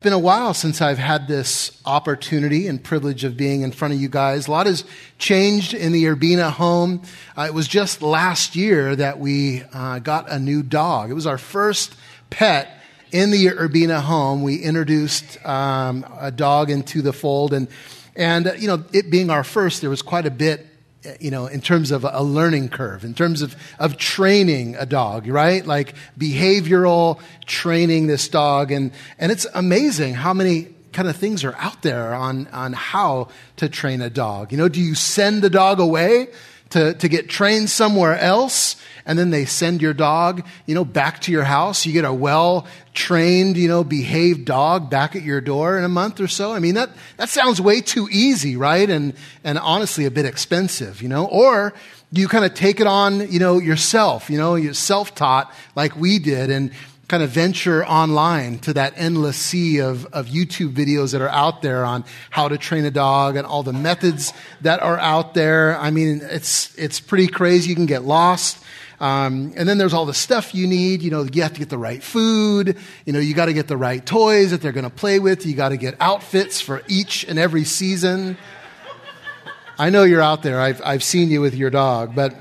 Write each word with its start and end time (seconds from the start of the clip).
It's 0.00 0.04
been 0.06 0.12
a 0.14 0.18
while 0.18 0.54
since 0.54 0.80
I've 0.80 0.96
had 0.96 1.28
this 1.28 1.78
opportunity 1.84 2.68
and 2.68 2.82
privilege 2.82 3.22
of 3.24 3.36
being 3.36 3.60
in 3.60 3.70
front 3.70 3.92
of 3.92 4.00
you 4.00 4.08
guys. 4.08 4.48
A 4.48 4.50
lot 4.50 4.64
has 4.64 4.82
changed 5.18 5.74
in 5.74 5.92
the 5.92 6.04
Urbina 6.04 6.50
home. 6.50 7.02
Uh, 7.36 7.42
it 7.42 7.52
was 7.52 7.68
just 7.68 8.00
last 8.00 8.56
year 8.56 8.96
that 8.96 9.18
we 9.18 9.62
uh, 9.74 9.98
got 9.98 10.32
a 10.32 10.38
new 10.38 10.62
dog. 10.62 11.10
It 11.10 11.12
was 11.12 11.26
our 11.26 11.36
first 11.36 11.94
pet 12.30 12.80
in 13.12 13.30
the 13.30 13.48
Urbina 13.48 14.00
home. 14.00 14.42
We 14.42 14.56
introduced 14.62 15.36
um, 15.44 16.06
a 16.18 16.30
dog 16.30 16.70
into 16.70 17.02
the 17.02 17.12
fold, 17.12 17.52
and 17.52 17.68
and 18.16 18.46
uh, 18.46 18.52
you 18.54 18.68
know, 18.68 18.82
it 18.94 19.10
being 19.10 19.28
our 19.28 19.44
first, 19.44 19.82
there 19.82 19.90
was 19.90 20.00
quite 20.00 20.24
a 20.24 20.30
bit 20.30 20.66
you 21.18 21.30
know, 21.30 21.46
in 21.46 21.60
terms 21.60 21.90
of 21.90 22.04
a 22.04 22.22
learning 22.22 22.68
curve, 22.68 23.04
in 23.04 23.14
terms 23.14 23.42
of, 23.42 23.56
of 23.78 23.96
training 23.96 24.76
a 24.76 24.86
dog, 24.86 25.26
right? 25.26 25.64
Like 25.64 25.94
behavioral 26.18 27.20
training 27.46 28.06
this 28.06 28.28
dog. 28.28 28.70
And, 28.70 28.92
and 29.18 29.32
it's 29.32 29.46
amazing 29.54 30.14
how 30.14 30.34
many 30.34 30.68
kind 30.92 31.08
of 31.08 31.16
things 31.16 31.44
are 31.44 31.54
out 31.56 31.82
there 31.82 32.14
on, 32.14 32.48
on 32.48 32.72
how 32.72 33.28
to 33.56 33.68
train 33.68 34.02
a 34.02 34.10
dog. 34.10 34.52
You 34.52 34.58
know, 34.58 34.68
do 34.68 34.80
you 34.80 34.94
send 34.94 35.42
the 35.42 35.50
dog 35.50 35.80
away 35.80 36.28
to, 36.70 36.94
to 36.94 37.08
get 37.08 37.28
trained 37.28 37.70
somewhere 37.70 38.18
else? 38.18 38.76
and 39.10 39.18
then 39.18 39.30
they 39.30 39.44
send 39.44 39.82
your 39.82 39.92
dog, 39.92 40.46
you 40.66 40.74
know, 40.74 40.84
back 40.84 41.20
to 41.22 41.32
your 41.32 41.42
house. 41.42 41.84
You 41.84 41.92
get 41.92 42.04
a 42.04 42.12
well 42.12 42.66
trained, 42.94 43.56
you 43.56 43.66
know, 43.66 43.82
behaved 43.82 44.44
dog 44.44 44.88
back 44.88 45.16
at 45.16 45.22
your 45.22 45.40
door 45.40 45.76
in 45.76 45.82
a 45.82 45.88
month 45.88 46.20
or 46.20 46.28
so. 46.28 46.52
I 46.52 46.60
mean, 46.60 46.74
that, 46.74 46.90
that 47.16 47.28
sounds 47.28 47.60
way 47.60 47.80
too 47.80 48.08
easy, 48.10 48.56
right? 48.56 48.88
And, 48.88 49.14
and 49.42 49.58
honestly 49.58 50.04
a 50.04 50.12
bit 50.12 50.26
expensive, 50.26 51.02
you 51.02 51.08
know? 51.08 51.26
Or 51.26 51.74
you 52.12 52.28
kind 52.28 52.44
of 52.44 52.54
take 52.54 52.80
it 52.80 52.86
on, 52.86 53.30
you 53.32 53.40
know, 53.40 53.58
yourself, 53.58 54.30
you 54.30 54.38
know, 54.38 54.54
you're 54.54 54.74
self 54.74 55.14
taught 55.14 55.52
like 55.74 55.96
we 55.96 56.20
did 56.20 56.50
and 56.50 56.70
kind 57.10 57.24
of 57.24 57.30
venture 57.30 57.84
online 57.84 58.56
to 58.60 58.72
that 58.72 58.94
endless 58.94 59.36
sea 59.36 59.80
of, 59.80 60.06
of 60.12 60.26
YouTube 60.26 60.72
videos 60.72 61.10
that 61.10 61.20
are 61.20 61.28
out 61.28 61.60
there 61.60 61.84
on 61.84 62.04
how 62.30 62.46
to 62.46 62.56
train 62.56 62.84
a 62.84 62.90
dog 62.92 63.34
and 63.34 63.44
all 63.44 63.64
the 63.64 63.72
methods 63.72 64.32
that 64.60 64.80
are 64.80 64.96
out 64.96 65.34
there. 65.34 65.76
I 65.76 65.90
mean, 65.90 66.20
it's, 66.22 66.72
it's 66.78 67.00
pretty 67.00 67.26
crazy. 67.26 67.68
You 67.70 67.74
can 67.74 67.86
get 67.86 68.04
lost. 68.04 68.62
Um, 69.00 69.52
and 69.56 69.68
then 69.68 69.76
there's 69.76 69.92
all 69.92 70.06
the 70.06 70.14
stuff 70.14 70.54
you 70.54 70.68
need. 70.68 71.02
You 71.02 71.10
know, 71.10 71.24
you 71.24 71.42
have 71.42 71.54
to 71.54 71.58
get 71.58 71.68
the 71.68 71.78
right 71.78 72.00
food. 72.00 72.78
You 73.04 73.12
know, 73.12 73.18
you 73.18 73.34
got 73.34 73.46
to 73.46 73.54
get 73.54 73.66
the 73.66 73.76
right 73.76 74.06
toys 74.06 74.52
that 74.52 74.62
they're 74.62 74.70
going 74.70 74.84
to 74.84 74.88
play 74.88 75.18
with. 75.18 75.44
You 75.44 75.56
got 75.56 75.70
to 75.70 75.76
get 75.76 75.96
outfits 75.98 76.60
for 76.60 76.80
each 76.86 77.24
and 77.24 77.40
every 77.40 77.64
season. 77.64 78.38
I 79.80 79.90
know 79.90 80.04
you're 80.04 80.22
out 80.22 80.44
there. 80.44 80.60
I've, 80.60 80.80
I've 80.84 81.02
seen 81.02 81.28
you 81.28 81.40
with 81.40 81.56
your 81.56 81.70
dog, 81.70 82.14
but. 82.14 82.36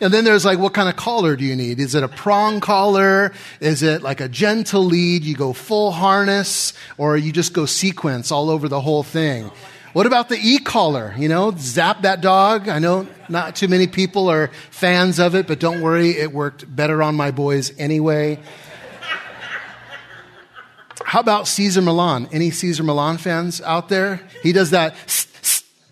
And 0.00 0.12
then 0.14 0.24
there's 0.24 0.44
like, 0.44 0.58
what 0.58 0.72
kind 0.72 0.88
of 0.88 0.96
collar 0.96 1.36
do 1.36 1.44
you 1.44 1.54
need? 1.54 1.78
Is 1.78 1.94
it 1.94 2.02
a 2.02 2.08
prong 2.08 2.60
collar? 2.60 3.32
Is 3.60 3.82
it 3.82 4.02
like 4.02 4.20
a 4.20 4.28
gentle 4.28 4.84
lead? 4.84 5.24
You 5.24 5.34
go 5.34 5.52
full 5.52 5.90
harness 5.90 6.72
or 6.96 7.16
you 7.16 7.32
just 7.32 7.52
go 7.52 7.66
sequence 7.66 8.32
all 8.32 8.48
over 8.48 8.66
the 8.68 8.80
whole 8.80 9.02
thing? 9.02 9.50
What 9.92 10.06
about 10.06 10.28
the 10.28 10.38
e-collar? 10.40 11.14
You 11.18 11.28
know, 11.28 11.52
zap 11.56 12.02
that 12.02 12.20
dog. 12.20 12.68
I 12.68 12.78
know 12.78 13.08
not 13.28 13.56
too 13.56 13.68
many 13.68 13.88
people 13.88 14.30
are 14.30 14.50
fans 14.70 15.18
of 15.18 15.34
it, 15.34 15.46
but 15.46 15.58
don't 15.58 15.82
worry, 15.82 16.10
it 16.10 16.32
worked 16.32 16.64
better 16.74 17.02
on 17.02 17.16
my 17.16 17.30
boys 17.30 17.72
anyway. 17.76 18.38
How 21.04 21.20
about 21.20 21.48
Cesar 21.48 21.82
Millan? 21.82 22.28
Any 22.30 22.52
Cesar 22.52 22.84
Millan 22.84 23.18
fans 23.18 23.60
out 23.60 23.88
there? 23.88 24.20
He 24.44 24.52
does 24.52 24.70
that, 24.70 24.94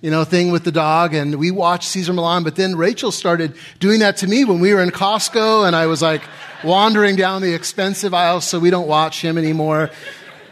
you 0.00 0.10
know, 0.10 0.24
thing 0.24 0.52
with 0.52 0.64
the 0.64 0.72
dog, 0.72 1.12
and 1.14 1.34
we 1.36 1.50
watched 1.50 1.88
Cesar 1.88 2.12
Millan, 2.12 2.44
but 2.44 2.54
then 2.54 2.76
Rachel 2.76 3.10
started 3.10 3.54
doing 3.80 4.00
that 4.00 4.18
to 4.18 4.26
me 4.28 4.44
when 4.44 4.60
we 4.60 4.72
were 4.72 4.80
in 4.80 4.90
Costco, 4.90 5.66
and 5.66 5.74
I 5.74 5.86
was 5.86 6.02
like 6.02 6.22
wandering 6.62 7.16
down 7.16 7.42
the 7.42 7.54
expensive 7.54 8.14
aisle, 8.14 8.40
so 8.40 8.58
we 8.58 8.70
don't 8.70 8.86
watch 8.86 9.20
him 9.20 9.38
anymore. 9.38 9.90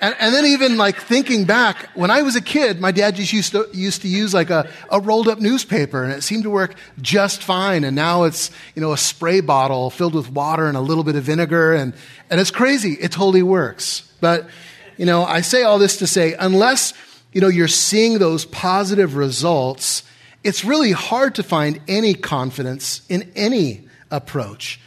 And, 0.01 0.15
and, 0.21 0.35
then 0.35 0.45
even 0.45 0.77
like 0.77 1.01
thinking 1.01 1.45
back, 1.45 1.89
when 1.95 2.11
I 2.11 2.21
was 2.21 2.37
a 2.37 2.43
kid, 2.43 2.81
my 2.81 2.93
dad 2.93 3.17
just 3.17 3.33
used 3.33 3.53
to, 3.53 3.67
used 3.73 4.03
to 4.03 4.09
use 4.09 4.35
like 4.35 4.51
a, 4.51 4.71
a 4.91 5.01
rolled 5.01 5.27
up 5.27 5.41
newspaper 5.41 6.05
and 6.05 6.13
it 6.13 6.23
seemed 6.23 6.43
to 6.43 6.51
work 6.51 6.75
just 7.01 7.43
fine. 7.43 7.83
And 7.83 7.97
now 7.97 8.25
it's, 8.25 8.51
you 8.75 8.83
know, 8.83 8.93
a 8.93 8.99
spray 8.99 9.41
bottle 9.41 9.89
filled 9.89 10.15
with 10.15 10.31
water 10.31 10.67
and 10.67 10.77
a 10.77 10.83
little 10.83 11.03
bit 11.03 11.17
of 11.17 11.25
vinegar 11.25 11.73
and, 11.73 11.95
and 12.29 12.39
it's 12.39 12.51
crazy. 12.51 12.93
It 12.93 13.11
totally 13.11 13.43
works. 13.43 14.03
But, 14.21 14.49
you 14.99 15.07
know, 15.07 15.25
I 15.25 15.41
say 15.41 15.63
all 15.63 15.79
this 15.79 15.97
to 15.99 16.07
say, 16.07 16.35
unless, 16.35 16.93
you 17.37 17.43
know, 17.43 17.49
you're 17.49 17.69
seeing 17.69 18.19
those 18.19 18.47
positive 18.47 19.15
results, 19.15 20.03
it's 20.43 20.65
really 20.65 20.93
hard 20.93 21.35
to 21.35 21.43
find 21.43 21.79
any 21.87 22.15
confidence 22.15 23.03
in 23.11 23.31
any 23.37 23.87
approach. 24.11 24.81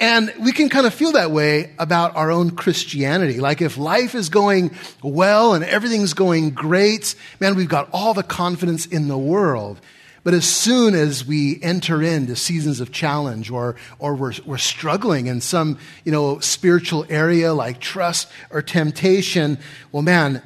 And 0.00 0.34
we 0.40 0.50
can 0.50 0.68
kind 0.68 0.84
of 0.84 0.92
feel 0.92 1.12
that 1.12 1.30
way 1.30 1.72
about 1.78 2.16
our 2.16 2.32
own 2.32 2.56
Christianity. 2.56 3.38
Like 3.38 3.62
if 3.62 3.78
life 3.78 4.16
is 4.16 4.30
going 4.30 4.72
well 5.00 5.54
and 5.54 5.62
everything's 5.62 6.12
going 6.12 6.50
great, 6.50 7.14
man, 7.38 7.54
we've 7.54 7.68
got 7.68 7.88
all 7.92 8.14
the 8.14 8.24
confidence 8.24 8.84
in 8.84 9.06
the 9.06 9.16
world. 9.16 9.80
But 10.24 10.34
as 10.34 10.44
soon 10.44 10.96
as 10.96 11.24
we 11.24 11.60
enter 11.62 12.02
into 12.02 12.34
seasons 12.34 12.80
of 12.80 12.90
challenge 12.90 13.48
or, 13.48 13.76
or 14.00 14.16
we're, 14.16 14.32
we're 14.44 14.58
struggling 14.58 15.28
in 15.28 15.40
some, 15.40 15.78
you 16.04 16.10
know, 16.10 16.40
spiritual 16.40 17.06
area 17.08 17.54
like 17.54 17.78
trust 17.78 18.28
or 18.50 18.60
temptation, 18.60 19.56
well, 19.92 20.02
man, 20.02 20.42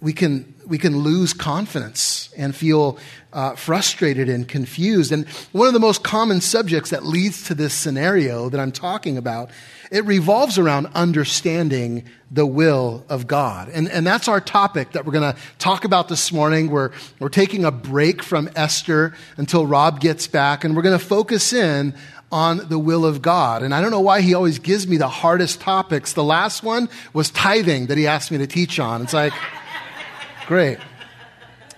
we 0.00 0.12
can, 0.12 0.54
we 0.68 0.78
can 0.78 0.98
lose 0.98 1.32
confidence 1.32 2.28
and 2.36 2.54
feel 2.54 2.98
uh, 3.32 3.54
frustrated 3.54 4.28
and 4.28 4.46
confused. 4.46 5.12
And 5.12 5.26
one 5.52 5.66
of 5.66 5.72
the 5.72 5.80
most 5.80 6.04
common 6.04 6.40
subjects 6.40 6.90
that 6.90 7.04
leads 7.04 7.44
to 7.44 7.54
this 7.54 7.72
scenario 7.72 8.48
that 8.50 8.60
I'm 8.60 8.72
talking 8.72 9.16
about, 9.16 9.50
it 9.90 10.04
revolves 10.04 10.58
around 10.58 10.88
understanding 10.94 12.04
the 12.30 12.46
will 12.46 13.04
of 13.08 13.26
God. 13.26 13.70
And, 13.70 13.88
and 13.88 14.06
that's 14.06 14.28
our 14.28 14.40
topic 14.40 14.92
that 14.92 15.06
we're 15.06 15.12
going 15.12 15.32
to 15.32 15.40
talk 15.58 15.84
about 15.84 16.08
this 16.08 16.30
morning. 16.30 16.70
We're, 16.70 16.90
we're 17.18 17.30
taking 17.30 17.64
a 17.64 17.70
break 17.70 18.22
from 18.22 18.50
Esther 18.54 19.14
until 19.38 19.66
Rob 19.66 20.00
gets 20.00 20.26
back, 20.26 20.64
and 20.64 20.76
we're 20.76 20.82
going 20.82 20.98
to 20.98 21.04
focus 21.04 21.54
in 21.54 21.94
on 22.30 22.68
the 22.68 22.78
will 22.78 23.06
of 23.06 23.22
God. 23.22 23.62
And 23.62 23.74
I 23.74 23.80
don't 23.80 23.90
know 23.90 24.00
why 24.00 24.20
he 24.20 24.34
always 24.34 24.58
gives 24.58 24.86
me 24.86 24.98
the 24.98 25.08
hardest 25.08 25.60
topics. 25.62 26.12
The 26.12 26.24
last 26.24 26.62
one 26.62 26.90
was 27.14 27.30
tithing 27.30 27.86
that 27.86 27.96
he 27.96 28.06
asked 28.06 28.30
me 28.30 28.36
to 28.38 28.46
teach 28.46 28.78
on. 28.78 29.00
It's 29.00 29.14
like, 29.14 29.32
great. 30.48 30.78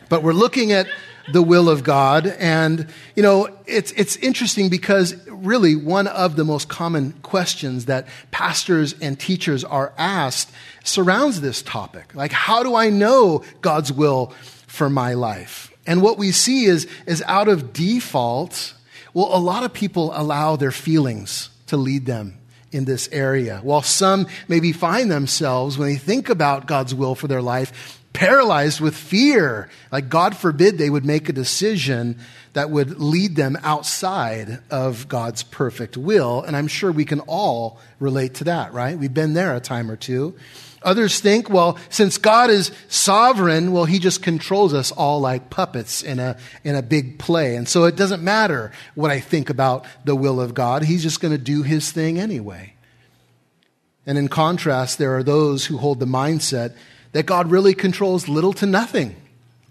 But 0.09 0.23
we're 0.23 0.33
looking 0.33 0.71
at 0.71 0.87
the 1.33 1.43
will 1.43 1.69
of 1.69 1.83
God. 1.83 2.25
And, 2.25 2.87
you 3.17 3.23
know, 3.23 3.49
it's, 3.67 3.91
it's 3.93 4.15
interesting 4.17 4.69
because 4.69 5.17
really 5.27 5.75
one 5.75 6.07
of 6.07 6.37
the 6.37 6.45
most 6.45 6.69
common 6.69 7.13
questions 7.23 7.87
that 7.87 8.07
pastors 8.31 8.95
and 9.01 9.19
teachers 9.19 9.65
are 9.65 9.93
asked 9.99 10.53
surrounds 10.85 11.41
this 11.41 11.63
topic. 11.63 12.15
Like, 12.15 12.31
how 12.31 12.63
do 12.63 12.77
I 12.77 12.91
know 12.91 13.43
God's 13.61 13.93
will 13.93 14.33
for 14.69 14.89
my 14.89 15.15
life? 15.15 15.73
And 15.85 16.01
what 16.01 16.17
we 16.17 16.31
see 16.31 16.67
is, 16.67 16.87
is 17.07 17.25
out 17.27 17.49
of 17.49 17.73
default, 17.73 18.75
well, 19.15 19.35
a 19.35 19.43
lot 19.43 19.65
of 19.65 19.73
people 19.73 20.13
allow 20.15 20.55
their 20.55 20.71
feelings 20.71 21.51
to 21.67 21.77
lead 21.77 22.07
them 22.07 22.39
in 22.71 22.85
this 22.85 23.09
area. 23.11 23.59
While 23.65 23.83
some 23.83 24.29
maybe 24.47 24.71
find 24.71 25.11
themselves, 25.11 25.77
when 25.77 25.89
they 25.89 25.97
think 25.97 26.29
about 26.29 26.67
God's 26.69 26.95
will 26.95 27.17
for 27.17 27.27
their 27.27 27.43
life, 27.43 28.00
paralyzed 28.13 28.81
with 28.81 28.97
fear. 28.97 29.69
Like, 29.93 30.09
God 30.09 30.37
forbid 30.37 30.79
they 30.79 30.91
would 30.91 31.05
make 31.05 31.29
a 31.29 31.33
decision 31.33 32.19
that 32.53 32.71
would 32.71 33.01
lead 33.01 33.37
them 33.37 33.57
outside 33.63 34.61
of 34.71 35.09
God's 35.09 35.43
perfect 35.45 35.97
will. 35.97 36.43
And 36.43 36.57
I'm 36.57 36.67
sure 36.67 36.91
we 36.91 37.05
can 37.05 37.21
all 37.21 37.79
relate 38.01 38.35
to 38.35 38.45
that, 38.45 38.73
right? 38.73 38.99
We've 38.99 39.15
been 39.15 39.35
there 39.35 39.55
a 39.55 39.61
time 39.61 39.91
or 39.91 39.97
two. 39.97 40.35
Others 40.83 41.21
think, 41.21 41.51
well, 41.51 41.79
since 41.91 42.17
God 42.17 42.49
is 42.49 42.73
sovereign, 42.89 43.71
well, 43.73 43.85
he 43.85 43.99
just 43.99 44.23
controls 44.23 44.73
us 44.73 44.91
all 44.91 45.21
like 45.21 45.51
puppets 45.51 46.03
in 46.03 46.19
a, 46.19 46.39
in 46.65 46.75
a 46.75 46.83
big 46.83 47.19
play. 47.19 47.57
And 47.57 47.69
so 47.69 47.85
it 47.85 47.97
doesn't 47.97 48.23
matter 48.23 48.73
what 48.95 49.11
I 49.11 49.21
think 49.21 49.51
about 49.51 49.85
the 50.05 50.17
will 50.17 50.41
of 50.41 50.55
God. 50.55 50.83
He's 50.83 51.03
just 51.03 51.21
going 51.21 51.33
to 51.33 51.43
do 51.43 51.63
his 51.63 51.93
thing 51.93 52.19
anyway. 52.19 52.75
And 54.07 54.17
in 54.17 54.29
contrast, 54.29 54.97
there 54.97 55.15
are 55.17 55.23
those 55.23 55.67
who 55.67 55.77
hold 55.77 56.01
the 56.01 56.07
mindset 56.07 56.75
that 57.13 57.27
God 57.27 57.51
really 57.51 57.75
controls 57.75 58.29
little 58.29 58.53
to 58.55 58.67
nothing 58.67 59.17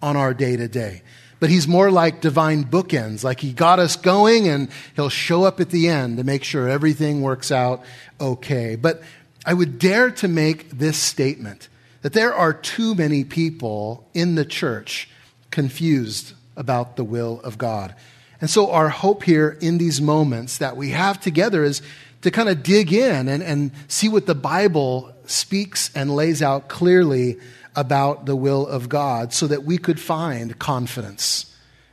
on 0.01 0.15
our 0.15 0.33
day 0.33 0.55
to 0.55 0.67
day. 0.67 1.01
But 1.39 1.49
he's 1.49 1.67
more 1.67 1.89
like 1.89 2.19
divine 2.19 2.65
bookends, 2.65 3.23
like 3.23 3.39
he 3.39 3.53
got 3.53 3.79
us 3.79 3.95
going 3.95 4.47
and 4.49 4.69
he'll 4.95 5.09
show 5.09 5.43
up 5.43 5.59
at 5.59 5.69
the 5.69 5.87
end 5.87 6.17
to 6.17 6.23
make 6.23 6.43
sure 6.43 6.67
everything 6.67 7.21
works 7.21 7.51
out 7.51 7.81
okay. 8.19 8.75
But 8.75 9.01
I 9.45 9.53
would 9.53 9.79
dare 9.79 10.11
to 10.11 10.27
make 10.27 10.69
this 10.71 10.97
statement 10.97 11.69
that 12.01 12.13
there 12.13 12.33
are 12.33 12.53
too 12.53 12.93
many 12.93 13.23
people 13.23 14.07
in 14.13 14.35
the 14.35 14.45
church 14.45 15.09
confused 15.49 16.33
about 16.57 16.97
the 16.97 17.03
will 17.05 17.39
of 17.41 17.57
God. 17.57 17.95
And 18.41 18.49
so 18.49 18.71
our 18.71 18.89
hope 18.89 19.23
here 19.23 19.57
in 19.61 19.77
these 19.77 20.01
moments 20.01 20.57
that 20.57 20.77
we 20.77 20.89
have 20.89 21.19
together 21.19 21.63
is 21.63 21.81
to 22.21 22.31
kind 22.31 22.49
of 22.49 22.63
dig 22.63 22.91
in 22.91 23.27
and, 23.27 23.41
and 23.41 23.71
see 23.87 24.09
what 24.09 24.25
the 24.25 24.35
Bible 24.35 25.13
speaks 25.29 25.91
and 25.95 26.15
lays 26.15 26.41
out 26.41 26.67
clearly 26.67 27.39
about 27.75 28.25
the 28.25 28.35
will 28.35 28.65
of 28.67 28.89
God 28.89 29.31
so 29.33 29.47
that 29.47 29.63
we 29.63 29.77
could 29.77 29.99
find 29.99 30.57
confidence 30.59 31.45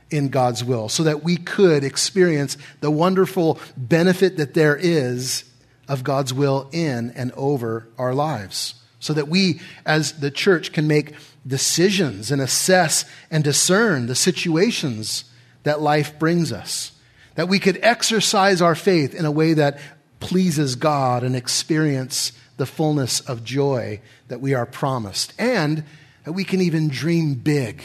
in 0.09 0.29
God's 0.29 0.63
will, 0.63 0.89
so 0.89 1.03
that 1.03 1.23
we 1.23 1.37
could 1.37 1.83
experience 1.83 2.57
the 2.79 2.89
wonderful 2.89 3.59
benefit 3.75 4.37
that 4.37 4.53
there 4.53 4.75
is 4.75 5.43
of 5.87 6.03
God's 6.03 6.33
will 6.33 6.69
in 6.71 7.11
and 7.11 7.31
over 7.33 7.87
our 7.97 8.13
lives. 8.13 8.75
so 8.99 9.13
that 9.13 9.27
we 9.27 9.61
as 9.85 10.19
the 10.19 10.31
church 10.31 10.71
can 10.71 10.87
make 10.87 11.13
decisions 11.45 12.31
and 12.31 12.41
assess 12.41 13.05
and 13.31 13.43
discern 13.43 14.07
the 14.07 14.15
situations 14.15 15.25
that 15.63 15.81
life 15.81 16.17
brings 16.19 16.51
us. 16.51 16.91
That 17.35 17.47
we 17.47 17.59
could 17.59 17.79
exercise 17.81 18.61
our 18.61 18.75
faith 18.75 19.13
in 19.13 19.25
a 19.25 19.31
way 19.31 19.53
that 19.53 19.79
pleases 20.19 20.75
God 20.75 21.23
and 21.23 21.35
experience 21.35 22.31
the 22.57 22.65
fullness 22.65 23.19
of 23.21 23.43
joy 23.43 24.01
that 24.27 24.41
we 24.41 24.53
are 24.53 24.65
promised. 24.65 25.33
And 25.37 25.83
that 26.23 26.33
we 26.33 26.43
can 26.43 26.59
even 26.61 26.89
dream 26.89 27.35
big. 27.35 27.81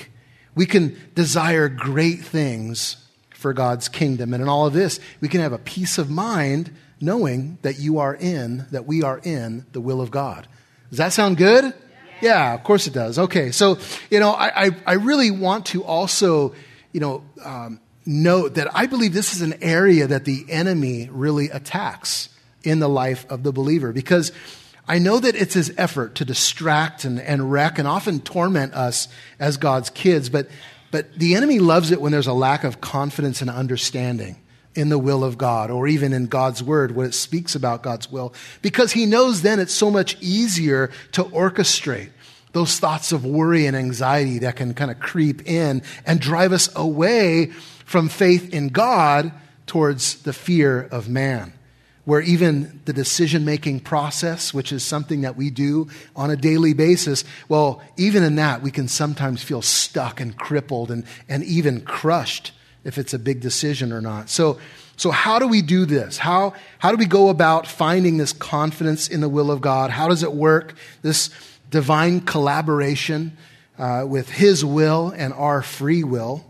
We 0.55 0.67
can 0.67 0.99
desire 1.15 1.69
great 1.69 2.25
things 2.25 2.97
for 3.31 3.53
God's 3.53 3.89
kingdom. 3.89 4.35
And 4.35 4.43
in 4.43 4.49
all 4.49 4.67
of 4.67 4.73
this, 4.73 4.99
we 5.21 5.29
can 5.29 5.41
have 5.41 5.53
a 5.53 5.59
peace 5.59 5.97
of 5.99 6.11
mind 6.11 6.71
knowing 7.01 7.59
that 7.63 7.79
you 7.79 7.99
are 7.99 8.15
in, 8.15 8.67
that 8.71 8.87
we 8.87 9.03
are 9.03 9.21
in 9.23 9.67
the 9.73 9.81
will 9.81 10.01
of 10.01 10.11
God. 10.11 10.47
Does 10.91 10.99
that 10.99 11.13
sound 11.13 11.37
good? 11.37 11.73
Yeah, 12.21 12.55
of 12.55 12.63
course 12.63 12.87
it 12.87 12.93
does. 12.93 13.19
Okay, 13.19 13.51
so, 13.51 13.79
you 14.11 14.21
know, 14.21 14.31
I, 14.31 14.67
I, 14.67 14.71
I 14.87 14.93
really 14.95 15.31
want 15.31 15.67
to 15.67 15.83
also, 15.83 16.55
you 16.93 17.01
know, 17.01 17.25
um, 17.45 17.81
note 18.07 18.55
that 18.55 18.77
I 18.77 18.87
believe 18.87 19.13
this 19.13 19.35
is 19.35 19.43
an 19.43 19.63
area 19.63 20.07
that 20.07 20.25
the 20.25 20.45
enemy 20.49 21.09
really 21.11 21.51
attacks 21.51 22.29
in 22.63 22.79
the 22.79 22.89
life 22.89 23.27
of 23.29 23.43
the 23.43 23.53
believer 23.53 23.93
because 23.93 24.31
I 24.89 24.99
know 24.99 25.21
that 25.21 25.37
it's 25.37 25.55
his 25.55 25.73
effort 25.79 26.17
to 26.17 26.25
distract 26.25 27.05
and, 27.05 27.21
and 27.21 27.53
wreck 27.53 27.79
and 27.79 27.87
often 27.87 28.21
torment 28.21 28.75
us 28.75 29.09
as 29.39 29.57
God's 29.57 29.91
kids, 29.91 30.29
but, 30.29 30.49
but 30.91 31.15
the 31.15 31.37
enemy 31.37 31.61
loves 31.61 31.93
it 31.93 32.01
when 32.01 32.13
there's 32.13 32.27
a 32.27 32.33
lack 32.33 32.65
of 32.65 32.81
confidence 32.81 33.41
and 33.41 33.51
understanding 33.51 34.37
in 34.75 34.89
the 34.89 34.99
will 34.99 35.23
of 35.23 35.39
God 35.39 35.71
or 35.71 35.87
even 35.87 36.13
in 36.13 36.27
God's 36.27 36.63
word 36.63 36.97
when 36.97 37.07
it 37.07 37.15
speaks 37.15 37.55
about 37.55 37.83
God's 37.83 38.11
will 38.11 38.33
because 38.63 38.93
he 38.93 39.05
knows 39.05 39.43
then 39.43 39.61
it's 39.61 39.75
so 39.75 39.91
much 39.91 40.17
easier 40.21 40.91
to 41.13 41.25
orchestrate 41.25 42.11
those 42.53 42.79
thoughts 42.79 43.13
of 43.13 43.25
worry 43.25 43.67
and 43.67 43.77
anxiety 43.77 44.39
that 44.41 44.57
can 44.57 44.75
kind 44.75 44.91
of 44.91 44.99
creep 44.99 45.47
in 45.47 45.83
and 46.07 46.21
drive 46.21 46.53
us 46.53 46.71
away 46.77 47.47
from 47.85 48.09
faith 48.09 48.53
in 48.53 48.69
God 48.69 49.33
towards 49.67 50.23
the 50.23 50.33
fear 50.33 50.83
of 50.91 51.09
man. 51.09 51.53
Where 52.05 52.21
even 52.21 52.81
the 52.85 52.93
decision 52.93 53.45
making 53.45 53.81
process, 53.81 54.53
which 54.53 54.73
is 54.73 54.83
something 54.83 55.21
that 55.21 55.37
we 55.37 55.51
do 55.51 55.89
on 56.17 56.31
a 56.31 56.37
daily 56.37 56.75
basis, 56.75 57.25
well, 57.49 57.81
even 57.97 58.25
in 58.25 58.37
that, 58.37 58.61
we 58.61 58.73
can 58.73 58.89
sometimes 58.89 59.43
feel 59.43 59.63
stuck 59.63 60.21
and 60.21 60.37
crippled 60.37 60.91
and, 60.91 61.05
and 61.29 61.45
even 61.45 61.81
crushed 61.83 62.53
if 62.85 62.99
it's 62.99 63.15
a 63.15 63.19
big 63.19 63.41
decision 63.41 63.93
or 63.93 64.01
not. 64.01 64.29
So, 64.29 64.59
so 64.97 65.11
how 65.11 65.39
do 65.39 65.47
we 65.47 65.63
do 65.63 65.85
this? 65.85 66.19
How, 66.19 66.55
how 66.79 66.91
do 66.91 66.97
we 66.97 67.07
go 67.07 67.29
about 67.29 67.67
finding 67.67 68.17
this 68.17 68.33
confidence 68.33 69.09
in 69.09 69.21
the 69.21 69.29
will 69.29 69.51
of 69.51 69.61
God? 69.61 69.91
How 69.91 70.09
does 70.09 70.23
it 70.23 70.33
work? 70.33 70.75
This 71.03 71.31
divine 71.71 72.21
collaboration 72.21 73.37
uh, 73.79 74.05
with 74.07 74.29
His 74.29 74.65
will 74.65 75.13
and 75.17 75.33
our 75.33 75.63
free 75.63 76.05
will. 76.05 76.45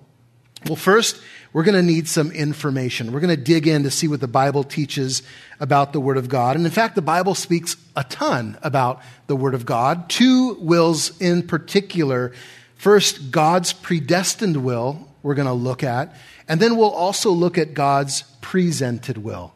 Well, 0.66 0.76
first, 0.76 1.20
we're 1.52 1.64
going 1.64 1.74
to 1.74 1.82
need 1.82 2.08
some 2.08 2.30
information. 2.30 3.12
We're 3.12 3.20
going 3.20 3.36
to 3.36 3.42
dig 3.42 3.66
in 3.66 3.82
to 3.82 3.90
see 3.90 4.08
what 4.08 4.20
the 4.20 4.28
Bible 4.28 4.64
teaches 4.64 5.22
about 5.60 5.92
the 5.92 6.00
Word 6.00 6.16
of 6.16 6.28
God. 6.28 6.56
And 6.56 6.64
in 6.64 6.72
fact, 6.72 6.94
the 6.94 7.02
Bible 7.02 7.34
speaks 7.34 7.76
a 7.94 8.04
ton 8.04 8.58
about 8.62 9.02
the 9.26 9.36
Word 9.36 9.54
of 9.54 9.66
God. 9.66 10.08
Two 10.08 10.54
wills 10.54 11.20
in 11.20 11.46
particular. 11.46 12.32
First, 12.76 13.30
God's 13.30 13.72
predestined 13.72 14.64
will, 14.64 15.08
we're 15.22 15.34
going 15.34 15.46
to 15.46 15.52
look 15.52 15.84
at. 15.84 16.14
And 16.48 16.58
then 16.58 16.76
we'll 16.76 16.90
also 16.90 17.30
look 17.30 17.58
at 17.58 17.74
God's 17.74 18.22
presented 18.40 19.18
will. 19.18 19.52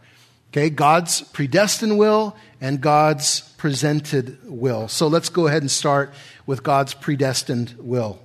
Okay, 0.52 0.70
God's 0.70 1.22
predestined 1.22 1.98
will 1.98 2.36
and 2.60 2.80
God's 2.80 3.40
presented 3.58 4.38
will. 4.44 4.88
So 4.88 5.06
let's 5.06 5.28
go 5.28 5.46
ahead 5.46 5.62
and 5.62 5.70
start 5.70 6.12
with 6.46 6.62
God's 6.62 6.94
predestined 6.94 7.74
will. 7.78 8.20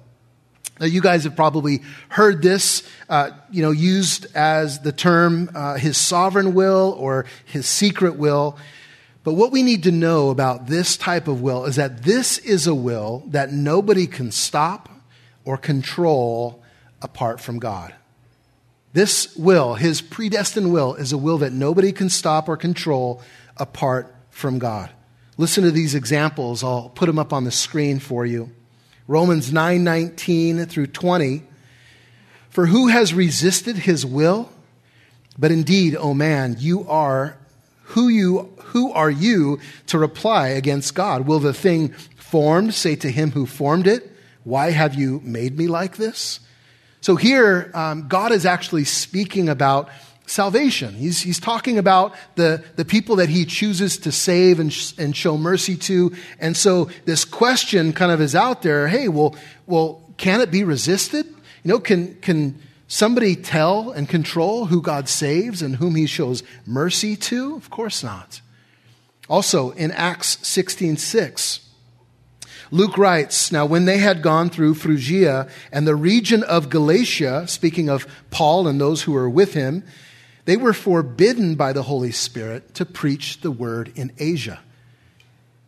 Now, 0.81 0.87
you 0.87 0.99
guys 0.99 1.25
have 1.25 1.35
probably 1.35 1.83
heard 2.09 2.41
this, 2.41 2.81
uh, 3.07 3.29
you 3.51 3.61
know, 3.61 3.69
used 3.69 4.25
as 4.35 4.79
the 4.79 4.91
term 4.91 5.51
uh, 5.53 5.75
his 5.75 5.95
sovereign 5.95 6.55
will 6.55 6.95
or 6.97 7.27
his 7.45 7.67
secret 7.67 8.15
will. 8.15 8.57
But 9.23 9.33
what 9.33 9.51
we 9.51 9.61
need 9.61 9.83
to 9.83 9.91
know 9.91 10.31
about 10.31 10.65
this 10.65 10.97
type 10.97 11.27
of 11.27 11.39
will 11.39 11.65
is 11.65 11.75
that 11.75 12.01
this 12.01 12.39
is 12.39 12.65
a 12.65 12.73
will 12.73 13.21
that 13.27 13.51
nobody 13.51 14.07
can 14.07 14.31
stop 14.31 14.89
or 15.45 15.55
control 15.55 16.63
apart 16.99 17.39
from 17.39 17.59
God. 17.59 17.93
This 18.93 19.35
will, 19.35 19.75
his 19.75 20.01
predestined 20.01 20.73
will, 20.73 20.95
is 20.95 21.13
a 21.13 21.17
will 21.17 21.37
that 21.37 21.53
nobody 21.53 21.91
can 21.91 22.09
stop 22.09 22.49
or 22.49 22.57
control 22.57 23.21
apart 23.55 24.13
from 24.31 24.57
God. 24.57 24.89
Listen 25.37 25.63
to 25.63 25.69
these 25.69 25.93
examples. 25.93 26.63
I'll 26.63 26.89
put 26.89 27.05
them 27.05 27.19
up 27.19 27.31
on 27.31 27.43
the 27.43 27.51
screen 27.51 27.99
for 27.99 28.25
you. 28.25 28.49
Romans 29.11 29.51
9:19 29.51 30.65
through 30.67 30.87
20. 30.87 31.43
For 32.49 32.67
who 32.67 32.87
has 32.87 33.13
resisted 33.13 33.79
his 33.79 34.05
will? 34.05 34.49
But 35.37 35.51
indeed, 35.51 35.97
O 35.97 35.99
oh 35.99 36.13
man, 36.13 36.55
you 36.59 36.87
are 36.87 37.35
who 37.87 38.07
you 38.07 38.53
who 38.67 38.89
are 38.93 39.09
you 39.09 39.59
to 39.87 39.97
reply 39.97 40.47
against 40.47 40.95
God? 40.95 41.27
Will 41.27 41.41
the 41.41 41.53
thing 41.53 41.89
formed 42.15 42.73
say 42.73 42.95
to 42.95 43.11
him 43.11 43.31
who 43.31 43.45
formed 43.45 43.85
it, 43.85 44.15
Why 44.45 44.71
have 44.71 44.95
you 44.95 45.19
made 45.25 45.57
me 45.57 45.67
like 45.67 45.97
this? 45.97 46.39
So 47.01 47.17
here, 47.17 47.69
um, 47.73 48.07
God 48.07 48.31
is 48.31 48.45
actually 48.45 48.85
speaking 48.85 49.49
about 49.49 49.89
salvation. 50.31 50.93
He's, 50.93 51.21
he's 51.21 51.39
talking 51.39 51.77
about 51.77 52.15
the, 52.35 52.63
the 52.77 52.85
people 52.85 53.17
that 53.17 53.29
he 53.29 53.45
chooses 53.45 53.97
to 53.99 54.11
save 54.11 54.59
and, 54.59 54.71
sh- 54.71 54.93
and 54.97 55.15
show 55.15 55.37
mercy 55.37 55.75
to. 55.77 56.15
And 56.39 56.55
so 56.55 56.89
this 57.05 57.25
question 57.25 57.91
kind 57.91 58.11
of 58.11 58.21
is 58.21 58.33
out 58.33 58.61
there 58.61 58.87
hey, 58.87 59.09
well, 59.09 59.35
well, 59.67 60.01
can 60.17 60.41
it 60.41 60.49
be 60.49 60.63
resisted? 60.63 61.25
You 61.25 61.73
know, 61.73 61.79
can, 61.79 62.15
can 62.21 62.59
somebody 62.87 63.35
tell 63.35 63.91
and 63.91 64.07
control 64.07 64.65
who 64.65 64.81
God 64.81 65.09
saves 65.09 65.61
and 65.61 65.75
whom 65.75 65.95
he 65.95 66.05
shows 66.05 66.43
mercy 66.65 67.15
to? 67.17 67.55
Of 67.55 67.69
course 67.69 68.01
not. 68.01 68.41
Also, 69.29 69.71
in 69.71 69.91
Acts 69.91 70.45
16 70.47 70.97
6, 70.97 71.69
Luke 72.71 72.97
writes, 72.97 73.51
Now 73.51 73.65
when 73.65 73.83
they 73.83 73.97
had 73.97 74.21
gone 74.21 74.49
through 74.49 74.75
Phrygia 74.75 75.49
and 75.73 75.85
the 75.85 75.95
region 75.95 76.41
of 76.43 76.69
Galatia, 76.69 77.47
speaking 77.47 77.89
of 77.89 78.07
Paul 78.29 78.67
and 78.67 78.79
those 78.79 79.03
who 79.03 79.11
were 79.11 79.29
with 79.29 79.53
him, 79.53 79.83
they 80.45 80.57
were 80.57 80.73
forbidden 80.73 81.55
by 81.55 81.73
the 81.73 81.83
Holy 81.83 82.11
Spirit 82.11 82.75
to 82.75 82.85
preach 82.85 83.41
the 83.41 83.51
word 83.51 83.91
in 83.95 84.11
Asia. 84.17 84.59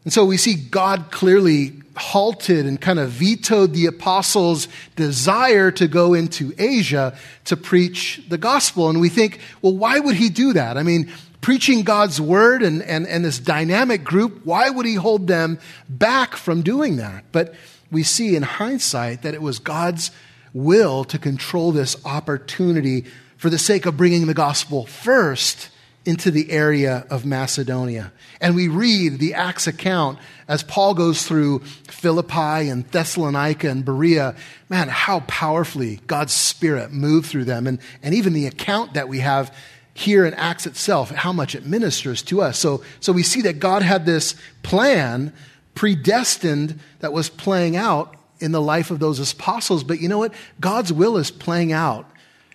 And 0.04 0.12
so 0.12 0.26
we 0.26 0.38
see 0.38 0.56
God 0.56 1.12
clearly 1.12 1.74
halted 1.96 2.66
and 2.66 2.82
kind 2.82 3.00
of 3.00 3.10
vetoed 3.10 3.74
the 3.74 3.86
apostles' 3.86 4.68
desire 4.96 5.72
to 5.72 5.88
go 5.88 6.14
into 6.14 6.54
Asia 6.58 7.16
to 7.46 7.56
preach 7.56 8.22
the 8.28 8.38
gospel. 8.38 8.90
And 8.90 9.00
we 9.00 9.10
think, 9.10 9.40
well, 9.62 9.76
why 9.76 10.00
would 10.00 10.16
he 10.16 10.30
do 10.30 10.54
that? 10.54 10.78
I 10.78 10.84
mean, 10.84 11.12
preaching 11.40 11.84
God's 11.84 12.20
word 12.20 12.64
and, 12.64 12.82
and, 12.82 13.06
and 13.08 13.24
this 13.24 13.40
dynamic 13.40 14.04
group, 14.04 14.46
why 14.46 14.70
would 14.70 14.86
he 14.86 14.96
hold 14.96 15.28
them 15.28 15.60
back 15.88 16.36
from 16.36 16.64
doing 16.64 16.98
that? 16.98 17.26
But 17.32 17.54
we 17.92 18.04
see 18.04 18.36
in 18.36 18.44
hindsight 18.44 19.22
that 19.22 19.34
it 19.34 19.42
was 19.42 19.60
God's 19.60 20.12
will 20.54 21.04
to 21.06 21.20
control 21.20 21.72
this 21.72 21.96
opportunity 22.06 23.06
for 23.44 23.50
the 23.50 23.60
sake 23.60 23.86
of 23.86 23.98
bringing 23.98 24.26
the 24.26 24.34
gospel 24.34 24.86
first 24.86 25.68
into 26.06 26.32
the 26.32 26.50
area 26.50 27.06
of 27.10 27.26
Macedonia. 27.26 28.14
And 28.40 28.56
we 28.56 28.70
read 28.70 29.20
the 29.20 29.34
Acts 29.34 29.68
account 29.68 30.18
as 30.48 30.64
Paul 30.64 30.94
goes 30.94 31.28
through 31.28 31.60
Philippi 31.90 32.70
and 32.70 32.90
Thessalonica 32.92 33.68
and 33.68 33.84
Berea. 33.84 34.38
Man, 34.70 34.88
how 34.88 35.20
powerfully 35.28 36.00
God's 36.08 36.32
Spirit 36.32 36.94
moved 36.94 37.30
through 37.30 37.44
them. 37.44 37.68
And, 37.68 37.80
and 38.02 38.14
even 38.14 38.32
the 38.32 38.48
account 38.48 38.94
that 38.94 39.10
we 39.10 39.20
have 39.20 39.54
here 39.94 40.26
in 40.26 40.34
Acts 40.36 40.66
itself, 40.66 41.12
how 41.12 41.34
much 41.34 41.54
it 41.54 41.66
ministers 41.66 42.22
to 42.22 42.42
us. 42.42 42.58
So, 42.58 42.82
so 43.02 43.12
we 43.12 43.24
see 43.24 43.42
that 43.42 43.60
God 43.60 43.82
had 43.82 44.06
this 44.06 44.36
plan 44.62 45.34
predestined 45.76 46.80
that 47.00 47.12
was 47.12 47.28
playing 47.28 47.76
out 47.76 48.16
in 48.40 48.54
the 48.54 48.62
life 48.62 48.90
of 48.90 49.00
those 49.00 49.20
apostles. 49.34 49.84
But 49.84 50.00
you 50.00 50.08
know 50.08 50.20
what? 50.20 50.34
God's 50.62 50.94
will 50.94 51.18
is 51.18 51.30
playing 51.30 51.74
out 51.74 52.10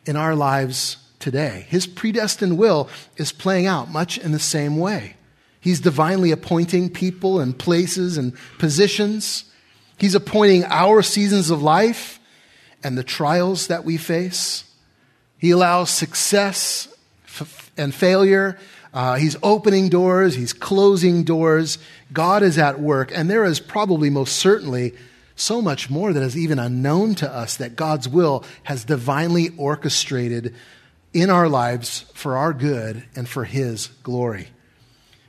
in 0.09 0.17
our 0.17 0.35
lives 0.35 0.97
today. 1.19 1.67
His 1.69 1.87
predestined 1.87 2.57
will 2.57 2.89
is 3.19 3.31
playing 3.31 3.67
out 3.67 3.91
much 3.91 4.17
in 4.17 4.33
the 4.33 4.39
same 4.39 4.79
way. 4.79 5.17
He's 5.61 5.81
divinely 5.81 6.31
appointing 6.31 6.89
people 6.89 7.41
and 7.41 7.57
places 7.57 8.17
and 8.17 8.33
positions. 8.59 9.45
He's 9.99 10.15
appointing 10.15 10.65
our 10.65 11.03
seasons 11.03 11.51
of 11.51 11.63
life 11.63 12.21
and 12.83 12.97
the 12.97 13.05
trials 13.05 13.67
that 13.67 13.85
we 13.85 13.99
face. 13.99 14.65
He 15.37 15.51
allows 15.51 15.91
success 15.91 16.89
and 17.77 17.95
failure. 17.95 18.59
Uh, 18.95 19.17
he's 19.17 19.37
opening 19.43 19.91
doors, 19.91 20.35
he's 20.35 20.55
closing 20.55 21.23
doors. 21.23 21.77
God 22.15 22.43
is 22.43 22.57
at 22.57 22.81
work, 22.81 23.13
and 23.15 23.29
there 23.29 23.45
is 23.45 23.61
probably 23.61 24.09
most 24.09 24.37
certainly 24.37 24.95
so 25.41 25.63
much 25.63 25.89
more 25.89 26.13
that 26.13 26.23
is 26.23 26.37
even 26.37 26.59
unknown 26.59 27.15
to 27.17 27.31
us 27.31 27.57
that 27.57 27.77
God's 27.77 28.09
will 28.09 28.45
has 28.65 28.85
divinely 28.85 29.51
orchestrated 29.57 30.55
in 31.13 31.31
our 31.31 31.49
lives 31.49 32.05
for 32.15 32.37
our 32.37 32.53
good 32.53 33.05
and 33.17 33.29
for 33.29 33.45
His 33.45 33.89
glory. 34.03 34.49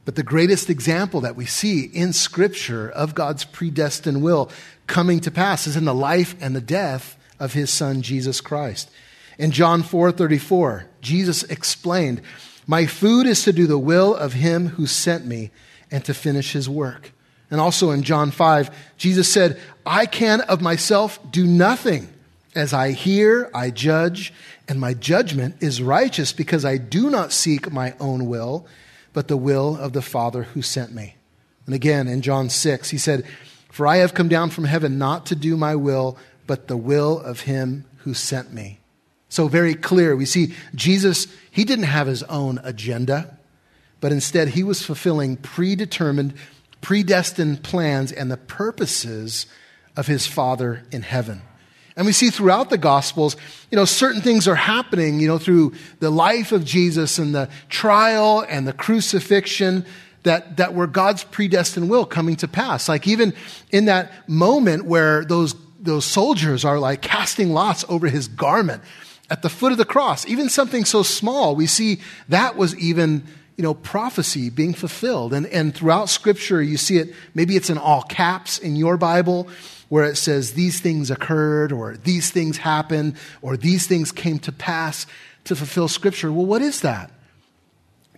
But 0.05 0.15
the 0.15 0.23
greatest 0.23 0.69
example 0.69 1.21
that 1.21 1.35
we 1.35 1.45
see 1.45 1.81
in 1.81 2.13
Scripture 2.13 2.89
of 2.89 3.13
God's 3.13 3.45
predestined 3.45 4.23
will 4.23 4.49
coming 4.87 5.19
to 5.19 5.31
pass 5.31 5.67
is 5.67 5.75
in 5.75 5.85
the 5.85 5.93
life 5.93 6.35
and 6.41 6.55
the 6.55 6.61
death 6.61 7.15
of 7.39 7.53
his 7.53 7.69
son 7.69 8.01
Jesus 8.01 8.41
Christ. 8.41 8.89
In 9.37 9.51
John 9.51 9.83
4:34, 9.83 10.85
Jesus 11.01 11.43
explained, 11.43 12.21
"My 12.67 12.85
food 12.85 13.25
is 13.27 13.43
to 13.43 13.53
do 13.53 13.67
the 13.67 13.77
will 13.77 14.13
of 14.13 14.33
him 14.33 14.69
who 14.69 14.87
sent 14.87 15.25
me 15.25 15.51
and 15.91 16.03
to 16.05 16.13
finish 16.13 16.53
his 16.53 16.67
work." 16.67 17.11
And 17.51 17.59
also 17.59 17.91
in 17.91 18.03
John 18.03 18.31
5, 18.31 18.69
Jesus 18.97 19.31
said, 19.31 19.59
"I 19.85 20.05
can 20.05 20.41
of 20.41 20.61
myself 20.61 21.19
do 21.31 21.47
nothing. 21.47 22.09
As 22.55 22.73
I 22.73 22.91
hear, 22.91 23.49
I 23.53 23.69
judge, 23.69 24.33
and 24.67 24.79
my 24.79 24.93
judgment 24.93 25.55
is 25.59 25.81
righteous 25.81 26.31
because 26.33 26.65
I 26.65 26.77
do 26.77 27.09
not 27.09 27.31
seek 27.31 27.71
my 27.71 27.93
own 27.99 28.27
will, 28.27 28.65
but 29.13 29.27
the 29.27 29.37
will 29.37 29.77
of 29.77 29.93
the 29.93 30.01
Father 30.01 30.43
who 30.53 30.61
sent 30.61 30.93
me." 30.93 31.15
And 31.65 31.75
again 31.75 32.07
in 32.07 32.21
John 32.21 32.49
6, 32.49 32.89
he 32.89 32.97
said, 32.97 33.23
"For 33.71 33.87
I 33.87 33.97
have 33.97 34.13
come 34.13 34.29
down 34.29 34.49
from 34.49 34.65
heaven 34.65 34.97
not 34.97 35.25
to 35.27 35.35
do 35.35 35.55
my 35.55 35.75
will, 35.75 36.17
but 36.47 36.67
the 36.67 36.77
will 36.77 37.19
of 37.19 37.41
him 37.41 37.85
who 37.97 38.13
sent 38.13 38.53
me." 38.53 38.79
So 39.29 39.47
very 39.47 39.75
clear. 39.75 40.15
We 40.15 40.25
see 40.25 40.53
Jesus, 40.73 41.27
he 41.51 41.63
didn't 41.63 41.85
have 41.85 42.07
his 42.07 42.23
own 42.23 42.59
agenda, 42.63 43.37
but 44.01 44.11
instead 44.11 44.49
he 44.49 44.63
was 44.63 44.81
fulfilling 44.81 45.37
predetermined, 45.37 46.33
predestined 46.81 47.63
plans 47.63 48.11
and 48.11 48.31
the 48.31 48.37
purposes 48.37 49.45
of 49.95 50.07
his 50.07 50.25
Father 50.25 50.83
in 50.91 51.01
heaven. 51.01 51.41
And 51.95 52.05
we 52.05 52.13
see 52.13 52.29
throughout 52.29 52.69
the 52.69 52.77
Gospels, 52.77 53.35
you 53.69 53.75
know, 53.75 53.83
certain 53.83 54.21
things 54.21 54.47
are 54.47 54.55
happening, 54.55 55.19
you 55.19 55.27
know, 55.27 55.37
through 55.37 55.73
the 55.99 56.09
life 56.09 56.53
of 56.53 56.63
Jesus 56.63 57.19
and 57.19 57.35
the 57.35 57.49
trial 57.67 58.45
and 58.47 58.65
the 58.65 58.71
crucifixion 58.71 59.85
that, 60.23 60.57
that 60.57 60.73
were 60.73 60.87
God's 60.87 61.25
predestined 61.25 61.89
will 61.89 62.05
coming 62.05 62.37
to 62.37 62.47
pass. 62.47 62.87
Like 62.87 63.07
even 63.07 63.33
in 63.71 63.85
that 63.85 64.29
moment 64.29 64.85
where 64.85 65.25
those, 65.25 65.55
those 65.79 66.05
soldiers 66.05 66.63
are 66.63 66.79
like 66.79 67.01
casting 67.01 67.51
lots 67.51 67.83
over 67.89 68.07
his 68.07 68.29
garment 68.29 68.81
at 69.29 69.41
the 69.41 69.49
foot 69.49 69.71
of 69.71 69.77
the 69.77 69.85
cross, 69.85 70.25
even 70.25 70.49
something 70.49 70.85
so 70.85 71.03
small, 71.03 71.55
we 71.55 71.67
see 71.67 71.99
that 72.29 72.55
was 72.55 72.77
even, 72.77 73.23
you 73.59 73.63
know, 73.63 73.73
prophecy 73.73 74.49
being 74.49 74.73
fulfilled. 74.73 75.33
And, 75.33 75.45
and 75.47 75.75
throughout 75.75 76.07
scripture, 76.07 76.63
you 76.63 76.77
see 76.77 76.97
it, 76.97 77.13
maybe 77.33 77.57
it's 77.57 77.69
in 77.69 77.77
all 77.77 78.03
caps 78.03 78.57
in 78.57 78.77
your 78.77 78.95
Bible, 78.95 79.49
where 79.89 80.05
it 80.05 80.15
says 80.15 80.53
these 80.53 80.79
things 80.79 81.11
occurred, 81.11 81.73
or 81.73 81.97
these 81.97 82.31
things 82.31 82.55
happened, 82.55 83.17
or 83.41 83.57
these 83.57 83.85
things 83.85 84.13
came 84.13 84.39
to 84.39 84.53
pass 84.53 85.05
to 85.43 85.57
fulfill 85.57 85.89
scripture. 85.89 86.31
Well, 86.31 86.45
what 86.45 86.61
is 86.61 86.79
that? 86.79 87.11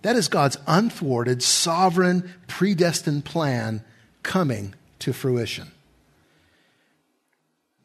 That 0.02 0.14
is 0.14 0.28
God's 0.28 0.58
unthwarted, 0.68 1.42
sovereign, 1.42 2.32
predestined 2.46 3.24
plan 3.24 3.82
coming 4.22 4.76
to 5.00 5.12
fruition. 5.12 5.72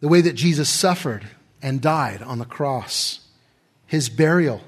The 0.01 0.09
way 0.09 0.21
that 0.21 0.33
Jesus 0.33 0.69
suffered 0.69 1.27
and 1.63 1.81
died 1.81 2.21
on 2.21 2.37
the 2.37 2.45
cross. 2.45 3.21
His 3.87 4.09
burial, 4.09 4.61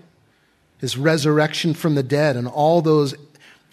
his 0.80 0.98
resurrection 0.98 1.74
from 1.74 1.96
the 1.96 2.04
dead, 2.04 2.36
and 2.36 2.48
all 2.48 2.82
those 2.82 3.14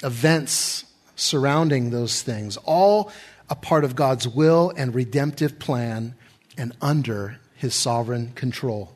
events 0.02 0.84
surrounding 1.14 1.90
those 1.90 2.22
things, 2.22 2.56
all 2.58 3.10
a 3.48 3.54
part 3.54 3.84
of 3.84 3.96
God's 3.96 4.28
will 4.28 4.72
and 4.76 4.94
redemptive 4.94 5.58
plan 5.58 6.14
and 6.58 6.72
under 6.80 7.38
his 7.54 7.74
sovereign 7.74 8.32
control. 8.34 8.92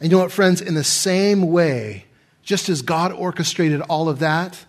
And 0.00 0.10
you 0.10 0.16
know 0.16 0.22
what, 0.22 0.32
friends? 0.32 0.60
In 0.60 0.74
the 0.74 0.84
same 0.84 1.50
way, 1.50 2.06
just 2.42 2.68
as 2.68 2.82
God 2.82 3.12
orchestrated 3.12 3.80
all 3.82 4.08
of 4.08 4.20
that, 4.20 4.64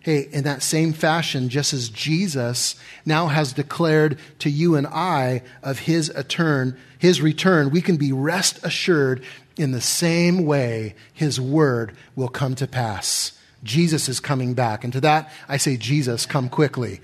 Hey, 0.00 0.28
in 0.32 0.44
that 0.44 0.62
same 0.62 0.94
fashion, 0.94 1.48
just 1.48 1.74
as 1.74 1.90
Jesus 1.90 2.76
now 3.04 3.26
has 3.26 3.52
declared 3.52 4.18
to 4.38 4.48
you 4.48 4.76
and 4.76 4.86
I 4.86 5.42
of 5.62 5.80
his 5.80 6.10
return, 6.14 6.78
his 6.98 7.20
return, 7.20 7.70
we 7.70 7.82
can 7.82 7.96
be 7.96 8.12
rest 8.12 8.60
assured 8.62 9.22
in 9.58 9.72
the 9.72 9.80
same 9.80 10.44
way 10.44 10.94
his 11.12 11.40
word 11.40 11.96
will 12.16 12.28
come 12.28 12.54
to 12.56 12.66
pass. 12.66 13.38
Jesus 13.62 14.08
is 14.08 14.20
coming 14.20 14.54
back. 14.54 14.84
And 14.84 14.92
to 14.92 15.00
that, 15.00 15.32
I 15.48 15.56
say, 15.56 15.76
Jesus, 15.76 16.26
come 16.26 16.48
quickly. 16.48 17.00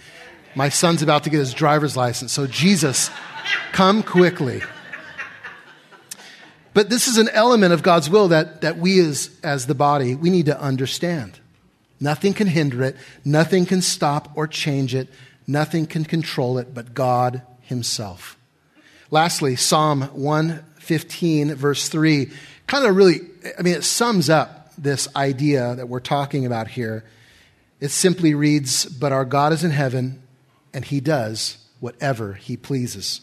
My 0.54 0.68
son's 0.68 1.02
about 1.02 1.24
to 1.24 1.30
get 1.30 1.38
his 1.38 1.52
driver's 1.52 1.96
license, 1.96 2.32
so 2.32 2.46
Jesus, 2.46 3.10
come 3.72 4.02
quickly. 4.02 4.62
But 6.74 6.90
this 6.90 7.08
is 7.08 7.18
an 7.18 7.28
element 7.30 7.72
of 7.72 7.82
God's 7.82 8.10
will 8.10 8.28
that, 8.28 8.60
that 8.60 8.78
we 8.78 9.00
as, 9.00 9.30
as 9.42 9.66
the 9.66 9.74
body, 9.74 10.14
we 10.14 10.30
need 10.30 10.46
to 10.46 10.60
understand. 10.60 11.38
Nothing 12.00 12.34
can 12.34 12.48
hinder 12.48 12.82
it, 12.82 12.96
nothing 13.24 13.66
can 13.66 13.80
stop 13.80 14.30
or 14.34 14.46
change 14.46 14.94
it, 14.94 15.08
nothing 15.46 15.86
can 15.86 16.04
control 16.04 16.58
it 16.58 16.74
but 16.74 16.94
God 16.94 17.42
Himself. 17.62 18.36
Lastly, 19.10 19.54
Psalm 19.54 20.10
115, 20.90 21.54
verse 21.54 21.88
3, 21.88 22.30
kind 22.66 22.86
of 22.86 22.96
really, 22.96 23.20
I 23.58 23.62
mean, 23.62 23.74
it 23.74 23.84
sums 23.84 24.28
up 24.28 24.72
this 24.76 25.08
idea 25.16 25.74
that 25.76 25.88
we're 25.88 26.00
talking 26.00 26.46
about 26.46 26.68
here. 26.68 27.04
It 27.80 27.90
simply 27.90 28.34
reads, 28.34 28.86
But 28.86 29.12
our 29.12 29.24
God 29.24 29.52
is 29.52 29.64
in 29.64 29.70
heaven, 29.70 30.22
and 30.72 30.84
He 30.84 31.00
does 31.00 31.58
whatever 31.80 32.34
He 32.34 32.56
pleases. 32.56 33.20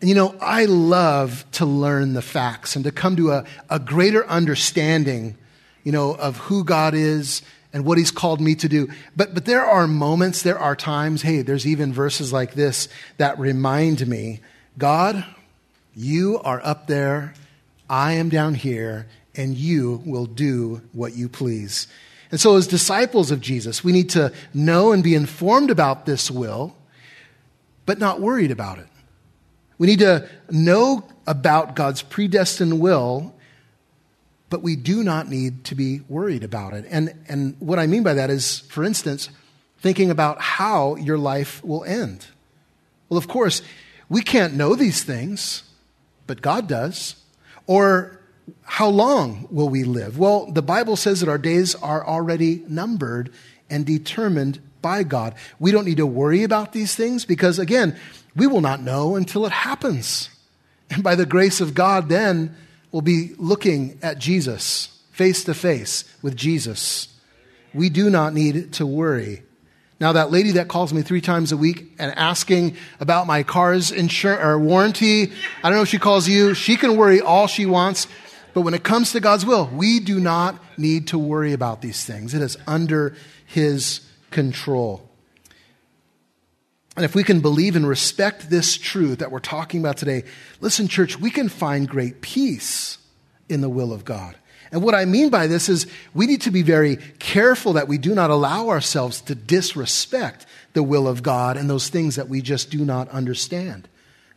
And 0.00 0.08
you 0.08 0.16
know, 0.16 0.34
I 0.40 0.64
love 0.64 1.44
to 1.52 1.64
learn 1.64 2.14
the 2.14 2.22
facts 2.22 2.74
and 2.74 2.84
to 2.84 2.90
come 2.90 3.14
to 3.16 3.30
a, 3.30 3.44
a 3.70 3.78
greater 3.78 4.26
understanding, 4.26 5.38
you 5.84 5.92
know, 5.92 6.14
of 6.14 6.36
who 6.38 6.64
God 6.64 6.94
is 6.94 7.42
and 7.72 7.84
what 7.84 7.98
he's 7.98 8.10
called 8.10 8.40
me 8.40 8.54
to 8.56 8.68
do. 8.68 8.88
But, 9.16 9.32
but 9.32 9.44
there 9.44 9.64
are 9.64 9.86
moments, 9.86 10.42
there 10.42 10.58
are 10.58 10.76
times, 10.76 11.22
hey, 11.22 11.42
there's 11.42 11.66
even 11.66 11.92
verses 11.92 12.32
like 12.32 12.54
this 12.54 12.88
that 13.16 13.38
remind 13.38 14.06
me 14.06 14.40
God, 14.76 15.24
you 15.94 16.40
are 16.44 16.60
up 16.64 16.86
there, 16.86 17.34
I 17.88 18.12
am 18.12 18.28
down 18.28 18.54
here, 18.54 19.06
and 19.34 19.54
you 19.54 20.02
will 20.04 20.26
do 20.26 20.82
what 20.92 21.14
you 21.14 21.28
please. 21.28 21.86
And 22.30 22.40
so, 22.40 22.56
as 22.56 22.66
disciples 22.66 23.30
of 23.30 23.40
Jesus, 23.40 23.84
we 23.84 23.92
need 23.92 24.10
to 24.10 24.32
know 24.54 24.92
and 24.92 25.02
be 25.02 25.14
informed 25.14 25.70
about 25.70 26.06
this 26.06 26.30
will, 26.30 26.74
but 27.84 27.98
not 27.98 28.20
worried 28.20 28.50
about 28.50 28.78
it. 28.78 28.88
We 29.78 29.86
need 29.86 29.98
to 29.98 30.28
know 30.50 31.04
about 31.26 31.76
God's 31.76 32.02
predestined 32.02 32.80
will 32.80 33.34
but 34.52 34.62
we 34.62 34.76
do 34.76 35.02
not 35.02 35.30
need 35.30 35.64
to 35.64 35.74
be 35.74 36.02
worried 36.10 36.44
about 36.44 36.74
it. 36.74 36.84
And, 36.90 37.14
and 37.26 37.56
what 37.58 37.78
I 37.78 37.86
mean 37.86 38.02
by 38.02 38.12
that 38.12 38.28
is, 38.28 38.58
for 38.58 38.84
instance, 38.84 39.30
thinking 39.78 40.10
about 40.10 40.42
how 40.42 40.96
your 40.96 41.16
life 41.16 41.64
will 41.64 41.84
end. 41.84 42.26
Well, 43.08 43.16
of 43.16 43.28
course, 43.28 43.62
we 44.10 44.20
can't 44.20 44.52
know 44.52 44.74
these 44.74 45.04
things, 45.04 45.62
but 46.26 46.42
God 46.42 46.68
does. 46.68 47.16
Or 47.66 48.20
how 48.62 48.88
long 48.88 49.46
will 49.50 49.68
we 49.68 49.84
live? 49.84 50.18
Well, 50.18 50.50
the 50.50 50.62
Bible 50.62 50.96
says 50.96 51.20
that 51.20 51.28
our 51.28 51.38
days 51.38 51.74
are 51.76 52.06
already 52.06 52.64
numbered 52.68 53.32
and 53.70 53.86
determined 53.86 54.60
by 54.80 55.02
God. 55.04 55.34
We 55.58 55.70
don't 55.70 55.84
need 55.84 55.98
to 55.98 56.06
worry 56.06 56.42
about 56.42 56.72
these 56.72 56.94
things 56.94 57.24
because, 57.24 57.58
again, 57.58 57.96
we 58.34 58.46
will 58.46 58.60
not 58.60 58.82
know 58.82 59.16
until 59.16 59.46
it 59.46 59.52
happens. 59.52 60.28
And 60.90 61.02
by 61.02 61.14
the 61.14 61.26
grace 61.26 61.60
of 61.60 61.74
God, 61.74 62.08
then 62.08 62.54
we'll 62.90 63.02
be 63.02 63.34
looking 63.38 63.98
at 64.02 64.18
Jesus, 64.18 65.00
face 65.12 65.44
to 65.44 65.54
face 65.54 66.04
with 66.20 66.36
Jesus. 66.36 67.08
We 67.72 67.88
do 67.88 68.10
not 68.10 68.34
need 68.34 68.72
to 68.74 68.86
worry. 68.86 69.44
Now, 70.02 70.10
that 70.14 70.32
lady 70.32 70.50
that 70.52 70.66
calls 70.66 70.92
me 70.92 71.02
three 71.02 71.20
times 71.20 71.52
a 71.52 71.56
week 71.56 71.92
and 71.96 72.12
asking 72.18 72.76
about 72.98 73.28
my 73.28 73.44
car's 73.44 73.92
insurance 73.92 74.42
or 74.42 74.58
warranty, 74.58 75.30
I 75.62 75.68
don't 75.68 75.74
know 75.78 75.82
if 75.82 75.90
she 75.90 76.00
calls 76.00 76.26
you, 76.26 76.54
she 76.54 76.74
can 76.74 76.96
worry 76.96 77.20
all 77.20 77.46
she 77.46 77.66
wants. 77.66 78.08
But 78.52 78.62
when 78.62 78.74
it 78.74 78.82
comes 78.82 79.12
to 79.12 79.20
God's 79.20 79.46
will, 79.46 79.68
we 79.72 80.00
do 80.00 80.18
not 80.18 80.60
need 80.76 81.06
to 81.06 81.18
worry 81.18 81.52
about 81.52 81.82
these 81.82 82.04
things. 82.04 82.34
It 82.34 82.42
is 82.42 82.56
under 82.66 83.14
His 83.46 84.00
control. 84.32 85.08
And 86.96 87.04
if 87.04 87.14
we 87.14 87.22
can 87.22 87.38
believe 87.38 87.76
and 87.76 87.86
respect 87.86 88.50
this 88.50 88.76
truth 88.76 89.20
that 89.20 89.30
we're 89.30 89.38
talking 89.38 89.78
about 89.78 89.98
today, 89.98 90.24
listen, 90.60 90.88
church, 90.88 91.20
we 91.20 91.30
can 91.30 91.48
find 91.48 91.88
great 91.88 92.22
peace 92.22 92.98
in 93.48 93.60
the 93.60 93.70
will 93.70 93.92
of 93.92 94.04
God. 94.04 94.34
And 94.72 94.82
what 94.82 94.94
I 94.94 95.04
mean 95.04 95.28
by 95.28 95.46
this 95.46 95.68
is 95.68 95.86
we 96.14 96.26
need 96.26 96.40
to 96.42 96.50
be 96.50 96.62
very 96.62 96.96
careful 97.18 97.74
that 97.74 97.88
we 97.88 97.98
do 97.98 98.14
not 98.14 98.30
allow 98.30 98.70
ourselves 98.70 99.20
to 99.22 99.34
disrespect 99.34 100.46
the 100.72 100.82
will 100.82 101.06
of 101.06 101.22
God 101.22 101.58
and 101.58 101.68
those 101.68 101.90
things 101.90 102.16
that 102.16 102.30
we 102.30 102.40
just 102.40 102.70
do 102.70 102.82
not 102.84 103.08
understand. 103.10 103.86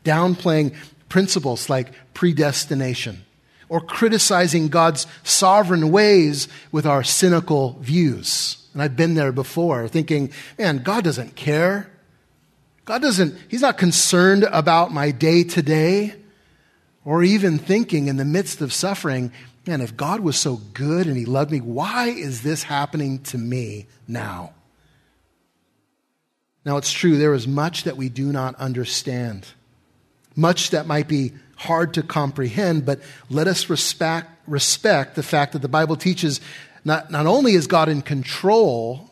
Downplaying 0.04 0.76
principles 1.08 1.70
like 1.70 1.94
predestination 2.14 3.24
or 3.70 3.80
criticizing 3.80 4.68
God's 4.68 5.08
sovereign 5.24 5.90
ways 5.90 6.50
with 6.70 6.86
our 6.86 7.04
cynical 7.04 7.78
views. 7.80 8.58
And 8.74 8.82
I've 8.82 8.98
been 8.98 9.14
there 9.14 9.32
before 9.32 9.88
thinking, 9.88 10.34
man, 10.60 10.80
God 10.80 11.06
doesn't 11.06 11.38
care. 11.38 11.90
God 12.84 13.02
doesn't, 13.02 13.38
He's 13.48 13.62
not 13.62 13.78
concerned 13.78 14.44
about 14.44 14.92
my 14.92 15.12
day 15.12 15.46
to 15.46 15.62
day. 15.62 16.16
Or 17.06 17.24
even 17.24 17.60
thinking 17.60 18.08
in 18.08 18.18
the 18.18 18.26
midst 18.26 18.62
of 18.62 18.74
suffering, 18.74 19.32
man, 19.68 19.82
if 19.82 19.98
God 19.98 20.20
was 20.20 20.38
so 20.38 20.58
good 20.74 21.08
and 21.08 21.18
He 21.18 21.26
loved 21.26 21.52
me, 21.52 21.60
why 21.60 22.08
is 22.08 22.42
this 22.42 22.64
happening 22.64 23.20
to 23.24 23.38
me 23.38 23.88
now? 24.08 24.54
Now, 26.66 26.78
it's 26.78 26.92
true, 26.92 27.18
there 27.18 27.34
is 27.34 27.48
much 27.48 27.84
that 27.84 27.96
we 27.96 28.10
do 28.10 28.32
not 28.32 28.56
understand, 28.56 29.46
much 30.36 30.72
that 30.72 30.88
might 30.88 31.08
be 31.08 31.34
hard 31.58 31.94
to 31.94 32.04
comprehend, 32.04 32.86
but 32.86 33.00
let 33.30 33.48
us 33.48 33.70
respect, 33.70 34.30
respect 34.48 35.16
the 35.16 35.24
fact 35.24 35.54
that 35.54 35.62
the 35.62 35.68
Bible 35.68 35.96
teaches 35.96 36.42
not, 36.84 37.12
not 37.12 37.26
only 37.26 37.54
is 37.54 37.68
God 37.68 37.88
in 37.88 38.02
control, 38.02 39.12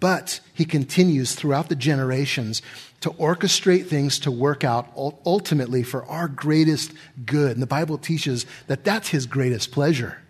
but 0.00 0.40
he 0.52 0.64
continues 0.64 1.34
throughout 1.34 1.68
the 1.68 1.76
generations 1.76 2.62
to 3.06 3.12
orchestrate 3.12 3.86
things 3.86 4.18
to 4.18 4.32
work 4.32 4.64
out 4.64 4.90
ultimately 4.96 5.84
for 5.84 6.04
our 6.06 6.26
greatest 6.26 6.92
good. 7.24 7.52
And 7.52 7.62
the 7.62 7.66
Bible 7.66 7.98
teaches 7.98 8.46
that 8.66 8.82
that's 8.82 9.10
his 9.10 9.26
greatest 9.26 9.70
pleasure, 9.70 10.20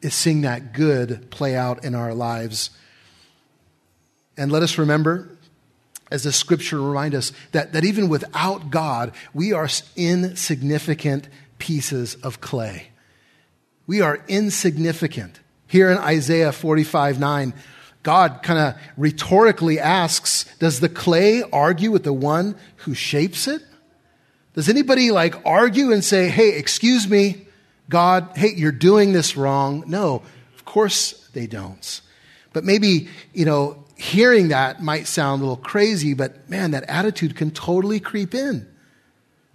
is 0.00 0.14
seeing 0.14 0.42
that 0.42 0.72
good 0.72 1.28
play 1.32 1.56
out 1.56 1.84
in 1.84 1.96
our 1.96 2.14
lives. 2.14 2.70
And 4.36 4.52
let 4.52 4.62
us 4.62 4.78
remember, 4.78 5.28
as 6.08 6.22
the 6.22 6.30
scripture 6.30 6.80
remind 6.80 7.16
us, 7.16 7.32
that, 7.50 7.72
that 7.72 7.84
even 7.84 8.08
without 8.08 8.70
God, 8.70 9.10
we 9.34 9.52
are 9.52 9.68
insignificant 9.96 11.28
pieces 11.58 12.14
of 12.22 12.40
clay. 12.40 12.90
We 13.88 14.02
are 14.02 14.22
insignificant. 14.28 15.40
Here 15.66 15.90
in 15.90 15.98
Isaiah 15.98 16.52
45 16.52 17.18
9, 17.18 17.54
God 18.02 18.40
kind 18.42 18.58
of 18.58 18.80
rhetorically 18.96 19.78
asks, 19.78 20.44
Does 20.58 20.80
the 20.80 20.88
clay 20.88 21.42
argue 21.52 21.90
with 21.90 22.04
the 22.04 22.12
one 22.12 22.56
who 22.76 22.94
shapes 22.94 23.48
it? 23.48 23.62
Does 24.54 24.68
anybody 24.68 25.10
like 25.10 25.34
argue 25.46 25.92
and 25.92 26.04
say, 26.04 26.28
Hey, 26.28 26.56
excuse 26.56 27.08
me, 27.08 27.46
God, 27.88 28.30
hey, 28.36 28.52
you're 28.54 28.72
doing 28.72 29.12
this 29.12 29.36
wrong? 29.36 29.84
No, 29.86 30.22
of 30.54 30.64
course 30.64 31.28
they 31.32 31.46
don't. 31.46 32.00
But 32.52 32.64
maybe, 32.64 33.08
you 33.32 33.44
know, 33.44 33.84
hearing 33.96 34.48
that 34.48 34.82
might 34.82 35.06
sound 35.06 35.42
a 35.42 35.44
little 35.44 35.56
crazy, 35.56 36.14
but 36.14 36.48
man, 36.48 36.70
that 36.70 36.84
attitude 36.84 37.36
can 37.36 37.50
totally 37.50 38.00
creep 38.00 38.34
in, 38.34 38.66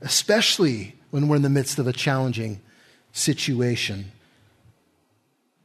especially 0.02 0.96
when 1.12 1.28
we're 1.28 1.38
in 1.38 1.42
the 1.42 1.50
midst 1.50 1.80
of 1.80 1.88
a 1.88 1.94
challenging 1.94 2.62
situation. 3.12 4.12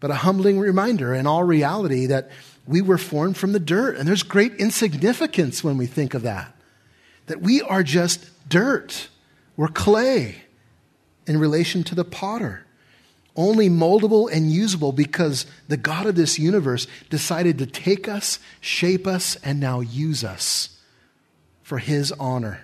But 0.00 0.10
a 0.10 0.16
humbling 0.16 0.58
reminder 0.58 1.14
in 1.14 1.26
all 1.26 1.44
reality 1.44 2.06
that 2.06 2.30
we 2.66 2.82
were 2.82 2.98
formed 2.98 3.36
from 3.36 3.52
the 3.52 3.60
dirt. 3.60 3.96
And 3.96 4.06
there's 4.06 4.22
great 4.22 4.54
insignificance 4.54 5.64
when 5.64 5.76
we 5.76 5.86
think 5.86 6.14
of 6.14 6.22
that. 6.22 6.54
That 7.26 7.40
we 7.40 7.62
are 7.62 7.82
just 7.82 8.48
dirt. 8.48 9.08
We're 9.56 9.68
clay 9.68 10.42
in 11.26 11.38
relation 11.38 11.82
to 11.84 11.94
the 11.94 12.04
potter. 12.04 12.64
Only 13.34 13.68
moldable 13.68 14.30
and 14.32 14.50
usable 14.50 14.92
because 14.92 15.46
the 15.68 15.76
God 15.76 16.06
of 16.06 16.16
this 16.16 16.38
universe 16.38 16.86
decided 17.08 17.58
to 17.58 17.66
take 17.66 18.08
us, 18.08 18.38
shape 18.60 19.06
us, 19.06 19.36
and 19.36 19.60
now 19.60 19.80
use 19.80 20.24
us 20.24 20.80
for 21.62 21.78
his 21.78 22.12
honor. 22.12 22.62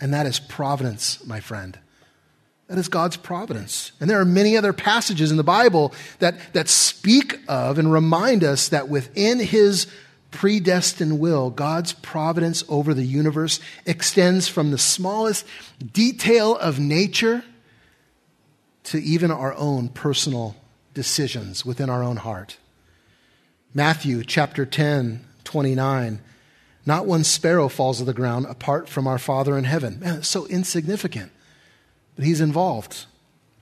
And 0.00 0.12
that 0.12 0.26
is 0.26 0.40
providence, 0.40 1.24
my 1.26 1.40
friend. 1.40 1.78
That 2.70 2.78
is 2.78 2.86
God's 2.86 3.16
providence. 3.16 3.90
And 3.98 4.08
there 4.08 4.20
are 4.20 4.24
many 4.24 4.56
other 4.56 4.72
passages 4.72 5.32
in 5.32 5.36
the 5.36 5.42
Bible 5.42 5.92
that, 6.20 6.36
that 6.52 6.68
speak 6.68 7.40
of 7.48 7.80
and 7.80 7.92
remind 7.92 8.44
us 8.44 8.68
that 8.68 8.88
within 8.88 9.40
His 9.40 9.88
predestined 10.30 11.18
will, 11.18 11.50
God's 11.50 11.94
providence 11.94 12.62
over 12.68 12.94
the 12.94 13.04
universe 13.04 13.58
extends 13.86 14.46
from 14.46 14.70
the 14.70 14.78
smallest 14.78 15.44
detail 15.92 16.54
of 16.58 16.78
nature 16.78 17.42
to 18.84 19.02
even 19.02 19.32
our 19.32 19.52
own 19.54 19.88
personal 19.88 20.54
decisions 20.94 21.66
within 21.66 21.90
our 21.90 22.04
own 22.04 22.18
heart. 22.18 22.56
Matthew 23.74 24.22
chapter 24.22 24.64
10, 24.64 25.24
29. 25.42 26.20
Not 26.86 27.06
one 27.06 27.24
sparrow 27.24 27.66
falls 27.66 27.98
to 27.98 28.04
the 28.04 28.14
ground 28.14 28.46
apart 28.46 28.88
from 28.88 29.08
our 29.08 29.18
Father 29.18 29.58
in 29.58 29.64
heaven. 29.64 29.98
Man, 29.98 30.18
it's 30.18 30.28
so 30.28 30.46
insignificant 30.46 31.32
he's 32.24 32.40
involved. 32.40 33.06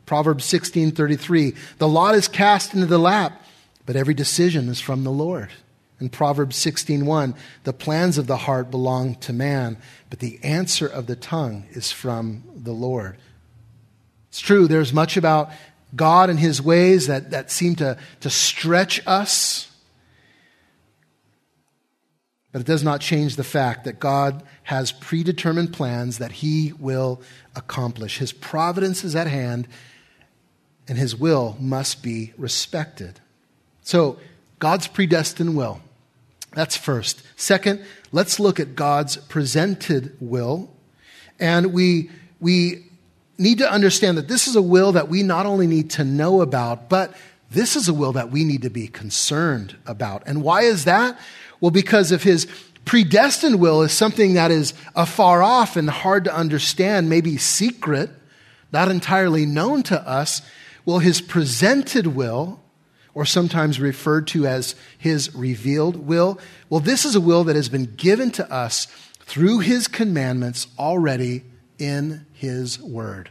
Proverbs 0.06 0.44
16:33, 0.44 1.54
"The 1.78 1.88
lot 1.88 2.14
is 2.14 2.28
cast 2.28 2.74
into 2.74 2.86
the 2.86 2.98
lap, 2.98 3.44
but 3.84 3.96
every 3.96 4.14
decision 4.14 4.68
is 4.68 4.80
from 4.80 5.04
the 5.04 5.12
Lord." 5.12 5.50
In 6.00 6.08
Proverbs 6.08 6.56
16:1, 6.56 7.34
"The 7.64 7.72
plans 7.72 8.18
of 8.18 8.26
the 8.26 8.38
heart 8.38 8.70
belong 8.70 9.16
to 9.16 9.32
man, 9.32 9.76
but 10.10 10.20
the 10.20 10.38
answer 10.42 10.86
of 10.86 11.06
the 11.06 11.16
tongue 11.16 11.64
is 11.72 11.92
from 11.92 12.44
the 12.54 12.72
Lord." 12.72 13.16
It's 14.30 14.40
true, 14.40 14.68
there's 14.68 14.92
much 14.92 15.16
about 15.16 15.50
God 15.96 16.30
and 16.30 16.38
his 16.38 16.60
ways 16.60 17.06
that, 17.06 17.30
that 17.30 17.50
seem 17.50 17.74
to, 17.76 17.96
to 18.20 18.30
stretch 18.30 19.00
us. 19.06 19.67
But 22.52 22.62
it 22.62 22.66
does 22.66 22.82
not 22.82 23.00
change 23.00 23.36
the 23.36 23.44
fact 23.44 23.84
that 23.84 24.00
God 24.00 24.42
has 24.64 24.90
predetermined 24.90 25.72
plans 25.72 26.18
that 26.18 26.32
he 26.32 26.72
will 26.78 27.20
accomplish. 27.54 28.18
His 28.18 28.32
providence 28.32 29.04
is 29.04 29.14
at 29.14 29.26
hand, 29.26 29.68
and 30.88 30.96
his 30.96 31.14
will 31.14 31.56
must 31.60 32.02
be 32.02 32.32
respected. 32.38 33.20
So, 33.82 34.18
God's 34.58 34.88
predestined 34.88 35.56
will. 35.56 35.80
That's 36.52 36.76
first. 36.76 37.22
Second, 37.36 37.84
let's 38.10 38.40
look 38.40 38.58
at 38.58 38.74
God's 38.74 39.16
presented 39.16 40.16
will. 40.18 40.70
And 41.38 41.72
we, 41.72 42.10
we 42.40 42.86
need 43.36 43.58
to 43.58 43.70
understand 43.70 44.18
that 44.18 44.28
this 44.28 44.48
is 44.48 44.56
a 44.56 44.62
will 44.62 44.92
that 44.92 45.08
we 45.08 45.22
not 45.22 45.46
only 45.46 45.66
need 45.66 45.90
to 45.90 46.04
know 46.04 46.40
about, 46.40 46.88
but 46.88 47.14
this 47.50 47.76
is 47.76 47.88
a 47.88 47.94
will 47.94 48.12
that 48.12 48.30
we 48.30 48.44
need 48.44 48.62
to 48.62 48.70
be 48.70 48.88
concerned 48.88 49.76
about. 49.86 50.22
And 50.26 50.42
why 50.42 50.62
is 50.62 50.84
that? 50.84 51.18
Well, 51.60 51.70
because 51.70 52.12
of 52.12 52.22
his 52.22 52.46
predestined 52.84 53.60
will 53.60 53.82
is 53.82 53.92
something 53.92 54.34
that 54.34 54.50
is 54.50 54.74
afar 54.94 55.42
off 55.42 55.76
and 55.76 55.90
hard 55.90 56.24
to 56.24 56.34
understand, 56.34 57.10
maybe 57.10 57.36
secret, 57.36 58.10
not 58.72 58.88
entirely 58.88 59.44
known 59.44 59.82
to 59.84 60.08
us. 60.08 60.42
Well, 60.84 60.98
his 60.98 61.20
presented 61.20 62.08
will, 62.08 62.60
or 63.14 63.24
sometimes 63.24 63.80
referred 63.80 64.26
to 64.28 64.46
as 64.46 64.74
his 64.96 65.34
revealed 65.34 66.06
will, 66.06 66.38
well, 66.70 66.80
this 66.80 67.04
is 67.04 67.14
a 67.14 67.20
will 67.20 67.44
that 67.44 67.56
has 67.56 67.68
been 67.68 67.94
given 67.96 68.30
to 68.32 68.50
us 68.52 68.86
through 69.20 69.58
his 69.58 69.88
commandments 69.88 70.68
already 70.78 71.44
in 71.78 72.24
his 72.32 72.80
word. 72.80 73.30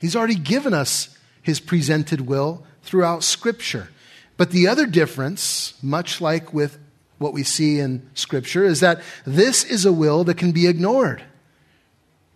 He's 0.00 0.16
already 0.16 0.34
given 0.34 0.74
us 0.74 1.16
his 1.42 1.60
presented 1.60 2.22
will 2.22 2.64
throughout 2.82 3.22
scripture. 3.22 3.88
But 4.36 4.50
the 4.50 4.66
other 4.66 4.86
difference, 4.86 5.74
much 5.82 6.20
like 6.20 6.52
with 6.52 6.78
what 7.22 7.32
we 7.32 7.42
see 7.42 7.78
in 7.78 8.08
Scripture 8.14 8.64
is 8.64 8.80
that 8.80 9.00
this 9.24 9.64
is 9.64 9.86
a 9.86 9.92
will 9.92 10.24
that 10.24 10.36
can 10.36 10.52
be 10.52 10.66
ignored. 10.66 11.22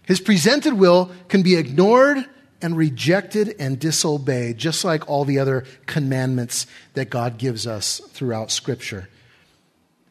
His 0.05 0.21
presented 0.21 0.75
will 0.75 1.11
can 1.29 1.43
be 1.43 1.57
ignored 1.57 2.25
and 2.63 2.77
rejected 2.77 3.55
and 3.59 3.79
disobeyed, 3.79 4.57
just 4.57 4.85
like 4.85 5.09
all 5.09 5.25
the 5.25 5.39
other 5.39 5.65
commandments 5.85 6.67
that 6.95 7.11
God 7.11 7.39
gives 7.39 7.67
us 7.67 8.01
throughout 8.11 8.51
Scripture. 8.51 9.09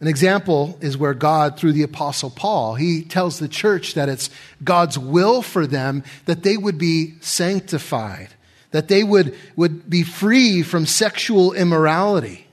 An 0.01 0.07
example 0.07 0.77
is 0.81 0.97
where 0.97 1.13
God, 1.13 1.57
through 1.57 1.71
the 1.71 1.83
Apostle 1.83 2.29
Paul, 2.29 2.75
he 2.75 3.03
tells 3.03 3.39
the 3.39 3.47
church 3.47 3.93
that 3.93 4.09
it's 4.09 4.29
God's 4.63 4.99
will 4.99 5.41
for 5.41 5.65
them 5.65 6.03
that 6.25 6.43
they 6.43 6.57
would 6.57 6.77
be 6.77 7.15
sanctified, 7.21 8.29
that 8.71 8.89
they 8.89 9.03
would, 9.03 9.35
would 9.55 9.89
be 9.89 10.03
free 10.03 10.61
from 10.61 10.85
sexual 10.85 11.53
immorality. 11.53 12.44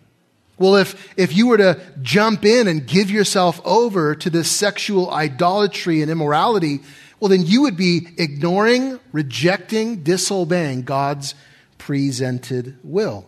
Well, 0.63 0.77
if, 0.77 1.13
if 1.19 1.35
you 1.35 1.49
were 1.49 1.57
to 1.57 1.81
jump 2.03 2.45
in 2.45 2.69
and 2.69 2.87
give 2.87 3.11
yourself 3.11 3.61
over 3.65 4.15
to 4.15 4.31
this 4.31 4.49
sexual 4.49 5.11
idolatry 5.11 6.03
and 6.03 6.11
immorality, 6.11 6.83
well, 7.19 7.31
then 7.31 7.45
you 7.45 7.63
would 7.63 7.77
be 7.77 8.07
ignoring, 8.17 9.01
rejecting, 9.11 10.05
disobeying 10.05 10.83
God's 10.83 11.35
presented 11.79 12.79
will. 12.85 13.27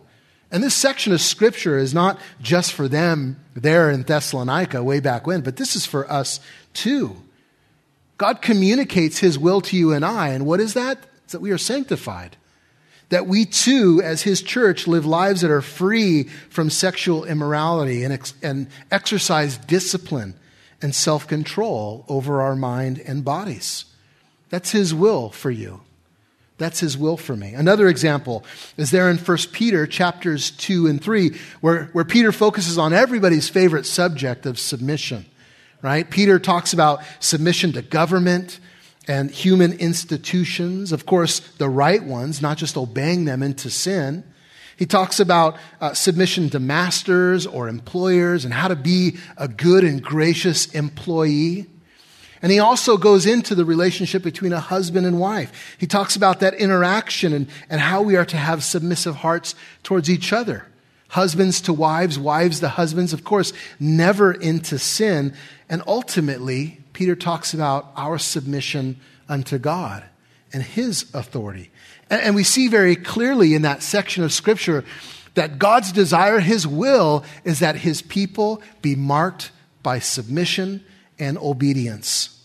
And 0.49 0.63
this 0.63 0.75
section 0.75 1.11
of 1.11 1.19
scripture 1.19 1.77
is 1.77 1.93
not 1.93 2.17
just 2.41 2.71
for 2.71 2.87
them 2.87 3.37
there 3.53 3.91
in 3.91 4.03
Thessalonica 4.03 4.81
way 4.81 5.01
back 5.01 5.27
when, 5.27 5.41
but 5.41 5.57
this 5.57 5.75
is 5.75 5.85
for 5.85 6.09
us 6.09 6.39
too. 6.73 7.17
God 8.17 8.41
communicates 8.41 9.17
his 9.17 9.37
will 9.37 9.59
to 9.59 9.75
you 9.75 9.91
and 9.91 10.05
I. 10.05 10.29
And 10.29 10.45
what 10.45 10.61
is 10.61 10.73
that? 10.75 10.99
It's 11.25 11.33
that 11.33 11.41
we 11.41 11.51
are 11.51 11.57
sanctified 11.57 12.37
that 13.09 13.27
we 13.27 13.45
too, 13.45 14.01
as 14.03 14.23
his 14.23 14.41
church, 14.41 14.87
live 14.87 15.05
lives 15.05 15.41
that 15.41 15.51
are 15.51 15.61
free 15.61 16.23
from 16.49 16.69
sexual 16.69 17.23
immorality 17.25 18.03
and, 18.03 18.13
ex- 18.13 18.33
and 18.41 18.67
exercise 18.91 19.57
discipline 19.57 20.33
and 20.81 20.93
self 20.93 21.27
control 21.27 22.05
over 22.07 22.41
our 22.41 22.55
mind 22.55 23.01
and 23.05 23.23
bodies. 23.23 23.85
That's 24.49 24.71
his 24.71 24.93
will 24.93 25.29
for 25.29 25.51
you. 25.51 25.81
That's 26.57 26.79
his 26.79 26.97
will 26.97 27.17
for 27.17 27.35
me. 27.35 27.53
Another 27.53 27.87
example 27.87 28.45
is 28.77 28.91
there 28.91 29.09
in 29.09 29.17
1 29.17 29.37
Peter 29.51 29.85
chapters 29.85 30.51
2 30.51 30.87
and 30.87 31.03
3, 31.03 31.37
where, 31.59 31.85
where 31.87 32.05
Peter 32.05 32.31
focuses 32.31 32.77
on 32.77 32.93
everybody's 32.93 33.49
favorite 33.49 33.85
subject 33.85 34.45
of 34.45 34.57
submission. 34.57 35.25
Right? 35.81 36.09
Peter 36.09 36.39
talks 36.39 36.73
about 36.73 37.03
submission 37.19 37.73
to 37.73 37.81
government, 37.81 38.59
and 39.07 39.29
human 39.29 39.73
institutions, 39.73 40.91
of 40.91 41.05
course, 41.05 41.39
the 41.57 41.69
right 41.69 42.03
ones, 42.03 42.41
not 42.41 42.57
just 42.57 42.77
obeying 42.77 43.25
them 43.25 43.43
into 43.43 43.69
sin. 43.69 44.23
He 44.77 44.85
talks 44.85 45.19
about 45.19 45.57
uh, 45.79 45.93
submission 45.93 46.49
to 46.49 46.59
masters 46.59 47.45
or 47.45 47.69
employers 47.69 48.43
and 48.43 48.53
how 48.53 48.67
to 48.67 48.75
be 48.75 49.17
a 49.37 49.47
good 49.47 49.83
and 49.83 50.01
gracious 50.01 50.73
employee. 50.73 51.67
And 52.41 52.51
he 52.51 52.59
also 52.59 52.97
goes 52.97 53.25
into 53.25 53.55
the 53.55 53.65
relationship 53.65 54.21
between 54.21 54.53
a 54.53 54.59
husband 54.59 55.07
and 55.07 55.19
wife. 55.19 55.75
He 55.79 55.87
talks 55.87 56.15
about 56.15 56.41
that 56.41 56.53
interaction 56.55 57.33
and, 57.33 57.47
and 57.69 57.79
how 57.79 58.01
we 58.01 58.17
are 58.17 58.25
to 58.25 58.37
have 58.37 58.63
submissive 58.63 59.15
hearts 59.15 59.55
towards 59.83 60.09
each 60.09 60.33
other. 60.33 60.65
Husbands 61.09 61.61
to 61.61 61.73
wives, 61.73 62.19
wives 62.19 62.59
to 62.59 62.67
husbands, 62.67 63.13
of 63.13 63.23
course, 63.23 63.53
never 63.79 64.33
into 64.33 64.77
sin. 64.77 65.33
And 65.69 65.81
ultimately, 65.87 66.81
Peter 66.95 67.15
talks 67.15 67.53
about 67.53 67.91
our 67.95 68.17
submission 68.17 68.99
unto 69.29 69.59
God 69.59 70.03
and 70.51 70.63
his 70.63 71.13
authority. 71.13 71.69
And 72.09 72.33
we 72.35 72.43
see 72.43 72.69
very 72.69 72.95
clearly 72.95 73.53
in 73.53 73.63
that 73.63 73.83
section 73.83 74.23
of 74.23 74.31
scripture 74.31 74.85
that 75.33 75.59
God's 75.59 75.91
desire, 75.91 76.39
his 76.39 76.65
will, 76.65 77.25
is 77.43 77.59
that 77.59 77.75
his 77.75 78.01
people 78.01 78.61
be 78.81 78.95
marked 78.95 79.51
by 79.83 79.99
submission 79.99 80.83
and 81.19 81.37
obedience. 81.37 82.41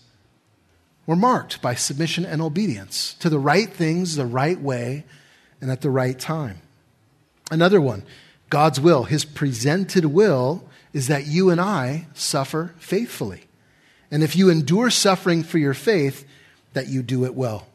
We're 1.05 1.15
marked 1.15 1.61
by 1.61 1.75
submission 1.75 2.25
and 2.25 2.41
obedience 2.41 3.15
to 3.15 3.29
the 3.29 3.39
right 3.39 3.69
things, 3.69 4.17
the 4.17 4.25
right 4.25 4.59
way, 4.59 5.05
and 5.61 5.71
at 5.71 5.81
the 5.81 5.89
right 5.89 6.19
time. 6.19 6.61
Another 7.49 7.79
one, 7.79 8.03
God's 8.49 8.81
will, 8.81 9.03
his 9.03 9.23
presented 9.23 10.05
will, 10.05 10.67
is 10.91 11.07
that 11.07 11.25
you 11.25 11.49
and 11.49 11.61
I 11.61 12.07
suffer 12.13 12.73
faithfully. 12.77 13.45
And 14.11 14.23
if 14.23 14.35
you 14.35 14.49
endure 14.49 14.89
suffering 14.89 15.41
for 15.41 15.57
your 15.57 15.73
faith, 15.73 16.25
that 16.73 16.89
you 16.89 17.01
do 17.01 17.25
it 17.25 17.33
well. 17.33 17.65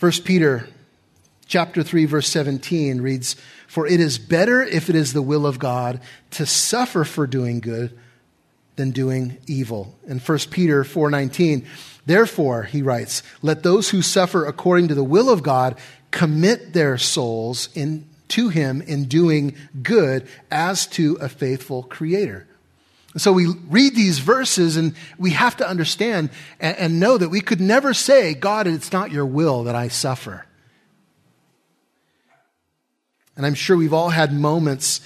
1 0.00 0.12
Peter 0.24 0.68
chapter 1.46 1.82
3 1.82 2.04
verse 2.04 2.28
17 2.28 3.00
reads, 3.00 3.36
"For 3.68 3.86
it 3.86 4.00
is 4.00 4.18
better 4.18 4.62
if 4.62 4.90
it 4.90 4.96
is 4.96 5.12
the 5.12 5.22
will 5.22 5.46
of 5.46 5.58
God 5.58 6.00
to 6.32 6.46
suffer 6.46 7.04
for 7.04 7.26
doing 7.26 7.60
good 7.60 7.96
than 8.76 8.90
doing 8.90 9.36
evil." 9.46 9.94
And 10.08 10.20
1 10.20 10.50
Peter 10.50 10.82
4:19, 10.84 11.64
"Therefore," 12.06 12.64
he 12.64 12.82
writes, 12.82 13.22
"let 13.40 13.62
those 13.62 13.90
who 13.90 14.02
suffer 14.02 14.44
according 14.44 14.88
to 14.88 14.94
the 14.94 15.04
will 15.04 15.30
of 15.30 15.42
God 15.42 15.76
commit 16.10 16.72
their 16.72 16.98
souls 16.98 17.68
in, 17.74 18.04
to 18.28 18.48
him 18.48 18.82
in 18.82 19.04
doing 19.04 19.54
good 19.82 20.26
as 20.50 20.86
to 20.88 21.16
a 21.20 21.28
faithful 21.28 21.84
creator." 21.84 22.46
So 23.16 23.32
we 23.32 23.46
read 23.46 23.94
these 23.94 24.18
verses 24.18 24.76
and 24.76 24.94
we 25.18 25.30
have 25.30 25.56
to 25.58 25.68
understand 25.68 26.30
and, 26.58 26.76
and, 26.76 27.00
know 27.00 27.16
that 27.16 27.28
we 27.28 27.40
could 27.40 27.60
never 27.60 27.94
say, 27.94 28.34
God, 28.34 28.66
it's 28.66 28.92
not 28.92 29.12
your 29.12 29.24
will 29.24 29.64
that 29.64 29.76
I 29.76 29.86
suffer. 29.86 30.46
And 33.36 33.46
I'm 33.46 33.54
sure 33.54 33.76
we've 33.76 33.92
all 33.92 34.10
had 34.10 34.32
moments 34.32 35.00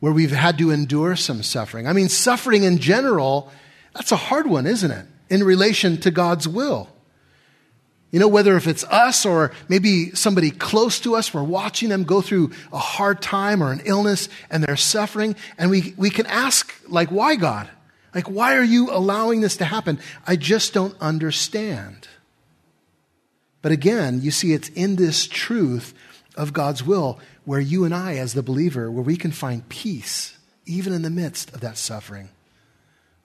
where 0.00 0.12
we've 0.12 0.30
had 0.30 0.58
to 0.58 0.70
endure 0.70 1.16
some 1.16 1.42
suffering. 1.42 1.86
I 1.86 1.94
mean, 1.94 2.10
suffering 2.10 2.64
in 2.64 2.78
general, 2.78 3.50
that's 3.94 4.12
a 4.12 4.16
hard 4.16 4.46
one, 4.46 4.66
isn't 4.66 4.90
it? 4.90 5.06
In 5.30 5.42
relation 5.42 5.98
to 5.98 6.10
God's 6.10 6.46
will. 6.46 6.88
You 8.10 8.18
know, 8.18 8.28
whether 8.28 8.56
if 8.56 8.66
it's 8.66 8.82
us 8.84 9.24
or 9.24 9.52
maybe 9.68 10.10
somebody 10.14 10.50
close 10.50 10.98
to 11.00 11.14
us, 11.14 11.32
we're 11.32 11.44
watching 11.44 11.90
them 11.90 12.02
go 12.02 12.20
through 12.20 12.50
a 12.72 12.78
hard 12.78 13.22
time 13.22 13.62
or 13.62 13.70
an 13.70 13.82
illness 13.84 14.28
and 14.50 14.64
they're 14.64 14.76
suffering. 14.76 15.36
And 15.58 15.70
we, 15.70 15.94
we 15.96 16.10
can 16.10 16.26
ask, 16.26 16.74
like, 16.88 17.10
why 17.10 17.36
God? 17.36 17.70
Like, 18.12 18.28
why 18.28 18.56
are 18.56 18.64
you 18.64 18.90
allowing 18.90 19.40
this 19.40 19.56
to 19.58 19.64
happen? 19.64 20.00
I 20.26 20.34
just 20.34 20.74
don't 20.74 20.96
understand. 21.00 22.08
But 23.62 23.70
again, 23.70 24.20
you 24.22 24.32
see, 24.32 24.54
it's 24.54 24.70
in 24.70 24.96
this 24.96 25.28
truth 25.28 25.94
of 26.36 26.52
God's 26.52 26.84
will 26.84 27.20
where 27.44 27.60
you 27.60 27.84
and 27.84 27.94
I, 27.94 28.16
as 28.16 28.34
the 28.34 28.42
believer, 28.42 28.90
where 28.90 29.04
we 29.04 29.16
can 29.16 29.30
find 29.30 29.68
peace 29.68 30.36
even 30.66 30.92
in 30.92 31.02
the 31.02 31.10
midst 31.10 31.52
of 31.54 31.60
that 31.60 31.76
suffering 31.76 32.30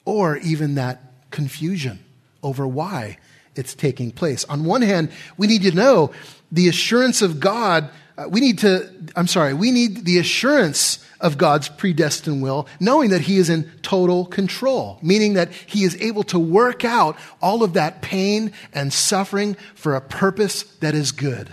or 0.03 0.37
even 0.37 0.75
that 0.75 1.01
confusion 1.31 1.99
over 2.43 2.67
why 2.67 3.17
it's 3.55 3.73
taking 3.73 4.11
place. 4.11 4.43
On 4.45 4.65
one 4.65 4.81
hand, 4.81 5.11
we 5.37 5.47
need 5.47 5.63
to 5.63 5.71
know 5.71 6.11
the 6.51 6.67
assurance 6.67 7.21
of 7.21 7.39
God. 7.39 7.89
Uh, 8.17 8.27
we 8.29 8.39
need 8.39 8.59
to, 8.59 8.89
I'm 9.15 9.27
sorry, 9.27 9.53
we 9.53 9.71
need 9.71 10.05
the 10.05 10.17
assurance 10.19 11.05
of 11.21 11.37
God's 11.37 11.69
predestined 11.69 12.41
will, 12.41 12.67
knowing 12.79 13.09
that 13.09 13.21
He 13.21 13.37
is 13.37 13.49
in 13.49 13.69
total 13.81 14.25
control, 14.25 14.99
meaning 15.01 15.33
that 15.33 15.51
He 15.51 15.83
is 15.83 15.99
able 16.01 16.23
to 16.23 16.39
work 16.39 16.85
out 16.85 17.17
all 17.41 17.63
of 17.63 17.73
that 17.73 18.01
pain 18.01 18.51
and 18.73 18.93
suffering 18.93 19.55
for 19.73 19.95
a 19.95 20.01
purpose 20.01 20.63
that 20.79 20.93
is 20.93 21.11
good. 21.11 21.51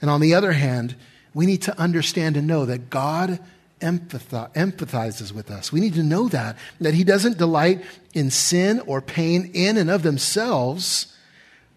And 0.00 0.10
on 0.10 0.20
the 0.20 0.34
other 0.34 0.52
hand, 0.52 0.96
we 1.34 1.46
need 1.46 1.62
to 1.62 1.78
understand 1.78 2.36
and 2.36 2.46
know 2.46 2.66
that 2.66 2.90
God 2.90 3.40
empathizes 3.80 5.32
with 5.32 5.50
us. 5.50 5.72
We 5.72 5.80
need 5.80 5.94
to 5.94 6.02
know 6.02 6.28
that, 6.28 6.56
that 6.80 6.94
He 6.94 7.04
doesn't 7.04 7.38
delight 7.38 7.82
in 8.12 8.30
sin 8.30 8.80
or 8.86 9.00
pain 9.00 9.50
in 9.54 9.76
and 9.76 9.90
of 9.90 10.02
themselves, 10.02 11.14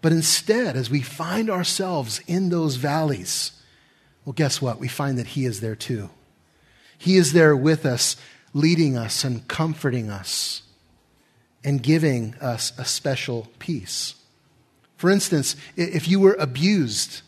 but 0.04 0.12
instead, 0.12 0.76
as 0.76 0.90
we 0.90 1.00
find 1.00 1.48
ourselves 1.48 2.20
in 2.26 2.50
those 2.50 2.76
valleys, 2.76 3.52
well, 4.26 4.34
guess 4.34 4.60
what? 4.60 4.78
We 4.78 4.86
find 4.86 5.16
that 5.16 5.28
He 5.28 5.46
is 5.46 5.62
there 5.62 5.74
too. 5.74 6.10
He 6.98 7.16
is 7.16 7.32
there 7.32 7.56
with 7.56 7.86
us, 7.86 8.18
leading 8.52 8.98
us 8.98 9.24
and 9.24 9.48
comforting 9.48 10.10
us 10.10 10.60
and 11.64 11.82
giving 11.82 12.34
us 12.34 12.74
a 12.76 12.84
special 12.84 13.48
peace. 13.58 14.16
For 14.98 15.08
instance, 15.08 15.56
if 15.74 16.06
you 16.06 16.20
were 16.20 16.36
abused 16.38 17.22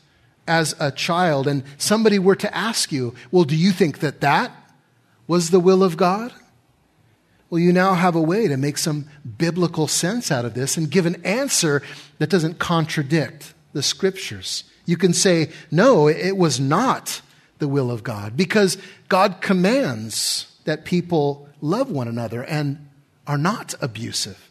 as 0.47 0.75
a 0.79 0.91
child 0.91 1.47
and 1.47 1.63
somebody 1.79 2.19
were 2.19 2.37
to 2.37 2.55
ask 2.55 2.93
you, 2.93 3.15
well, 3.31 3.45
do 3.45 3.57
you 3.57 3.73
think 3.73 4.01
that 4.01 4.21
that 4.21 4.53
was 5.27 5.49
the 5.49 5.61
will 5.61 5.83
of 5.83 5.97
God? 5.97 6.31
Well, 7.49 7.61
you 7.61 7.73
now 7.73 7.95
have 7.95 8.17
a 8.17 8.21
way 8.21 8.49
to 8.49 8.57
make 8.57 8.77
some 8.77 9.07
biblical 9.39 9.87
sense 9.87 10.33
out 10.33 10.45
of 10.45 10.55
this 10.55 10.77
and 10.77 10.91
give 10.91 11.07
an 11.07 11.25
answer 11.25 11.83
that 12.19 12.31
doesn't 12.31 12.59
contradict 12.59 13.55
the 13.73 13.83
scriptures. 13.83 14.65
You 14.85 14.97
can 14.97 15.13
say, 15.13 15.51
no, 15.71 16.09
it 16.09 16.37
was 16.37 16.59
not 16.59 17.21
the 17.59 17.69
will 17.69 17.91
of 17.91 18.03
God 18.03 18.37
because 18.37 18.79
God 19.09 19.41
commands 19.41 20.53
that 20.65 20.85
people 20.85 21.49
love 21.61 21.91
one 21.91 22.09
another 22.09 22.43
and 22.45 22.89
are 23.27 23.39
not 23.39 23.75
abusive. 23.81 24.51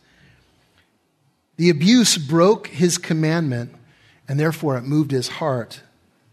The 1.58 1.70
abuse 1.70 2.18
broke 2.18 2.68
his 2.68 2.98
commandment 2.98 3.74
and 4.28 4.40
therefore 4.40 4.78
it 4.78 4.84
moved 4.84 5.12
his 5.12 5.28
heart 5.28 5.82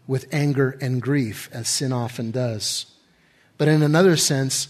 with 0.07 0.27
anger 0.33 0.77
and 0.81 1.01
grief, 1.01 1.49
as 1.53 1.67
sin 1.69 1.93
often 1.93 2.31
does. 2.31 2.87
But 3.57 3.67
in 3.67 3.81
another 3.81 4.17
sense, 4.17 4.67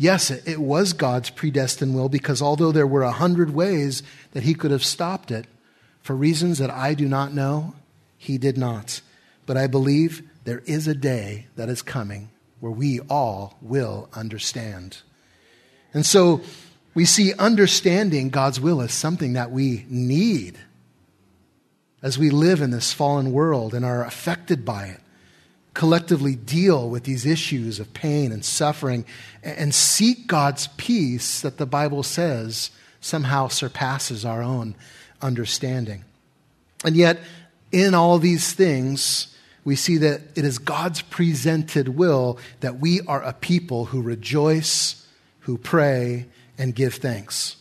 Yes, 0.00 0.30
it 0.30 0.60
was 0.60 0.92
God's 0.92 1.28
predestined 1.28 1.94
will 1.94 2.08
because 2.08 2.40
although 2.40 2.70
there 2.70 2.86
were 2.86 3.02
a 3.02 3.10
hundred 3.10 3.52
ways 3.52 4.04
that 4.30 4.44
he 4.44 4.54
could 4.54 4.70
have 4.70 4.84
stopped 4.84 5.32
it, 5.32 5.46
for 6.00 6.14
reasons 6.14 6.58
that 6.58 6.70
I 6.70 6.94
do 6.94 7.06
not 7.06 7.34
know, 7.34 7.74
he 8.16 8.38
did 8.38 8.56
not. 8.56 9.00
But 9.44 9.56
I 9.56 9.66
believe 9.66 10.22
there 10.44 10.62
is 10.66 10.86
a 10.86 10.94
day 10.94 11.48
that 11.56 11.68
is 11.68 11.82
coming 11.82 12.30
where 12.60 12.72
we 12.72 13.00
all 13.10 13.58
will 13.60 14.08
understand. 14.14 14.98
And 15.92 16.06
so 16.06 16.42
we 16.94 17.04
see 17.04 17.34
understanding 17.34 18.30
God's 18.30 18.60
will 18.60 18.80
as 18.80 18.92
something 18.92 19.32
that 19.32 19.50
we 19.50 19.84
need 19.88 20.58
as 22.02 22.16
we 22.16 22.30
live 22.30 22.60
in 22.60 22.70
this 22.70 22.92
fallen 22.92 23.32
world 23.32 23.74
and 23.74 23.84
are 23.84 24.04
affected 24.04 24.64
by 24.64 24.86
it 24.86 25.00
collectively 25.78 26.34
deal 26.34 26.90
with 26.90 27.04
these 27.04 27.24
issues 27.24 27.78
of 27.78 27.94
pain 27.94 28.32
and 28.32 28.44
suffering 28.44 29.04
and 29.44 29.72
seek 29.72 30.26
God's 30.26 30.66
peace 30.76 31.40
that 31.42 31.56
the 31.56 31.66
Bible 31.66 32.02
says 32.02 32.72
somehow 33.00 33.46
surpasses 33.46 34.24
our 34.24 34.42
own 34.42 34.74
understanding. 35.22 36.04
And 36.84 36.96
yet, 36.96 37.20
in 37.70 37.94
all 37.94 38.18
these 38.18 38.52
things, 38.54 39.32
we 39.64 39.76
see 39.76 39.98
that 39.98 40.22
it 40.34 40.44
is 40.44 40.58
God's 40.58 41.00
presented 41.02 41.90
will 41.90 42.40
that 42.58 42.80
we 42.80 43.00
are 43.02 43.22
a 43.22 43.32
people 43.32 43.84
who 43.84 44.02
rejoice, 44.02 45.06
who 45.42 45.58
pray, 45.58 46.26
and 46.58 46.74
give 46.74 46.94
thanks. 46.94 47.54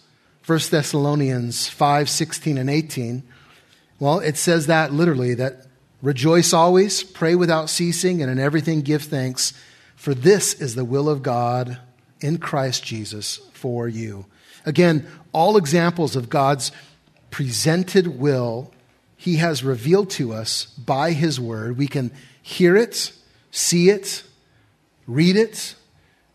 1 0.47 0.59
Thessalonians 0.71 1.67
5 1.67 2.09
16 2.09 2.57
and 2.57 2.67
18. 2.69 3.21
Well, 3.99 4.21
it 4.21 4.37
says 4.37 4.65
that 4.65 4.91
literally, 4.91 5.35
that 5.35 5.66
Rejoice 6.01 6.53
always, 6.53 7.03
pray 7.03 7.35
without 7.35 7.69
ceasing, 7.69 8.21
and 8.21 8.31
in 8.31 8.39
everything 8.39 8.81
give 8.81 9.03
thanks, 9.03 9.53
for 9.95 10.13
this 10.13 10.53
is 10.53 10.75
the 10.75 10.85
will 10.85 11.09
of 11.09 11.23
God 11.23 11.79
in 12.21 12.37
Christ 12.37 12.83
Jesus 12.83 13.37
for 13.53 13.87
you. 13.87 14.25
Again, 14.65 15.07
all 15.31 15.57
examples 15.57 16.15
of 16.15 16.29
God's 16.29 16.71
presented 17.31 18.19
will 18.19 18.71
he 19.15 19.37
has 19.37 19.63
revealed 19.63 20.11
to 20.11 20.31
us 20.33 20.65
by 20.65 21.11
his 21.11 21.39
word. 21.39 21.77
We 21.77 21.87
can 21.87 22.11
hear 22.41 22.75
it, 22.75 23.11
see 23.49 23.89
it, 23.89 24.23
read 25.07 25.35
it, 25.35 25.75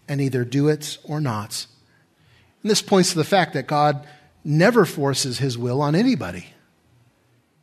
and 0.08 0.20
either 0.20 0.44
do 0.44 0.68
it 0.68 0.98
or 1.04 1.20
not. 1.20 1.66
And 2.62 2.70
this 2.70 2.82
points 2.82 3.10
to 3.10 3.18
the 3.18 3.24
fact 3.24 3.54
that 3.54 3.68
God 3.68 4.04
never 4.44 4.84
forces 4.84 5.38
his 5.38 5.56
will 5.56 5.80
on 5.80 5.94
anybody. 5.94 6.51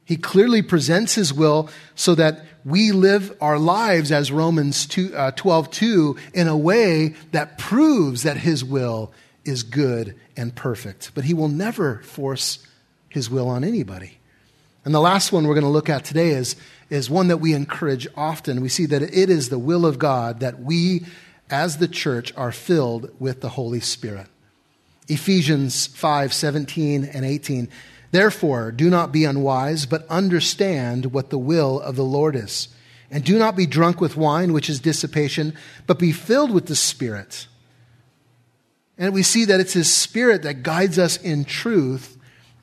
He 0.10 0.18
clearly 0.18 0.64
presents 0.64 1.14
his 1.14 1.32
will 1.32 1.70
so 1.94 2.16
that 2.16 2.44
we 2.66 2.92
live 2.92 3.38
our 3.40 3.60
lives 3.60 4.12
as 4.12 4.32
Romans 4.32 4.88
2, 4.88 5.16
uh, 5.16 5.32
12 5.34 5.70
2 5.70 6.18
in 6.34 6.48
a 6.48 6.58
way 6.58 7.10
that 7.32 7.60
proves 7.60 8.24
that 8.24 8.36
his 8.36 8.66
will 8.66 9.14
is 9.46 9.62
good 9.62 10.16
and 10.36 10.56
perfect. 10.56 11.12
But 11.14 11.26
he 11.26 11.36
will 11.36 11.48
never 11.48 12.02
force 12.02 12.58
his 13.10 13.30
will 13.30 13.48
on 13.48 13.64
anybody. 13.64 14.18
And 14.84 14.96
the 14.96 15.00
last 15.00 15.32
one 15.32 15.46
we're 15.46 15.54
going 15.54 15.64
to 15.64 15.70
look 15.70 15.90
at 15.90 16.06
today 16.06 16.30
is, 16.30 16.56
is 16.90 17.08
one 17.08 17.28
that 17.28 17.38
we 17.38 17.54
encourage 17.54 18.08
often. 18.18 18.62
We 18.62 18.70
see 18.70 18.88
that 18.88 19.04
it 19.04 19.30
is 19.30 19.50
the 19.50 19.60
will 19.60 19.86
of 19.86 20.00
God 20.00 20.40
that 20.40 20.60
we, 20.60 21.06
as 21.52 21.78
the 21.78 21.88
church, 21.88 22.34
are 22.36 22.52
filled 22.52 23.12
with 23.20 23.42
the 23.42 23.50
Holy 23.50 23.80
Spirit. 23.80 24.26
Ephesians 25.08 25.86
5 25.86 26.34
17 26.34 27.06
and 27.06 27.24
18. 27.24 27.70
Therefore, 28.12 28.72
do 28.72 28.90
not 28.90 29.12
be 29.12 29.26
unwise, 29.26 29.86
but 29.86 30.08
understand 30.08 31.08
what 31.08 31.30
the 31.30 31.38
will 31.38 31.80
of 31.80 31.96
the 31.96 32.04
Lord 32.04 32.36
is. 32.36 32.70
And 33.12 33.24
do 33.24 33.38
not 33.38 33.56
be 33.56 33.66
drunk 33.66 34.02
with 34.02 34.18
wine, 34.18 34.54
which 34.54 34.70
is 34.70 34.80
dissipation, 34.80 35.56
but 35.88 36.00
be 36.00 36.12
filled 36.12 36.52
with 36.52 36.68
the 36.68 36.76
Spirit. 36.76 37.48
And 38.98 39.14
we 39.14 39.24
see 39.24 39.46
that 39.46 39.60
it's 39.60 39.74
His 39.74 39.94
Spirit 39.94 40.44
that 40.44 40.64
guides 40.64 41.00
us 41.00 41.18
in 41.18 41.46
truth 41.46 42.18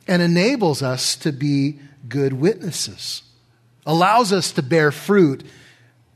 and 0.07 0.23
enables 0.23 0.83
us 0.83 1.17
to 1.17 1.33
be 1.33 1.79
good 2.09 2.33
witnesses, 2.33 3.23
allows 3.85 4.33
us 4.33 4.53
to 4.53 4.63
bear 4.63 4.93
fruit 4.93 5.45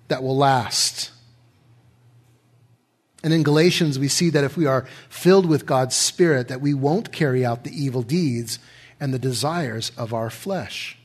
that 0.09 0.23
will 0.23 0.37
last. 0.37 1.11
And 3.23 3.33
in 3.33 3.43
Galatians, 3.43 3.99
we 3.99 4.09
see 4.09 4.31
that 4.31 4.45
if 4.45 4.57
we 4.57 4.67
are 4.67 4.87
filled 5.09 5.47
with 5.47 5.67
God's 5.67 5.97
Spirit, 5.97 6.49
that 6.49 6.61
we 6.61 6.75
won't 6.75 7.13
carry 7.13 7.45
out 7.45 7.65
the 7.65 7.85
evil 7.85 8.03
deeds 8.03 8.59
and 9.01 9.13
the 9.13 9.19
desires 9.19 9.91
of 9.97 10.15
our 10.15 10.31
flesh. 10.31 10.99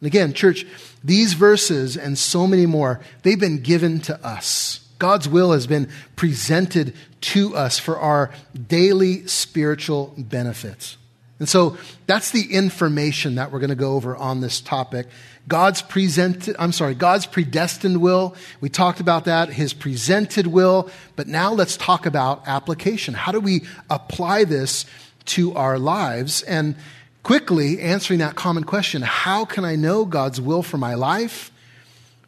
And 0.00 0.06
again, 0.06 0.32
church, 0.32 0.66
these 1.04 1.34
verses 1.34 1.96
and 1.96 2.16
so 2.16 2.46
many 2.46 2.66
more, 2.66 3.00
they've 3.22 3.38
been 3.38 3.62
given 3.62 4.00
to 4.02 4.26
us. 4.26 4.86
God's 4.98 5.28
will 5.28 5.52
has 5.52 5.66
been 5.66 5.88
presented 6.16 6.94
to 7.22 7.56
us 7.56 7.78
for 7.78 7.98
our 7.98 8.30
daily 8.68 9.26
spiritual 9.26 10.14
benefits. 10.16 10.96
And 11.38 11.48
so 11.48 11.78
that's 12.06 12.32
the 12.32 12.52
information 12.52 13.36
that 13.36 13.50
we're 13.50 13.60
going 13.60 13.70
to 13.70 13.76
go 13.76 13.94
over 13.94 14.14
on 14.14 14.42
this 14.42 14.60
topic. 14.60 15.06
God's 15.48 15.80
presented, 15.80 16.54
I'm 16.58 16.72
sorry, 16.72 16.94
God's 16.94 17.24
predestined 17.24 18.00
will. 18.00 18.36
We 18.60 18.68
talked 18.68 19.00
about 19.00 19.24
that, 19.24 19.48
his 19.48 19.72
presented 19.72 20.46
will. 20.46 20.90
But 21.16 21.28
now 21.28 21.54
let's 21.54 21.78
talk 21.78 22.04
about 22.04 22.46
application. 22.46 23.14
How 23.14 23.32
do 23.32 23.40
we 23.40 23.62
apply 23.88 24.44
this 24.44 24.84
to 25.26 25.54
our 25.54 25.78
lives? 25.78 26.42
And 26.42 26.76
quickly 27.22 27.80
answering 27.80 28.20
that 28.20 28.36
common 28.36 28.64
question 28.64 29.02
how 29.02 29.44
can 29.44 29.64
I 29.64 29.76
know 29.76 30.04
God's 30.04 30.40
will 30.40 30.62
for 30.62 30.78
my 30.78 30.94
life? 30.94 31.50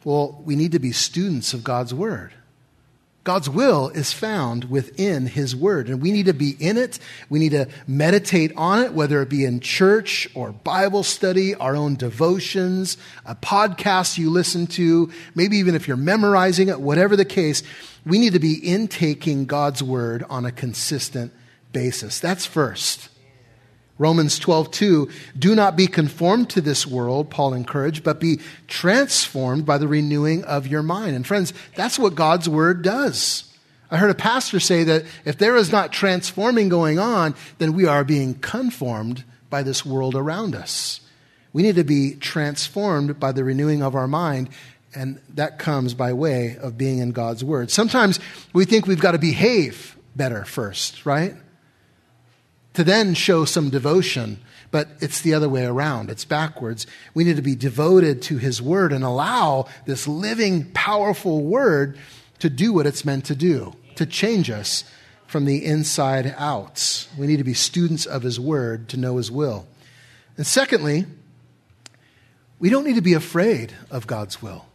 Well, 0.03 0.41
we 0.45 0.55
need 0.55 0.73
to 0.73 0.79
be 0.79 0.91
students 0.91 1.53
of 1.53 1.63
God's 1.63 1.93
Word. 1.93 2.33
God's 3.23 3.49
will 3.49 3.87
is 3.89 4.11
found 4.11 4.65
within 4.65 5.27
His 5.27 5.55
Word, 5.55 5.87
and 5.87 6.01
we 6.01 6.11
need 6.11 6.25
to 6.25 6.33
be 6.33 6.57
in 6.59 6.77
it. 6.77 6.99
We 7.29 7.39
need 7.39 7.51
to 7.51 7.69
meditate 7.87 8.51
on 8.57 8.83
it, 8.83 8.93
whether 8.93 9.21
it 9.21 9.29
be 9.29 9.45
in 9.45 9.61
church 9.61 10.27
or 10.35 10.51
Bible 10.51 11.03
study, 11.03 11.55
our 11.55 11.73
own 11.73 11.95
devotions, 11.95 12.97
a 13.25 13.33
podcast 13.33 14.17
you 14.17 14.29
listen 14.29 14.67
to, 14.67 15.09
maybe 15.35 15.55
even 15.57 15.73
if 15.73 15.87
you're 15.87 15.95
memorizing 15.95 16.67
it, 16.67 16.81
whatever 16.81 17.15
the 17.15 17.23
case, 17.23 17.63
we 18.05 18.19
need 18.19 18.33
to 18.33 18.39
be 18.39 18.55
intaking 18.55 19.45
God's 19.45 19.81
Word 19.81 20.25
on 20.29 20.45
a 20.45 20.51
consistent 20.51 21.31
basis. 21.71 22.19
That's 22.19 22.45
first. 22.45 23.07
Romans 23.97 24.39
12, 24.39 24.71
2, 24.71 25.09
do 25.37 25.53
not 25.53 25.75
be 25.75 25.87
conformed 25.87 26.49
to 26.49 26.61
this 26.61 26.87
world, 26.87 27.29
Paul 27.29 27.53
encouraged, 27.53 28.03
but 28.03 28.19
be 28.19 28.39
transformed 28.67 29.65
by 29.65 29.77
the 29.77 29.87
renewing 29.87 30.43
of 30.45 30.65
your 30.65 30.81
mind. 30.81 31.15
And 31.15 31.25
friends, 31.25 31.53
that's 31.75 31.99
what 31.99 32.15
God's 32.15 32.49
word 32.49 32.81
does. 32.81 33.43
I 33.91 33.97
heard 33.97 34.09
a 34.09 34.15
pastor 34.15 34.59
say 34.59 34.83
that 34.85 35.05
if 35.23 35.37
there 35.37 35.55
is 35.55 35.71
not 35.71 35.91
transforming 35.93 36.69
going 36.69 36.97
on, 36.97 37.35
then 37.59 37.73
we 37.73 37.85
are 37.85 38.03
being 38.03 38.33
conformed 38.33 39.23
by 39.51 39.61
this 39.61 39.85
world 39.85 40.15
around 40.15 40.55
us. 40.55 40.99
We 41.53 41.61
need 41.61 41.75
to 41.75 41.83
be 41.83 42.15
transformed 42.15 43.19
by 43.19 43.31
the 43.31 43.43
renewing 43.43 43.83
of 43.83 43.93
our 43.93 44.07
mind, 44.07 44.49
and 44.95 45.21
that 45.35 45.59
comes 45.59 45.93
by 45.93 46.13
way 46.13 46.57
of 46.59 46.75
being 46.75 46.97
in 46.97 47.11
God's 47.11 47.43
word. 47.43 47.69
Sometimes 47.69 48.19
we 48.51 48.65
think 48.65 48.87
we've 48.87 48.99
got 48.99 49.11
to 49.11 49.19
behave 49.19 49.95
better 50.15 50.43
first, 50.45 51.05
right? 51.05 51.35
To 52.73 52.83
then 52.83 53.13
show 53.13 53.45
some 53.45 53.69
devotion, 53.69 54.39
but 54.71 54.87
it's 54.99 55.21
the 55.21 55.33
other 55.33 55.49
way 55.49 55.65
around. 55.65 56.09
It's 56.09 56.25
backwards. 56.25 56.87
We 57.13 57.23
need 57.23 57.35
to 57.35 57.41
be 57.41 57.55
devoted 57.55 58.21
to 58.23 58.37
His 58.37 58.61
Word 58.61 58.91
and 58.91 59.03
allow 59.03 59.67
this 59.85 60.07
living, 60.07 60.71
powerful 60.73 61.41
Word 61.41 61.97
to 62.39 62.49
do 62.49 62.73
what 62.73 62.87
it's 62.87 63.05
meant 63.05 63.25
to 63.25 63.35
do, 63.35 63.73
to 63.95 64.05
change 64.05 64.49
us 64.49 64.83
from 65.27 65.45
the 65.45 65.63
inside 65.63 66.33
out. 66.37 67.07
We 67.17 67.27
need 67.27 67.37
to 67.37 67.43
be 67.43 67.53
students 67.53 68.05
of 68.05 68.23
His 68.23 68.39
Word 68.39 68.89
to 68.89 68.97
know 68.97 69.17
His 69.17 69.31
will. 69.31 69.67
And 70.37 70.45
secondly, 70.45 71.05
we 72.59 72.69
don't 72.69 72.85
need 72.85 72.95
to 72.95 73.01
be 73.01 73.13
afraid 73.13 73.73
of 73.91 74.07
God's 74.07 74.41
will. 74.41 74.65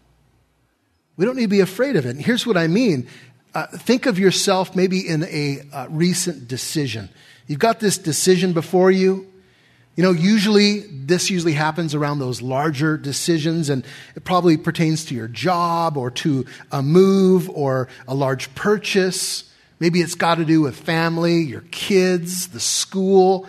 We 1.16 1.24
don't 1.24 1.36
need 1.36 1.42
to 1.42 1.48
be 1.48 1.60
afraid 1.60 1.96
of 1.96 2.06
it. 2.06 2.10
And 2.10 2.24
here's 2.24 2.46
what 2.46 2.56
I 2.56 2.68
mean. 2.68 3.08
Uh, 3.54 3.66
think 3.66 4.06
of 4.06 4.18
yourself 4.18 4.76
maybe 4.76 5.06
in 5.06 5.24
a 5.24 5.62
uh, 5.72 5.86
recent 5.88 6.48
decision. 6.48 7.08
You've 7.46 7.58
got 7.58 7.80
this 7.80 7.96
decision 7.96 8.52
before 8.52 8.90
you. 8.90 9.26
You 9.96 10.04
know, 10.04 10.12
usually, 10.12 10.80
this 10.80 11.28
usually 11.28 11.54
happens 11.54 11.94
around 11.94 12.20
those 12.20 12.40
larger 12.40 12.96
decisions, 12.96 13.68
and 13.68 13.84
it 14.14 14.22
probably 14.22 14.56
pertains 14.56 15.06
to 15.06 15.14
your 15.14 15.26
job 15.26 15.96
or 15.96 16.10
to 16.12 16.46
a 16.70 16.82
move 16.82 17.50
or 17.50 17.88
a 18.06 18.14
large 18.14 18.54
purchase. 18.54 19.50
Maybe 19.80 20.00
it's 20.00 20.14
got 20.14 20.36
to 20.36 20.44
do 20.44 20.60
with 20.60 20.76
family, 20.76 21.40
your 21.40 21.64
kids, 21.72 22.48
the 22.48 22.60
school. 22.60 23.48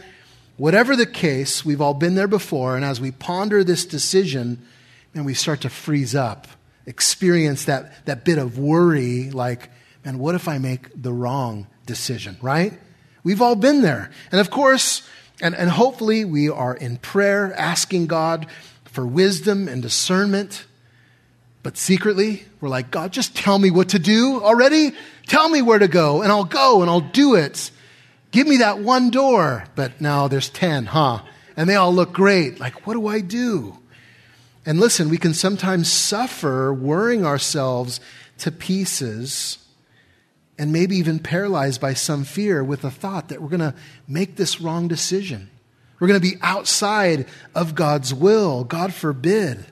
Whatever 0.57 0.95
the 0.95 1.05
case, 1.05 1.63
we've 1.63 1.81
all 1.81 1.93
been 1.93 2.15
there 2.15 2.27
before, 2.27 2.75
and 2.75 2.83
as 2.83 2.99
we 2.99 3.12
ponder 3.12 3.63
this 3.63 3.85
decision, 3.85 4.65
and 5.13 5.25
we 5.25 5.33
start 5.33 5.62
to 5.62 5.69
freeze 5.69 6.15
up, 6.15 6.47
experience 6.85 7.65
that, 7.65 8.05
that 8.05 8.25
bit 8.25 8.38
of 8.38 8.57
worry 8.57 9.29
like, 9.29 9.69
man, 10.09 10.17
what 10.17 10.33
if 10.33 10.47
I 10.47 10.57
make 10.57 10.89
the 10.99 11.13
wrong 11.13 11.67
decision, 11.85 12.35
right? 12.41 12.73
We've 13.23 13.43
all 13.43 13.55
been 13.55 13.81
there. 13.81 14.09
And 14.31 14.41
of 14.41 14.49
course, 14.49 15.07
and, 15.39 15.53
and 15.53 15.69
hopefully 15.69 16.25
we 16.25 16.49
are 16.49 16.73
in 16.73 16.97
prayer 16.97 17.53
asking 17.55 18.07
God 18.07 18.47
for 18.85 19.05
wisdom 19.05 19.67
and 19.67 19.83
discernment. 19.83 20.65
But 21.61 21.77
secretly, 21.77 22.45
we're 22.59 22.69
like, 22.69 22.89
God, 22.89 23.13
just 23.13 23.35
tell 23.35 23.59
me 23.59 23.69
what 23.69 23.89
to 23.89 23.99
do 23.99 24.41
already. 24.41 24.93
Tell 25.27 25.47
me 25.47 25.61
where 25.61 25.77
to 25.77 25.87
go, 25.87 26.23
and 26.23 26.31
I'll 26.31 26.43
go 26.43 26.81
and 26.81 26.89
I'll 26.89 27.01
do 27.01 27.35
it. 27.35 27.69
Give 28.31 28.47
me 28.47 28.57
that 28.57 28.79
one 28.79 29.11
door. 29.11 29.65
But 29.75 30.01
now 30.01 30.27
there's 30.27 30.49
10, 30.49 30.87
huh? 30.87 31.21
And 31.55 31.69
they 31.69 31.75
all 31.75 31.93
look 31.93 32.13
great. 32.13 32.59
Like, 32.59 32.87
what 32.87 32.95
do 32.95 33.05
I 33.05 33.21
do? 33.21 33.77
And 34.65 34.79
listen, 34.79 35.07
we 35.07 35.19
can 35.19 35.35
sometimes 35.35 35.91
suffer 35.91 36.73
worrying 36.73 37.27
ourselves 37.27 37.99
to 38.39 38.51
pieces 38.51 39.59
and 40.59 40.73
maybe 40.73 40.97
even 40.97 41.19
paralyzed 41.19 41.79
by 41.79 41.93
some 41.93 42.25
fear 42.25 42.61
with 42.61 42.81
the 42.81 42.91
thought 42.91 43.29
that 43.29 43.41
we're 43.41 43.47
going 43.47 43.59
to 43.61 43.73
make 44.07 44.35
this 44.35 44.59
wrong 44.59 44.89
decision. 44.89 45.49
We're 45.99 46.09
going 46.09 46.19
to 46.19 46.29
be 46.29 46.37
outside 46.41 47.27
of 47.55 47.75
God's 47.75 48.13
will. 48.13 48.65
God 48.65 48.93
forbid. 48.93 49.65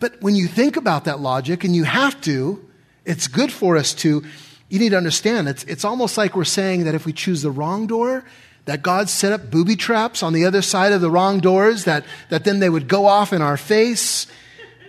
But 0.00 0.20
when 0.20 0.34
you 0.34 0.48
think 0.48 0.76
about 0.76 1.04
that 1.04 1.20
logic, 1.20 1.62
and 1.62 1.76
you 1.76 1.84
have 1.84 2.20
to, 2.22 2.68
it's 3.04 3.28
good 3.28 3.52
for 3.52 3.76
us 3.76 3.94
to, 3.94 4.24
you 4.68 4.78
need 4.78 4.90
to 4.90 4.96
understand 4.96 5.48
it's, 5.48 5.62
it's 5.64 5.84
almost 5.84 6.18
like 6.18 6.34
we're 6.34 6.44
saying 6.44 6.84
that 6.84 6.94
if 6.96 7.06
we 7.06 7.12
choose 7.12 7.42
the 7.42 7.50
wrong 7.50 7.86
door, 7.86 8.24
that 8.64 8.82
God 8.82 9.08
set 9.08 9.32
up 9.32 9.50
booby 9.50 9.76
traps 9.76 10.22
on 10.22 10.32
the 10.32 10.44
other 10.44 10.62
side 10.62 10.92
of 10.92 11.00
the 11.00 11.10
wrong 11.10 11.38
doors, 11.38 11.84
that, 11.84 12.04
that 12.30 12.44
then 12.44 12.58
they 12.58 12.68
would 12.68 12.88
go 12.88 13.06
off 13.06 13.32
in 13.32 13.42
our 13.42 13.56
face. 13.56 14.26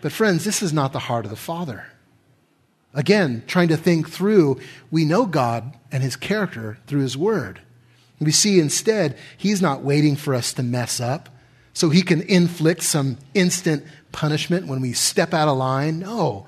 But 0.01 0.11
friends, 0.11 0.43
this 0.45 0.63
is 0.63 0.73
not 0.73 0.93
the 0.93 0.99
heart 0.99 1.25
of 1.25 1.31
the 1.31 1.37
Father. 1.37 1.85
Again, 2.93 3.43
trying 3.47 3.69
to 3.69 3.77
think 3.77 4.09
through, 4.09 4.59
we 4.89 5.05
know 5.05 5.25
God 5.25 5.77
and 5.91 6.03
his 6.03 6.15
character 6.15 6.77
through 6.87 7.01
his 7.01 7.17
word. 7.17 7.61
We 8.19 8.31
see 8.31 8.59
instead, 8.59 9.17
he's 9.37 9.61
not 9.61 9.81
waiting 9.81 10.15
for 10.15 10.35
us 10.35 10.53
to 10.53 10.63
mess 10.63 10.99
up 10.99 11.29
so 11.73 11.89
he 11.89 12.01
can 12.01 12.21
inflict 12.21 12.83
some 12.83 13.17
instant 13.33 13.85
punishment 14.11 14.67
when 14.67 14.81
we 14.81 14.93
step 14.93 15.33
out 15.33 15.47
of 15.47 15.57
line. 15.57 15.99
No. 15.99 16.45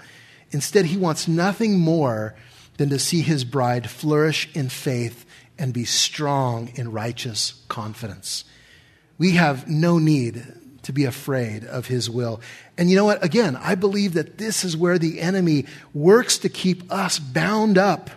Instead, 0.51 0.85
he 0.85 0.97
wants 0.97 1.27
nothing 1.27 1.79
more 1.79 2.35
than 2.77 2.89
to 2.89 2.99
see 2.99 3.21
his 3.21 3.45
bride 3.45 3.89
flourish 3.89 4.49
in 4.53 4.69
faith 4.69 5.25
and 5.57 5.73
be 5.73 5.85
strong 5.85 6.71
in 6.75 6.91
righteous 6.91 7.63
confidence. 7.69 8.43
We 9.17 9.31
have 9.31 9.67
no 9.67 9.97
need 9.97 10.43
to 10.83 10.93
be 10.93 11.05
afraid 11.05 11.63
of 11.63 11.87
his 11.87 12.09
will. 12.09 12.41
And 12.77 12.89
you 12.89 12.95
know 12.95 13.05
what? 13.05 13.23
Again, 13.23 13.55
I 13.55 13.75
believe 13.75 14.13
that 14.13 14.37
this 14.37 14.63
is 14.63 14.77
where 14.77 14.97
the 14.97 15.19
enemy 15.21 15.65
works 15.93 16.37
to 16.39 16.49
keep 16.49 16.91
us 16.91 17.19
bound 17.19 17.77
up 17.77 18.09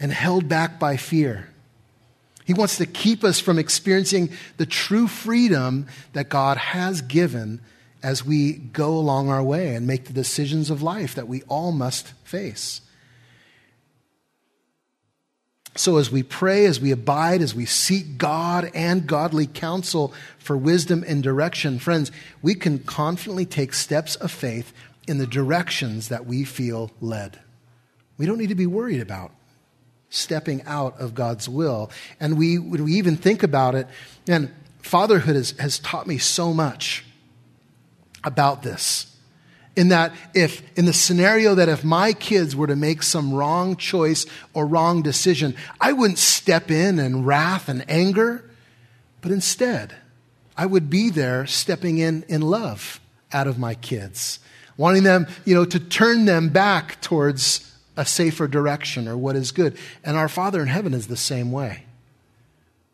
and 0.00 0.12
held 0.12 0.48
back 0.48 0.78
by 0.78 0.96
fear. 0.96 1.48
He 2.44 2.52
wants 2.52 2.76
to 2.76 2.86
keep 2.86 3.24
us 3.24 3.40
from 3.40 3.58
experiencing 3.58 4.30
the 4.58 4.66
true 4.66 5.06
freedom 5.06 5.86
that 6.12 6.28
God 6.28 6.58
has 6.58 7.00
given 7.00 7.60
as 8.02 8.24
we 8.24 8.52
go 8.52 8.90
along 8.98 9.30
our 9.30 9.42
way 9.42 9.74
and 9.74 9.86
make 9.86 10.04
the 10.04 10.12
decisions 10.12 10.68
of 10.68 10.82
life 10.82 11.14
that 11.14 11.26
we 11.26 11.42
all 11.44 11.72
must 11.72 12.08
face. 12.24 12.82
So, 15.76 15.96
as 15.96 16.10
we 16.10 16.22
pray, 16.22 16.66
as 16.66 16.80
we 16.80 16.92
abide, 16.92 17.42
as 17.42 17.54
we 17.54 17.66
seek 17.66 18.16
God 18.16 18.70
and 18.74 19.06
godly 19.06 19.48
counsel 19.48 20.14
for 20.38 20.56
wisdom 20.56 21.04
and 21.06 21.20
direction, 21.22 21.80
friends, 21.80 22.12
we 22.42 22.54
can 22.54 22.78
confidently 22.78 23.44
take 23.44 23.74
steps 23.74 24.14
of 24.16 24.30
faith 24.30 24.72
in 25.08 25.18
the 25.18 25.26
directions 25.26 26.08
that 26.08 26.26
we 26.26 26.44
feel 26.44 26.92
led. 27.00 27.40
We 28.18 28.26
don't 28.26 28.38
need 28.38 28.50
to 28.50 28.54
be 28.54 28.66
worried 28.66 29.00
about 29.00 29.32
stepping 30.10 30.62
out 30.62 31.00
of 31.00 31.14
God's 31.14 31.48
will. 31.48 31.90
And 32.20 32.38
we, 32.38 32.58
when 32.58 32.84
we 32.84 32.92
even 32.94 33.16
think 33.16 33.42
about 33.42 33.74
it, 33.74 33.88
and 34.28 34.52
fatherhood 34.80 35.34
has, 35.34 35.50
has 35.58 35.80
taught 35.80 36.06
me 36.06 36.18
so 36.18 36.54
much 36.54 37.04
about 38.22 38.62
this. 38.62 39.13
In 39.76 39.88
that, 39.88 40.12
if, 40.34 40.62
in 40.78 40.84
the 40.84 40.92
scenario 40.92 41.56
that 41.56 41.68
if 41.68 41.82
my 41.82 42.12
kids 42.12 42.54
were 42.54 42.68
to 42.68 42.76
make 42.76 43.02
some 43.02 43.34
wrong 43.34 43.76
choice 43.76 44.24
or 44.52 44.66
wrong 44.66 45.02
decision, 45.02 45.56
I 45.80 45.92
wouldn't 45.92 46.18
step 46.18 46.70
in 46.70 47.00
in 47.00 47.24
wrath 47.24 47.68
and 47.68 47.84
anger, 47.90 48.48
but 49.20 49.32
instead, 49.32 49.96
I 50.56 50.66
would 50.66 50.90
be 50.90 51.10
there 51.10 51.44
stepping 51.46 51.98
in 51.98 52.24
in 52.28 52.40
love 52.40 53.00
out 53.32 53.48
of 53.48 53.58
my 53.58 53.74
kids, 53.74 54.38
wanting 54.76 55.02
them, 55.02 55.26
you 55.44 55.54
know, 55.54 55.64
to 55.64 55.80
turn 55.80 56.24
them 56.24 56.50
back 56.50 57.00
towards 57.00 57.72
a 57.96 58.04
safer 58.04 58.46
direction 58.46 59.08
or 59.08 59.16
what 59.16 59.36
is 59.36 59.50
good. 59.50 59.76
And 60.04 60.16
our 60.16 60.28
Father 60.28 60.60
in 60.62 60.68
heaven 60.68 60.94
is 60.94 61.08
the 61.08 61.16
same 61.16 61.50
way, 61.50 61.84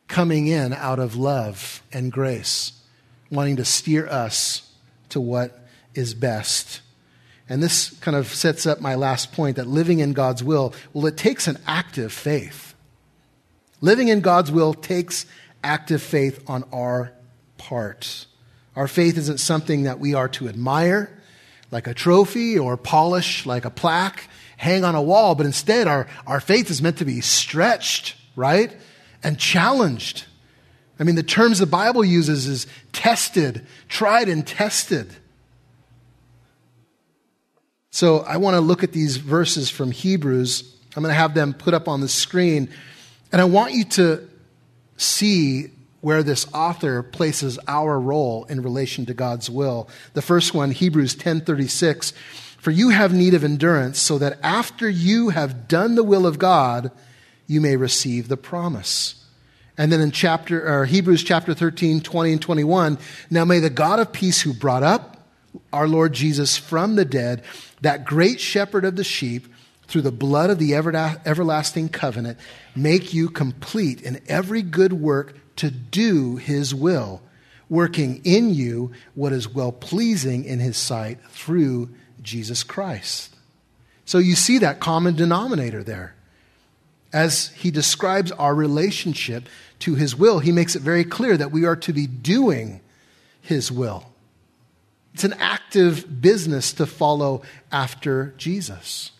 coming 0.08 0.46
in 0.46 0.72
out 0.72 0.98
of 0.98 1.14
love 1.14 1.82
and 1.92 2.10
grace, 2.10 2.72
wanting 3.30 3.56
to 3.56 3.64
steer 3.64 4.06
us 4.06 4.70
to 5.10 5.20
what 5.20 5.59
is 5.94 6.14
best. 6.14 6.80
And 7.48 7.62
this 7.62 7.90
kind 8.00 8.16
of 8.16 8.28
sets 8.28 8.66
up 8.66 8.80
my 8.80 8.94
last 8.94 9.32
point 9.32 9.56
that 9.56 9.66
living 9.66 9.98
in 9.98 10.12
God's 10.12 10.42
will, 10.42 10.72
well, 10.92 11.06
it 11.06 11.16
takes 11.16 11.48
an 11.48 11.58
active 11.66 12.12
faith. 12.12 12.74
Living 13.80 14.08
in 14.08 14.20
God's 14.20 14.52
will 14.52 14.74
takes 14.74 15.26
active 15.64 16.02
faith 16.02 16.42
on 16.46 16.64
our 16.72 17.12
part. 17.58 18.26
Our 18.76 18.86
faith 18.86 19.18
isn't 19.18 19.38
something 19.38 19.82
that 19.82 19.98
we 19.98 20.14
are 20.14 20.28
to 20.28 20.48
admire 20.48 21.10
like 21.70 21.86
a 21.86 21.94
trophy 21.94 22.58
or 22.58 22.76
polish 22.76 23.46
like 23.46 23.64
a 23.64 23.70
plaque 23.70 24.28
hang 24.60 24.84
on 24.84 24.94
a 24.94 25.02
wall, 25.02 25.34
but 25.34 25.46
instead 25.46 25.88
our, 25.88 26.06
our 26.26 26.38
faith 26.38 26.70
is 26.70 26.82
meant 26.82 26.98
to 26.98 27.04
be 27.06 27.22
stretched, 27.22 28.14
right? 28.36 28.76
And 29.22 29.38
challenged. 29.38 30.26
I 30.98 31.04
mean, 31.04 31.14
the 31.14 31.22
terms 31.22 31.58
the 31.58 31.66
Bible 31.66 32.04
uses 32.04 32.46
is 32.46 32.66
tested, 32.92 33.66
tried 33.88 34.28
and 34.28 34.46
tested. 34.46 35.16
So 37.90 38.20
I 38.20 38.36
want 38.36 38.54
to 38.54 38.60
look 38.60 38.84
at 38.84 38.92
these 38.92 39.16
verses 39.16 39.68
from 39.68 39.90
Hebrews. 39.90 40.76
I'm 40.96 41.02
going 41.02 41.12
to 41.12 41.18
have 41.18 41.34
them 41.34 41.52
put 41.52 41.74
up 41.74 41.88
on 41.88 42.00
the 42.00 42.08
screen. 42.08 42.68
And 43.32 43.40
I 43.40 43.44
want 43.44 43.74
you 43.74 43.84
to 43.84 44.28
see 44.96 45.70
where 46.00 46.22
this 46.22 46.46
author 46.54 47.02
places 47.02 47.58
our 47.68 47.98
role 48.00 48.44
in 48.44 48.62
relation 48.62 49.06
to 49.06 49.14
God's 49.14 49.50
will. 49.50 49.88
The 50.14 50.22
first 50.22 50.54
one, 50.54 50.70
Hebrews 50.70 51.14
10:36, 51.16 52.12
for 52.58 52.70
you 52.70 52.90
have 52.90 53.12
need 53.12 53.34
of 53.34 53.44
endurance, 53.44 53.98
so 53.98 54.18
that 54.18 54.38
after 54.42 54.88
you 54.88 55.30
have 55.30 55.68
done 55.68 55.94
the 55.94 56.04
will 56.04 56.26
of 56.26 56.38
God, 56.38 56.90
you 57.46 57.60
may 57.60 57.76
receive 57.76 58.28
the 58.28 58.36
promise. 58.36 59.16
And 59.76 59.90
then 59.90 60.00
in 60.00 60.10
chapter, 60.10 60.66
or 60.66 60.84
Hebrews 60.86 61.24
chapter 61.24 61.54
13, 61.54 62.00
20 62.00 62.32
and 62.32 62.42
21, 62.42 62.98
now 63.30 63.44
may 63.44 63.58
the 63.58 63.70
God 63.70 63.98
of 63.98 64.12
peace 64.12 64.42
who 64.42 64.52
brought 64.52 64.82
up 64.82 65.19
our 65.72 65.88
Lord 65.88 66.12
Jesus 66.12 66.56
from 66.56 66.96
the 66.96 67.04
dead, 67.04 67.42
that 67.80 68.04
great 68.04 68.40
shepherd 68.40 68.84
of 68.84 68.96
the 68.96 69.04
sheep, 69.04 69.46
through 69.86 70.02
the 70.02 70.12
blood 70.12 70.50
of 70.50 70.58
the 70.58 70.74
everlasting 70.74 71.88
covenant, 71.88 72.38
make 72.76 73.12
you 73.12 73.28
complete 73.28 74.00
in 74.00 74.20
every 74.28 74.62
good 74.62 74.92
work 74.92 75.34
to 75.56 75.70
do 75.70 76.36
his 76.36 76.72
will, 76.72 77.20
working 77.68 78.20
in 78.24 78.54
you 78.54 78.92
what 79.14 79.32
is 79.32 79.48
well 79.48 79.72
pleasing 79.72 80.44
in 80.44 80.60
his 80.60 80.76
sight 80.76 81.18
through 81.30 81.88
Jesus 82.22 82.62
Christ. 82.62 83.34
So 84.04 84.18
you 84.18 84.34
see 84.34 84.58
that 84.58 84.80
common 84.80 85.16
denominator 85.16 85.82
there. 85.82 86.14
As 87.12 87.48
he 87.48 87.72
describes 87.72 88.30
our 88.32 88.54
relationship 88.54 89.48
to 89.80 89.96
his 89.96 90.14
will, 90.14 90.38
he 90.38 90.52
makes 90.52 90.76
it 90.76 90.82
very 90.82 91.04
clear 91.04 91.36
that 91.36 91.50
we 91.50 91.64
are 91.64 91.76
to 91.76 91.92
be 91.92 92.06
doing 92.06 92.80
his 93.40 93.72
will. 93.72 94.09
It's 95.14 95.24
an 95.24 95.34
active 95.34 96.20
business 96.20 96.72
to 96.74 96.86
follow 96.86 97.42
after 97.72 98.34
Jesus. 98.36 99.10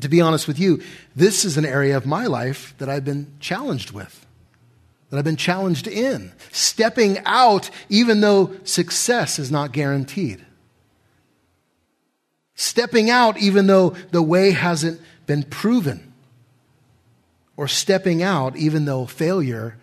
To 0.00 0.08
be 0.08 0.20
honest 0.20 0.48
with 0.48 0.58
you, 0.58 0.82
this 1.14 1.44
is 1.44 1.56
an 1.56 1.66
area 1.66 1.96
of 1.96 2.06
my 2.06 2.26
life 2.26 2.74
that 2.78 2.88
I've 2.88 3.04
been 3.04 3.32
challenged 3.40 3.90
with, 3.90 4.26
that 5.10 5.18
I've 5.18 5.24
been 5.24 5.36
challenged 5.36 5.86
in, 5.86 6.32
stepping 6.52 7.18
out 7.26 7.70
even 7.88 8.20
though 8.20 8.54
success 8.64 9.38
is 9.38 9.50
not 9.50 9.72
guaranteed 9.72 10.44
stepping 12.60 13.08
out 13.08 13.38
even 13.38 13.66
though 13.66 13.88
the 14.10 14.20
way 14.20 14.50
hasn't 14.50 15.00
been 15.24 15.42
proven, 15.42 16.12
or 17.56 17.66
stepping 17.66 18.22
out 18.22 18.54
even 18.54 18.84
though 18.84 19.06
failure 19.06 19.78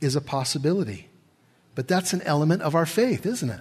is 0.00 0.14
a 0.14 0.20
possibility. 0.20 1.08
But 1.74 1.88
that's 1.88 2.12
an 2.12 2.22
element 2.22 2.62
of 2.62 2.76
our 2.76 2.86
faith, 2.86 3.26
isn't 3.26 3.50
it? 3.50 3.60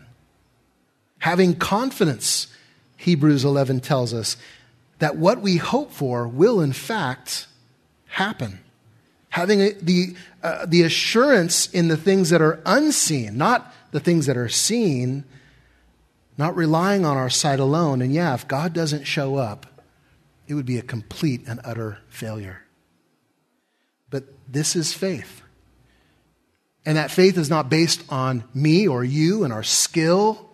Having 1.25 1.55
confidence, 1.55 2.45
Hebrews 2.97 3.43
11 3.43 3.79
tells 3.79 4.13
us, 4.13 4.37
that 4.99 5.15
what 5.15 5.41
we 5.41 5.57
hope 5.57 5.91
for 5.91 6.27
will 6.27 6.61
in 6.61 6.71
fact 6.71 7.47
happen. 8.05 8.59
Having 9.29 9.57
the, 9.81 10.15
uh, 10.43 10.67
the 10.67 10.83
assurance 10.83 11.67
in 11.71 11.87
the 11.87 11.97
things 11.97 12.29
that 12.29 12.43
are 12.43 12.61
unseen, 12.63 13.39
not 13.39 13.73
the 13.89 13.99
things 13.99 14.27
that 14.27 14.37
are 14.37 14.47
seen, 14.47 15.23
not 16.37 16.55
relying 16.55 17.07
on 17.07 17.17
our 17.17 17.31
sight 17.31 17.59
alone. 17.59 18.03
And 18.03 18.13
yeah, 18.13 18.35
if 18.35 18.47
God 18.47 18.71
doesn't 18.71 19.05
show 19.05 19.35
up, 19.35 19.65
it 20.47 20.53
would 20.53 20.67
be 20.67 20.77
a 20.77 20.83
complete 20.83 21.41
and 21.47 21.59
utter 21.63 21.97
failure. 22.07 22.61
But 24.11 24.25
this 24.47 24.75
is 24.75 24.93
faith. 24.93 25.41
And 26.85 26.97
that 26.97 27.09
faith 27.09 27.35
is 27.35 27.49
not 27.49 27.67
based 27.67 28.03
on 28.09 28.43
me 28.53 28.87
or 28.87 29.03
you 29.03 29.43
and 29.43 29.51
our 29.51 29.63
skill, 29.63 30.44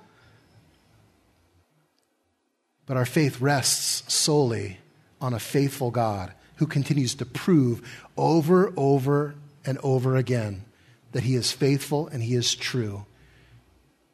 but 2.92 2.98
our 2.98 3.06
faith 3.06 3.40
rests 3.40 4.14
solely 4.14 4.78
on 5.22 5.34
a 5.34 5.40
faithful 5.40 5.92
God 5.92 6.34
who 6.58 6.68
continues 6.68 7.16
to 7.16 7.26
prove 7.26 7.82
over, 8.18 8.74
over, 8.76 9.34
and 9.66 9.78
over 9.78 10.18
again 10.18 10.66
that 11.14 11.24
he 11.24 11.36
is 11.36 11.54
faithful 11.54 12.10
and 12.10 12.22
he 12.22 12.36
is 12.36 12.54
true. 12.54 13.06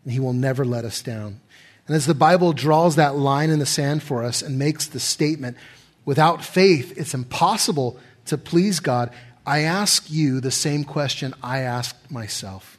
And 0.04 0.13
he 0.13 0.20
will 0.20 0.34
never 0.34 0.63
let 0.63 0.86
us 0.86 1.02
down. 1.02 1.42
And 1.88 1.96
as 1.96 2.06
the 2.06 2.13
Bible 2.13 2.54
draws 2.54 2.98
that 2.98 3.16
line 3.16 3.50
in 3.50 3.58
the 3.58 3.66
sand 3.66 4.04
for 4.04 4.24
us 4.24 4.44
and 4.44 4.60
makes 4.60 4.86
the 4.86 5.00
statement, 5.00 5.58
without 6.06 6.46
faith, 6.46 6.96
it's 7.00 7.16
impossible 7.16 8.00
to 8.26 8.38
please 8.38 8.80
God, 8.80 9.12
I 9.44 9.62
ask 9.62 10.12
you 10.12 10.40
the 10.40 10.52
same 10.52 10.84
question 10.84 11.34
I 11.42 11.62
asked 11.62 12.12
myself. 12.12 12.78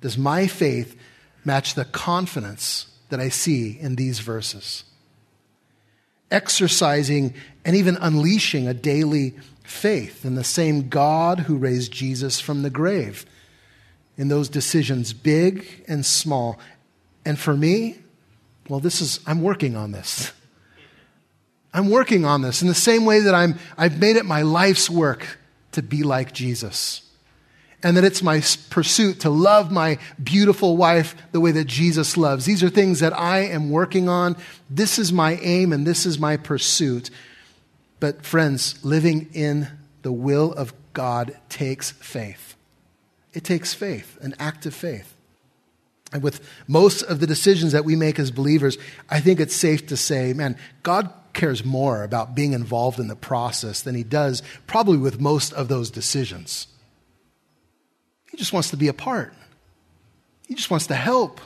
Does 0.00 0.16
my 0.16 0.46
faith 0.46 0.98
match 1.44 1.74
the 1.74 1.84
confidence 1.84 2.86
that 3.10 3.20
I 3.20 3.28
see 3.28 3.78
in 3.78 3.96
these 3.96 4.20
verses? 4.20 4.84
Exercising 6.30 7.34
and 7.64 7.76
even 7.76 7.96
unleashing 7.96 8.68
a 8.68 8.74
daily 8.74 9.34
faith 9.64 10.24
in 10.24 10.34
the 10.34 10.44
same 10.44 10.88
God 10.88 11.40
who 11.40 11.56
raised 11.56 11.92
Jesus 11.92 12.40
from 12.40 12.62
the 12.62 12.70
grave 12.70 13.26
in 14.16 14.28
those 14.28 14.48
decisions, 14.48 15.12
big 15.12 15.84
and 15.86 16.04
small. 16.04 16.58
And 17.24 17.38
for 17.38 17.56
me, 17.56 17.98
well, 18.68 18.80
this 18.80 19.00
is, 19.00 19.20
I'm 19.26 19.42
working 19.42 19.76
on 19.76 19.92
this. 19.92 20.32
I'm 21.72 21.90
working 21.90 22.24
on 22.24 22.42
this 22.42 22.62
in 22.62 22.68
the 22.68 22.74
same 22.74 23.04
way 23.04 23.20
that 23.20 23.34
I'm, 23.34 23.58
I've 23.76 24.00
made 24.00 24.16
it 24.16 24.24
my 24.24 24.42
life's 24.42 24.88
work 24.88 25.38
to 25.72 25.82
be 25.82 26.02
like 26.02 26.32
Jesus. 26.32 27.02
And 27.86 27.96
that 27.96 28.02
it's 28.02 28.20
my 28.20 28.42
pursuit 28.68 29.20
to 29.20 29.30
love 29.30 29.70
my 29.70 29.98
beautiful 30.20 30.76
wife 30.76 31.14
the 31.30 31.38
way 31.38 31.52
that 31.52 31.68
Jesus 31.68 32.16
loves. 32.16 32.44
These 32.44 32.64
are 32.64 32.68
things 32.68 32.98
that 32.98 33.16
I 33.16 33.42
am 33.44 33.70
working 33.70 34.08
on. 34.08 34.36
This 34.68 34.98
is 34.98 35.12
my 35.12 35.34
aim 35.36 35.72
and 35.72 35.86
this 35.86 36.04
is 36.04 36.18
my 36.18 36.36
pursuit. 36.36 37.10
But, 38.00 38.26
friends, 38.26 38.84
living 38.84 39.30
in 39.32 39.68
the 40.02 40.10
will 40.10 40.52
of 40.54 40.74
God 40.94 41.38
takes 41.48 41.92
faith. 41.92 42.56
It 43.32 43.44
takes 43.44 43.72
faith, 43.72 44.18
an 44.20 44.34
act 44.40 44.66
of 44.66 44.74
faith. 44.74 45.14
And 46.12 46.24
with 46.24 46.40
most 46.66 47.02
of 47.02 47.20
the 47.20 47.26
decisions 47.28 47.70
that 47.70 47.84
we 47.84 47.94
make 47.94 48.18
as 48.18 48.32
believers, 48.32 48.78
I 49.08 49.20
think 49.20 49.38
it's 49.38 49.54
safe 49.54 49.86
to 49.86 49.96
say, 49.96 50.32
man, 50.32 50.58
God 50.82 51.08
cares 51.34 51.64
more 51.64 52.02
about 52.02 52.34
being 52.34 52.52
involved 52.52 52.98
in 52.98 53.06
the 53.06 53.14
process 53.14 53.80
than 53.80 53.94
he 53.94 54.02
does 54.02 54.42
probably 54.66 54.98
with 54.98 55.20
most 55.20 55.52
of 55.52 55.68
those 55.68 55.88
decisions. 55.88 56.66
He 58.36 58.38
just 58.38 58.52
wants 58.52 58.68
to 58.68 58.76
be 58.76 58.88
a 58.88 58.92
part, 58.92 59.32
he 60.46 60.54
just 60.54 60.70
wants 60.70 60.88
to 60.88 60.94
help. 60.94 61.40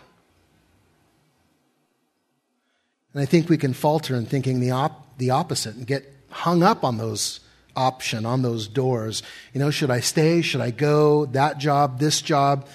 And 3.13 3.23
I 3.23 3.27
think 3.27 3.49
we 3.49 3.59
can 3.59 3.75
falter 3.75 4.17
in 4.17 4.27
thinking 4.27 4.59
the, 4.59 4.73
op- 4.73 5.17
the 5.17 5.31
opposite 5.31 5.77
and 5.77 5.87
get 5.87 6.13
hung 6.31 6.65
up 6.65 6.83
on 6.83 6.99
those 6.99 7.39
option, 7.77 8.27
on 8.27 8.43
those 8.43 8.67
doors. 8.67 9.23
You 9.53 9.61
know, 9.61 9.71
should 9.71 9.93
I 9.93 10.01
stay? 10.01 10.43
Should 10.43 10.61
I 10.61 10.73
go? 10.73 11.27
That 11.27 11.59
job, 11.59 12.01
this 12.01 12.21
job. 12.21 12.67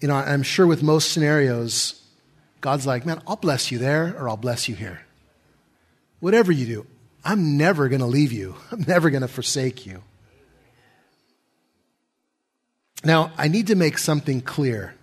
You 0.00 0.08
know, 0.08 0.14
I'm 0.14 0.42
sure 0.42 0.66
with 0.66 0.82
most 0.82 1.10
scenarios, 1.10 2.02
God's 2.60 2.86
like, 2.86 3.06
man, 3.06 3.22
I'll 3.26 3.36
bless 3.36 3.72
you 3.72 3.78
there 3.78 4.14
or 4.18 4.28
I'll 4.28 4.36
bless 4.36 4.68
you 4.68 4.74
here. 4.74 5.00
Whatever 6.20 6.52
you 6.52 6.66
do, 6.66 6.86
I'm 7.24 7.56
never 7.56 7.88
going 7.88 8.00
to 8.00 8.06
leave 8.06 8.32
you. 8.32 8.56
I'm 8.70 8.82
never 8.82 9.08
going 9.08 9.22
to 9.22 9.28
forsake 9.28 9.86
you. 9.86 10.02
Now, 13.04 13.32
I 13.38 13.48
need 13.48 13.68
to 13.68 13.74
make 13.74 13.98
something 13.98 14.40
clear. 14.40 14.94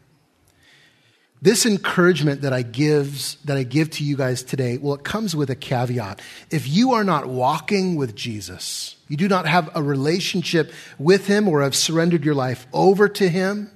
This 1.41 1.65
encouragement 1.65 2.41
that 2.41 2.53
I 2.53 2.63
gives 2.63 3.35
that 3.45 3.55
I 3.55 3.63
give 3.63 3.91
to 3.91 4.03
you 4.03 4.17
guys 4.17 4.41
today, 4.41 4.77
well, 4.77 4.95
it 4.95 5.03
comes 5.03 5.35
with 5.35 5.49
a 5.49 5.55
caveat. 5.55 6.21
If 6.49 6.67
you 6.67 6.93
are 6.93 7.03
not 7.03 7.27
walking 7.27 7.95
with 7.95 8.15
Jesus, 8.15 8.95
you 9.07 9.15
do 9.15 9.27
not 9.27 9.45
have 9.45 9.69
a 9.75 9.83
relationship 9.83 10.71
with 10.97 11.27
him 11.27 11.47
or 11.47 11.61
have 11.61 11.75
surrendered 11.75 12.25
your 12.25 12.35
life 12.35 12.65
over 12.73 13.07
to 13.09 13.29
him, 13.29 13.69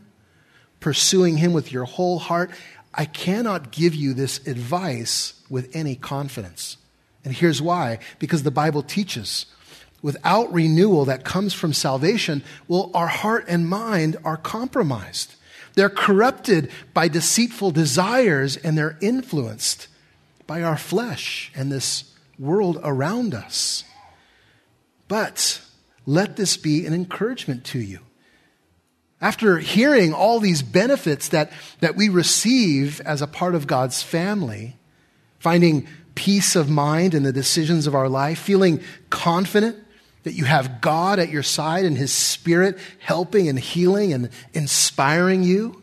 pursuing 0.80 1.38
him 1.38 1.54
with 1.54 1.72
your 1.72 1.86
whole 1.86 2.18
heart, 2.18 2.50
I 2.94 3.06
cannot 3.06 3.72
give 3.72 3.94
you 3.94 4.14
this 4.14 4.46
advice 4.48 5.34
with 5.50 5.70
any 5.76 5.96
confidence. 5.96 6.78
And 7.24 7.34
here's 7.34 7.62
why 7.62 8.00
because 8.18 8.44
the 8.44 8.52
Bible 8.52 8.82
teaches 8.82 9.46
without 10.02 10.52
renewal 10.52 11.06
that 11.06 11.24
comes 11.24 11.54
from 11.54 11.74
salvation, 11.74 12.44
well, 12.68 12.92
our 12.94 13.08
heart 13.08 13.46
and 13.48 13.68
mind 13.68 14.18
are 14.24 14.38
compromised. 14.38 15.36
They're 15.76 15.90
corrupted 15.90 16.72
by 16.94 17.08
deceitful 17.08 17.72
desires 17.72 18.58
and 18.58 18.78
they're 18.78 18.98
influenced 19.02 19.88
by 20.48 20.64
our 20.64 20.78
flesh 20.78 21.52
and 21.56 21.72
this 21.72 22.12
world 22.38 22.80
around 22.84 23.34
us. 23.34 23.84
But 25.08 25.62
let 26.06 26.36
this 26.36 26.58
be 26.58 26.86
an 26.86 26.94
encouragement 26.94 27.66
to 27.66 27.80
you. 27.80 28.00
After 29.22 29.60
hearing 29.60 30.14
all 30.14 30.40
these 30.40 30.62
benefits 30.62 31.28
that, 31.30 31.52
that 31.82 31.96
we 31.96 32.08
receive 32.10 33.02
as 33.02 33.22
a 33.22 33.28
part 33.28 33.54
of 33.54 33.68
God's 33.68 34.02
family, 34.02 34.78
finding 35.40 35.88
peace 36.16 36.56
of 36.56 36.70
mind 36.70 37.14
in 37.14 37.24
the 37.24 37.34
decisions 37.34 37.86
of 37.86 37.96
our 37.96 38.10
life, 38.10 38.40
feeling 38.40 38.82
confident 39.10 39.78
that 40.24 40.34
you 40.34 40.46
have 40.46 40.82
God 40.82 41.20
at 41.20 41.30
your 41.30 41.44
side 41.44 41.86
and 41.86 41.98
His 41.98 42.12
Spirit 42.12 42.78
helping 43.00 43.48
and 43.48 43.60
healing 43.60 44.14
and 44.14 44.30
inspiring 44.54 45.44
you. 45.44 45.82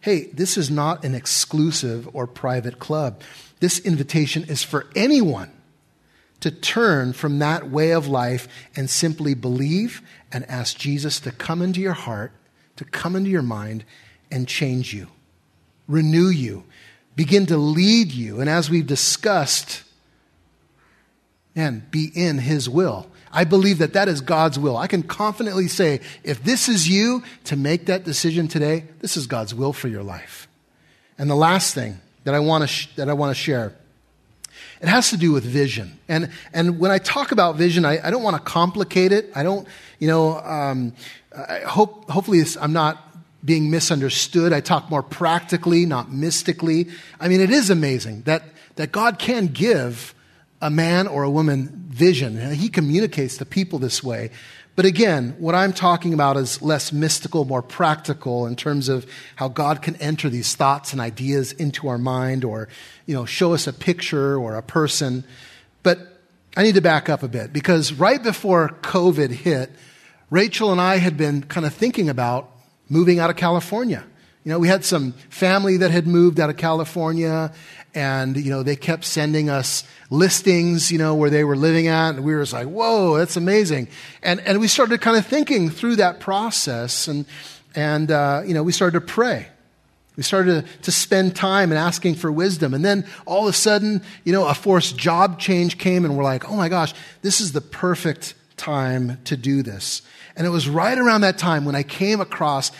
Hey, 0.00 0.24
this 0.26 0.56
is 0.56 0.70
not 0.70 1.04
an 1.04 1.14
exclusive 1.14 2.08
or 2.14 2.26
private 2.26 2.78
club. 2.78 3.20
This 3.60 3.78
invitation 3.78 4.44
is 4.44 4.64
for 4.64 4.86
anyone 4.96 5.50
to 6.40 6.50
turn 6.50 7.12
from 7.12 7.38
that 7.38 7.70
way 7.70 7.92
of 7.92 8.08
life 8.08 8.48
and 8.74 8.90
simply 8.90 9.34
believe 9.34 10.02
and 10.32 10.44
ask 10.50 10.76
Jesus 10.76 11.20
to 11.20 11.30
come 11.30 11.62
into 11.62 11.80
your 11.80 11.92
heart, 11.92 12.32
to 12.76 12.84
come 12.84 13.14
into 13.14 13.30
your 13.30 13.42
mind, 13.42 13.84
and 14.28 14.48
change 14.48 14.92
you, 14.92 15.06
renew 15.86 16.28
you, 16.28 16.64
begin 17.14 17.46
to 17.46 17.56
lead 17.56 18.10
you. 18.10 18.40
And 18.40 18.50
as 18.50 18.68
we've 18.68 18.86
discussed, 18.86 19.84
and 21.54 21.90
be 21.90 22.10
in 22.14 22.38
His 22.38 22.68
will. 22.68 23.06
I 23.32 23.44
believe 23.44 23.78
that 23.78 23.94
that 23.94 24.08
is 24.08 24.20
God's 24.20 24.58
will. 24.58 24.76
I 24.76 24.86
can 24.86 25.02
confidently 25.02 25.68
say, 25.68 26.00
if 26.22 26.44
this 26.44 26.68
is 26.68 26.88
you 26.88 27.22
to 27.44 27.56
make 27.56 27.86
that 27.86 28.04
decision 28.04 28.46
today, 28.46 28.84
this 29.00 29.16
is 29.16 29.26
God's 29.26 29.54
will 29.54 29.72
for 29.72 29.88
your 29.88 30.02
life. 30.02 30.48
And 31.18 31.30
the 31.30 31.36
last 31.36 31.74
thing 31.74 32.00
that 32.24 32.34
I 32.34 32.40
want 32.40 32.62
to, 32.62 32.68
sh- 32.68 32.88
that 32.96 33.08
I 33.08 33.14
want 33.14 33.34
to 33.34 33.40
share 33.40 33.74
it 34.82 34.88
has 34.88 35.10
to 35.10 35.16
do 35.16 35.30
with 35.30 35.44
vision. 35.44 35.96
And, 36.08 36.30
and 36.52 36.80
when 36.80 36.90
I 36.90 36.98
talk 36.98 37.30
about 37.30 37.54
vision, 37.54 37.84
I, 37.84 38.04
I 38.04 38.10
don't 38.10 38.24
want 38.24 38.36
to 38.36 38.42
complicate 38.42 39.12
it. 39.12 39.30
I 39.34 39.44
don't, 39.44 39.66
you 40.00 40.08
know, 40.08 40.38
um, 40.38 40.92
I 41.36 41.60
hope, 41.60 42.10
hopefully 42.10 42.42
I'm 42.60 42.72
not 42.72 42.98
being 43.44 43.70
misunderstood. 43.70 44.52
I 44.52 44.60
talk 44.60 44.90
more 44.90 45.02
practically, 45.02 45.86
not 45.86 46.10
mystically. 46.10 46.88
I 47.20 47.28
mean, 47.28 47.40
it 47.40 47.50
is 47.50 47.70
amazing 47.70 48.22
that, 48.22 48.42
that 48.74 48.90
God 48.90 49.20
can 49.20 49.46
give 49.46 50.14
a 50.62 50.70
man 50.70 51.06
or 51.06 51.24
a 51.24 51.30
woman 51.30 51.84
vision. 51.88 52.52
He 52.52 52.70
communicates 52.70 53.36
to 53.38 53.44
people 53.44 53.78
this 53.78 54.02
way. 54.02 54.30
But 54.74 54.86
again, 54.86 55.34
what 55.38 55.54
I'm 55.54 55.74
talking 55.74 56.14
about 56.14 56.38
is 56.38 56.62
less 56.62 56.92
mystical, 56.92 57.44
more 57.44 57.60
practical 57.60 58.46
in 58.46 58.56
terms 58.56 58.88
of 58.88 59.04
how 59.36 59.48
God 59.48 59.82
can 59.82 59.96
enter 59.96 60.30
these 60.30 60.54
thoughts 60.54 60.92
and 60.92 61.00
ideas 61.00 61.52
into 61.52 61.88
our 61.88 61.98
mind 61.98 62.42
or, 62.44 62.68
you 63.04 63.14
know, 63.14 63.26
show 63.26 63.52
us 63.52 63.66
a 63.66 63.72
picture 63.72 64.38
or 64.38 64.56
a 64.56 64.62
person. 64.62 65.24
But 65.82 65.98
I 66.56 66.62
need 66.62 66.76
to 66.76 66.80
back 66.80 67.10
up 67.10 67.22
a 67.22 67.28
bit 67.28 67.52
because 67.52 67.92
right 67.92 68.22
before 68.22 68.70
COVID 68.82 69.30
hit, 69.30 69.70
Rachel 70.30 70.72
and 70.72 70.80
I 70.80 70.96
had 70.96 71.18
been 71.18 71.42
kind 71.42 71.66
of 71.66 71.74
thinking 71.74 72.08
about 72.08 72.50
moving 72.88 73.18
out 73.18 73.28
of 73.28 73.36
California. 73.36 74.04
You 74.44 74.50
know, 74.50 74.58
we 74.58 74.68
had 74.68 74.84
some 74.84 75.12
family 75.30 75.76
that 75.78 75.92
had 75.92 76.06
moved 76.06 76.40
out 76.40 76.50
of 76.50 76.56
California 76.56 77.52
and, 77.94 78.36
you 78.36 78.50
know, 78.50 78.62
they 78.62 78.74
kept 78.74 79.04
sending 79.04 79.48
us 79.48 79.84
listings, 80.10 80.90
you 80.90 80.98
know, 80.98 81.14
where 81.14 81.30
they 81.30 81.44
were 81.44 81.56
living 81.56 81.86
at. 81.86 82.16
And 82.16 82.24
we 82.24 82.34
were 82.34 82.40
just 82.40 82.52
like, 82.52 82.66
whoa, 82.66 83.18
that's 83.18 83.36
amazing. 83.36 83.88
And, 84.22 84.40
and 84.40 84.58
we 84.58 84.66
started 84.66 85.00
kind 85.00 85.16
of 85.16 85.26
thinking 85.26 85.70
through 85.70 85.96
that 85.96 86.18
process 86.18 87.06
and, 87.06 87.24
and, 87.74 88.10
uh, 88.10 88.42
you 88.44 88.54
know, 88.54 88.62
we 88.62 88.72
started 88.72 88.98
to 88.98 89.06
pray. 89.06 89.46
We 90.16 90.22
started 90.22 90.66
to, 90.66 90.82
to 90.82 90.92
spend 90.92 91.36
time 91.36 91.70
and 91.70 91.78
asking 91.78 92.16
for 92.16 92.30
wisdom. 92.30 92.74
And 92.74 92.84
then 92.84 93.06
all 93.26 93.44
of 93.46 93.54
a 93.54 93.56
sudden, 93.56 94.02
you 94.24 94.32
know, 94.32 94.46
a 94.46 94.54
forced 94.54 94.96
job 94.96 95.38
change 95.38 95.78
came 95.78 96.04
and 96.04 96.16
we're 96.16 96.24
like, 96.24 96.50
oh 96.50 96.56
my 96.56 96.68
gosh, 96.68 96.92
this 97.22 97.40
is 97.40 97.52
the 97.52 97.60
perfect 97.60 98.34
time 98.56 99.18
to 99.24 99.36
do 99.36 99.62
this. 99.62 100.02
And 100.36 100.46
it 100.46 100.50
was 100.50 100.68
right 100.68 100.98
around 100.98 101.22
that 101.22 101.38
time 101.38 101.64
when 101.64 101.74
I 101.74 101.82
came 101.82 102.20
across 102.20 102.72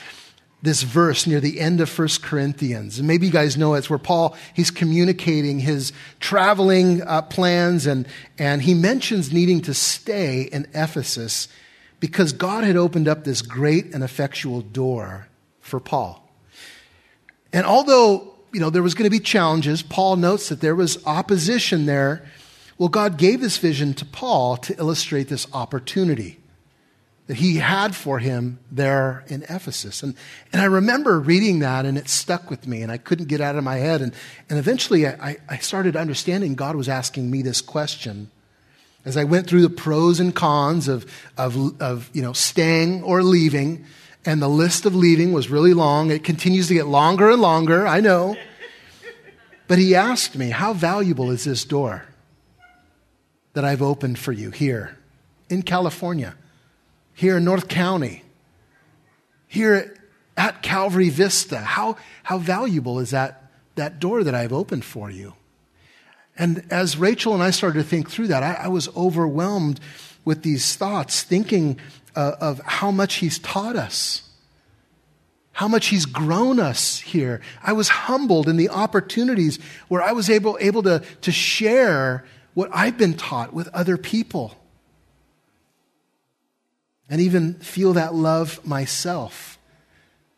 this 0.62 0.82
verse 0.82 1.26
near 1.26 1.40
the 1.40 1.58
end 1.60 1.80
of 1.80 1.98
1 1.98 2.08
Corinthians. 2.22 2.98
And 2.98 3.08
maybe 3.08 3.26
you 3.26 3.32
guys 3.32 3.56
know 3.56 3.74
it's 3.74 3.90
where 3.90 3.98
Paul, 3.98 4.36
he's 4.54 4.70
communicating 4.70 5.58
his 5.58 5.92
traveling 6.20 7.02
uh, 7.02 7.22
plans 7.22 7.86
and, 7.86 8.06
and 8.38 8.62
he 8.62 8.72
mentions 8.72 9.32
needing 9.32 9.60
to 9.62 9.74
stay 9.74 10.42
in 10.42 10.68
Ephesus 10.72 11.48
because 11.98 12.32
God 12.32 12.62
had 12.62 12.76
opened 12.76 13.08
up 13.08 13.24
this 13.24 13.42
great 13.42 13.92
and 13.92 14.04
effectual 14.04 14.60
door 14.62 15.26
for 15.60 15.80
Paul. 15.80 16.20
And 17.52 17.66
although, 17.66 18.34
you 18.52 18.60
know, 18.60 18.70
there 18.70 18.82
was 18.82 18.94
going 18.94 19.04
to 19.04 19.10
be 19.10 19.20
challenges, 19.20 19.82
Paul 19.82 20.16
notes 20.16 20.48
that 20.48 20.60
there 20.60 20.76
was 20.76 21.04
opposition 21.06 21.86
there. 21.86 22.24
Well, 22.78 22.88
God 22.88 23.18
gave 23.18 23.40
this 23.40 23.58
vision 23.58 23.94
to 23.94 24.04
Paul 24.04 24.56
to 24.58 24.78
illustrate 24.78 25.28
this 25.28 25.46
opportunity 25.52 26.38
that 27.28 27.36
he 27.36 27.56
had 27.56 27.94
for 27.94 28.18
him 28.18 28.58
there 28.70 29.24
in 29.28 29.42
Ephesus. 29.44 30.02
And, 30.02 30.14
and 30.52 30.60
I 30.60 30.66
remember 30.66 31.20
reading 31.20 31.60
that 31.60 31.86
and 31.86 31.96
it 31.96 32.08
stuck 32.08 32.50
with 32.50 32.66
me 32.66 32.82
and 32.82 32.90
I 32.90 32.98
couldn't 32.98 33.28
get 33.28 33.40
out 33.40 33.56
of 33.56 33.64
my 33.64 33.76
head. 33.76 34.00
And, 34.00 34.12
and 34.50 34.58
eventually 34.58 35.06
I, 35.06 35.36
I 35.48 35.58
started 35.58 35.96
understanding 35.96 36.54
God 36.54 36.74
was 36.74 36.88
asking 36.88 37.30
me 37.30 37.42
this 37.42 37.60
question. 37.60 38.30
As 39.04 39.16
I 39.16 39.24
went 39.24 39.46
through 39.46 39.62
the 39.62 39.70
pros 39.70 40.20
and 40.20 40.34
cons 40.34 40.88
of, 40.88 41.06
of, 41.36 41.80
of 41.80 42.10
you 42.12 42.22
know, 42.22 42.32
staying 42.32 43.02
or 43.02 43.22
leaving, 43.22 43.84
and 44.24 44.40
the 44.40 44.48
list 44.48 44.86
of 44.86 44.94
leaving 44.94 45.32
was 45.32 45.48
really 45.48 45.74
long. 45.74 46.10
It 46.10 46.22
continues 46.22 46.68
to 46.68 46.74
get 46.74 46.86
longer 46.86 47.30
and 47.30 47.42
longer, 47.42 47.86
I 47.86 48.00
know. 48.00 48.36
But 49.66 49.78
he 49.78 49.94
asked 49.94 50.36
me, 50.36 50.50
How 50.50 50.72
valuable 50.72 51.30
is 51.30 51.44
this 51.44 51.64
door 51.64 52.04
that 53.54 53.64
I've 53.64 53.82
opened 53.82 54.18
for 54.18 54.32
you 54.32 54.50
here 54.50 54.96
in 55.48 55.62
California? 55.62 56.34
Here 57.14 57.36
in 57.36 57.44
North 57.44 57.68
County, 57.68 58.22
here 59.46 59.96
at 60.36 60.62
Calvary 60.62 61.10
Vista. 61.10 61.58
How, 61.58 61.96
how 62.22 62.38
valuable 62.38 62.98
is 62.98 63.10
that, 63.10 63.50
that 63.74 64.00
door 64.00 64.24
that 64.24 64.34
I've 64.34 64.52
opened 64.52 64.84
for 64.84 65.10
you? 65.10 65.34
And 66.36 66.64
as 66.70 66.96
Rachel 66.96 67.34
and 67.34 67.42
I 67.42 67.50
started 67.50 67.78
to 67.82 67.88
think 67.88 68.10
through 68.10 68.28
that, 68.28 68.42
I, 68.42 68.64
I 68.64 68.68
was 68.68 68.88
overwhelmed 68.96 69.80
with 70.24 70.42
these 70.42 70.76
thoughts, 70.76 71.22
thinking 71.22 71.78
uh, 72.16 72.36
of 72.40 72.60
how 72.60 72.90
much 72.90 73.16
He's 73.16 73.38
taught 73.38 73.76
us, 73.76 74.22
how 75.52 75.68
much 75.68 75.88
He's 75.88 76.06
grown 76.06 76.58
us 76.58 77.00
here. 77.00 77.40
I 77.62 77.72
was 77.74 77.88
humbled 77.90 78.48
in 78.48 78.56
the 78.56 78.70
opportunities 78.70 79.58
where 79.88 80.00
I 80.00 80.12
was 80.12 80.30
able, 80.30 80.56
able 80.60 80.82
to, 80.84 81.02
to 81.20 81.32
share 81.32 82.24
what 82.54 82.70
I've 82.72 82.96
been 82.96 83.14
taught 83.14 83.52
with 83.52 83.68
other 83.68 83.96
people 83.96 84.56
and 87.12 87.20
even 87.20 87.54
feel 87.54 87.92
that 87.92 88.14
love 88.14 88.66
myself. 88.66 89.58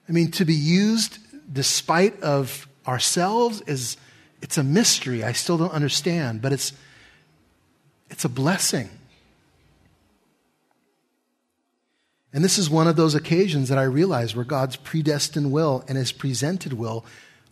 I 0.08 0.12
mean, 0.12 0.32
to 0.32 0.44
be 0.44 0.54
used 0.54 1.18
despite 1.50 2.20
of 2.20 2.66
ourselves 2.84 3.62
is 3.62 3.96
it's 4.42 4.58
a 4.58 4.64
mystery 4.64 5.22
I 5.22 5.30
still 5.32 5.56
don't 5.56 5.72
understand, 5.72 6.42
but 6.42 6.52
it's 6.52 6.72
It's 8.10 8.24
a 8.24 8.28
blessing. 8.28 8.90
And 12.32 12.44
this 12.44 12.58
is 12.58 12.68
one 12.68 12.88
of 12.88 12.96
those 12.96 13.14
occasions 13.14 13.68
that 13.68 13.78
I 13.78 13.84
realized 13.84 14.34
where 14.34 14.44
God's 14.44 14.76
predestined 14.76 15.52
will 15.52 15.84
and 15.88 15.96
his 15.96 16.12
presented 16.12 16.72
will 16.72 17.04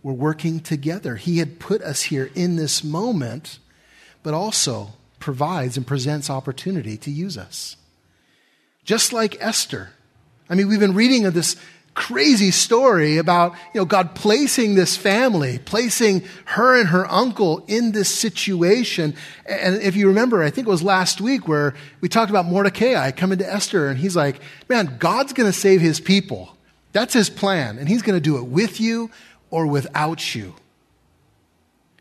were 0.02 0.12
working 0.12 0.60
together. 0.60 1.16
He 1.16 1.38
had 1.38 1.60
put 1.60 1.80
us 1.82 2.02
here 2.02 2.30
in 2.34 2.56
this 2.56 2.82
moment, 2.82 3.60
but 4.22 4.34
also 4.34 4.94
provides 5.20 5.76
and 5.76 5.86
presents 5.86 6.28
opportunity 6.28 6.96
to 6.98 7.10
use 7.10 7.38
us. 7.38 7.76
Just 8.84 9.12
like 9.12 9.36
Esther. 9.40 9.90
I 10.48 10.54
mean, 10.54 10.68
we've 10.68 10.80
been 10.80 10.94
reading 10.94 11.24
of 11.24 11.34
this 11.34 11.56
crazy 11.94 12.50
story 12.50 13.18
about, 13.18 13.52
you 13.74 13.80
know, 13.80 13.84
God 13.84 14.14
placing 14.14 14.74
this 14.74 14.96
family, 14.96 15.58
placing 15.58 16.22
her 16.46 16.78
and 16.78 16.88
her 16.88 17.10
uncle 17.10 17.64
in 17.68 17.92
this 17.92 18.08
situation. 18.08 19.14
And 19.46 19.76
if 19.82 19.94
you 19.94 20.08
remember, 20.08 20.42
I 20.42 20.50
think 20.50 20.66
it 20.66 20.70
was 20.70 20.82
last 20.82 21.20
week 21.20 21.46
where 21.46 21.74
we 22.00 22.08
talked 22.08 22.30
about 22.30 22.46
Mordecai 22.46 23.10
coming 23.10 23.38
to 23.38 23.52
Esther 23.52 23.88
and 23.88 23.98
he's 23.98 24.16
like, 24.16 24.40
man, 24.68 24.96
God's 24.98 25.32
going 25.32 25.50
to 25.50 25.52
save 25.52 25.80
his 25.80 26.00
people. 26.00 26.56
That's 26.92 27.14
his 27.14 27.28
plan. 27.28 27.78
And 27.78 27.88
he's 27.88 28.02
going 28.02 28.16
to 28.16 28.20
do 28.20 28.38
it 28.38 28.44
with 28.44 28.80
you 28.80 29.10
or 29.50 29.66
without 29.66 30.34
you. 30.34 30.54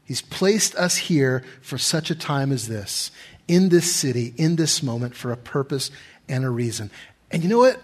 He's 0.05 0.21
placed 0.21 0.75
us 0.75 0.97
here 0.97 1.43
for 1.61 1.77
such 1.77 2.09
a 2.09 2.15
time 2.15 2.51
as 2.51 2.67
this, 2.67 3.11
in 3.47 3.69
this 3.69 3.93
city, 3.93 4.33
in 4.37 4.55
this 4.55 4.83
moment, 4.83 5.15
for 5.15 5.31
a 5.31 5.37
purpose 5.37 5.91
and 6.31 6.45
a 6.45 6.49
reason. 6.49 6.89
And 7.29 7.43
you 7.43 7.49
know 7.49 7.59
what? 7.59 7.79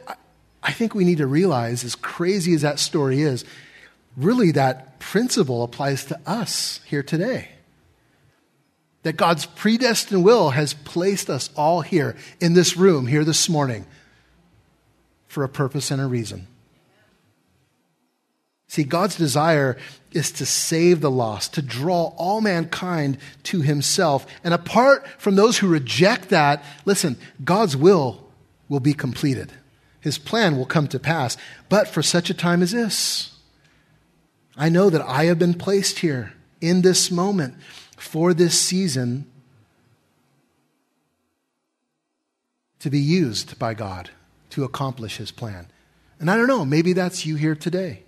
I 0.64 0.72
think 0.72 0.96
we 0.96 1.06
need 1.06 1.20
to 1.20 1.28
realize, 1.28 1.84
as 1.84 1.96
crazy 1.96 2.54
as 2.54 2.64
that 2.64 2.80
story 2.80 3.22
is, 3.22 3.46
really 4.16 4.52
that 4.54 5.00
principle 5.00 5.64
applies 5.64 6.06
to 6.06 6.20
us 6.26 6.80
here 6.86 7.04
today. 7.04 7.50
That 9.04 9.14
God's 9.14 9.46
predestined 9.46 10.26
will 10.26 10.50
has 10.50 10.74
placed 10.74 11.30
us 11.30 11.50
all 11.56 11.82
here 11.82 12.16
in 12.42 12.54
this 12.54 12.76
room, 12.76 13.06
here 13.06 13.24
this 13.24 13.48
morning, 13.48 13.86
for 15.28 15.44
a 15.44 15.50
purpose 15.50 15.92
and 15.92 16.02
a 16.02 16.08
reason. 16.08 16.48
See, 18.68 18.84
God's 18.84 19.16
desire 19.16 19.78
is 20.12 20.32
to 20.34 20.46
save 20.46 21.00
the 21.00 21.12
lost, 21.12 21.54
to 21.54 21.62
draw 21.62 22.14
all 22.18 22.42
mankind 22.42 23.18
to 23.44 23.62
himself. 23.62 24.28
And 24.44 24.54
apart 24.54 25.08
from 25.20 25.36
those 25.36 25.58
who 25.58 25.70
reject 25.70 26.30
that, 26.30 26.66
listen, 26.84 27.16
God's 27.46 27.78
will 27.78 28.27
will 28.70 28.80
be 28.80 28.94
completed. 28.94 29.52
His 30.00 30.18
plan 30.18 30.58
will 30.58 30.66
come 30.66 30.88
to 30.90 31.00
pass. 31.00 31.38
But 31.70 31.88
for 31.88 32.02
such 32.02 32.30
a 32.30 32.34
time 32.34 32.62
as 32.62 32.72
this, 32.72 33.34
I 34.56 34.70
know 34.70 34.90
that 34.90 35.02
I 35.02 35.26
have 35.26 35.40
been 35.40 35.54
placed 35.54 36.00
here 36.00 36.34
in 36.62 36.82
this 36.82 37.12
moment 37.12 37.56
for 37.96 38.34
this 38.34 38.60
season 38.60 39.30
to 42.80 42.90
be 42.90 43.00
used 43.00 43.58
by 43.60 43.74
God 43.74 44.10
to 44.52 44.64
accomplish 44.64 45.18
His 45.18 45.32
plan. 45.32 45.68
And 46.20 46.32
I 46.32 46.38
don't 46.38 46.48
know, 46.48 46.66
maybe 46.66 46.94
that's 46.94 47.26
you 47.26 47.36
here 47.36 47.56
today. 47.56 48.04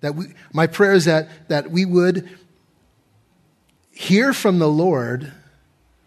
That 0.00 0.14
we, 0.14 0.26
my 0.52 0.66
prayer 0.66 0.94
is 0.94 1.04
that, 1.04 1.48
that 1.48 1.70
we 1.70 1.84
would 1.84 2.28
hear 3.92 4.32
from 4.32 4.58
the 4.58 4.68
Lord 4.68 5.32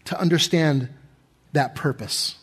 to 0.06 0.20
understand 0.20 0.88
that 1.54 1.74
purpose 1.74 2.36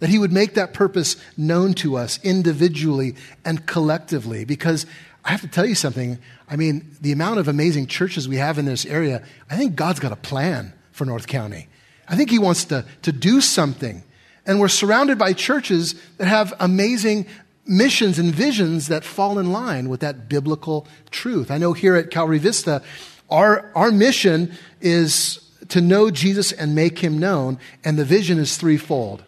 that 0.00 0.08
He 0.08 0.18
would 0.18 0.32
make 0.32 0.54
that 0.54 0.74
purpose 0.74 1.16
known 1.36 1.74
to 1.74 1.96
us 1.96 2.18
individually 2.24 3.14
and 3.44 3.64
collectively. 3.66 4.44
Because 4.44 4.86
I 5.24 5.30
have 5.30 5.42
to 5.42 5.48
tell 5.48 5.66
you 5.66 5.74
something. 5.74 6.18
I 6.48 6.56
mean, 6.56 6.96
the 7.00 7.12
amount 7.12 7.38
of 7.38 7.48
amazing 7.48 7.86
churches 7.86 8.28
we 8.28 8.36
have 8.36 8.58
in 8.58 8.64
this 8.64 8.84
area, 8.84 9.22
I 9.48 9.56
think 9.56 9.76
God's 9.76 10.00
got 10.00 10.12
a 10.12 10.16
plan 10.16 10.72
for 10.90 11.04
North 11.04 11.26
County. 11.26 11.68
I 12.08 12.16
think 12.16 12.30
He 12.30 12.38
wants 12.38 12.64
to, 12.66 12.84
to 13.02 13.12
do 13.12 13.40
something. 13.40 14.02
And 14.46 14.58
we're 14.58 14.68
surrounded 14.68 15.18
by 15.18 15.34
churches 15.34 15.94
that 16.16 16.26
have 16.26 16.52
amazing 16.58 17.26
missions 17.66 18.18
and 18.18 18.34
visions 18.34 18.88
that 18.88 19.04
fall 19.04 19.38
in 19.38 19.52
line 19.52 19.88
with 19.88 20.00
that 20.00 20.28
biblical 20.28 20.88
truth. 21.10 21.50
I 21.50 21.58
know 21.58 21.72
here 21.72 21.94
at 21.94 22.10
Calvary 22.10 22.38
Vista, 22.38 22.82
our, 23.28 23.70
our 23.76 23.92
mission 23.92 24.52
is 24.80 25.49
to 25.70 25.80
know 25.80 26.10
Jesus 26.10 26.52
and 26.52 26.74
make 26.74 26.98
him 26.98 27.18
known, 27.18 27.58
and 27.84 27.98
the 27.98 28.04
vision 28.04 28.38
is 28.38 28.56
threefold. 28.56 29.24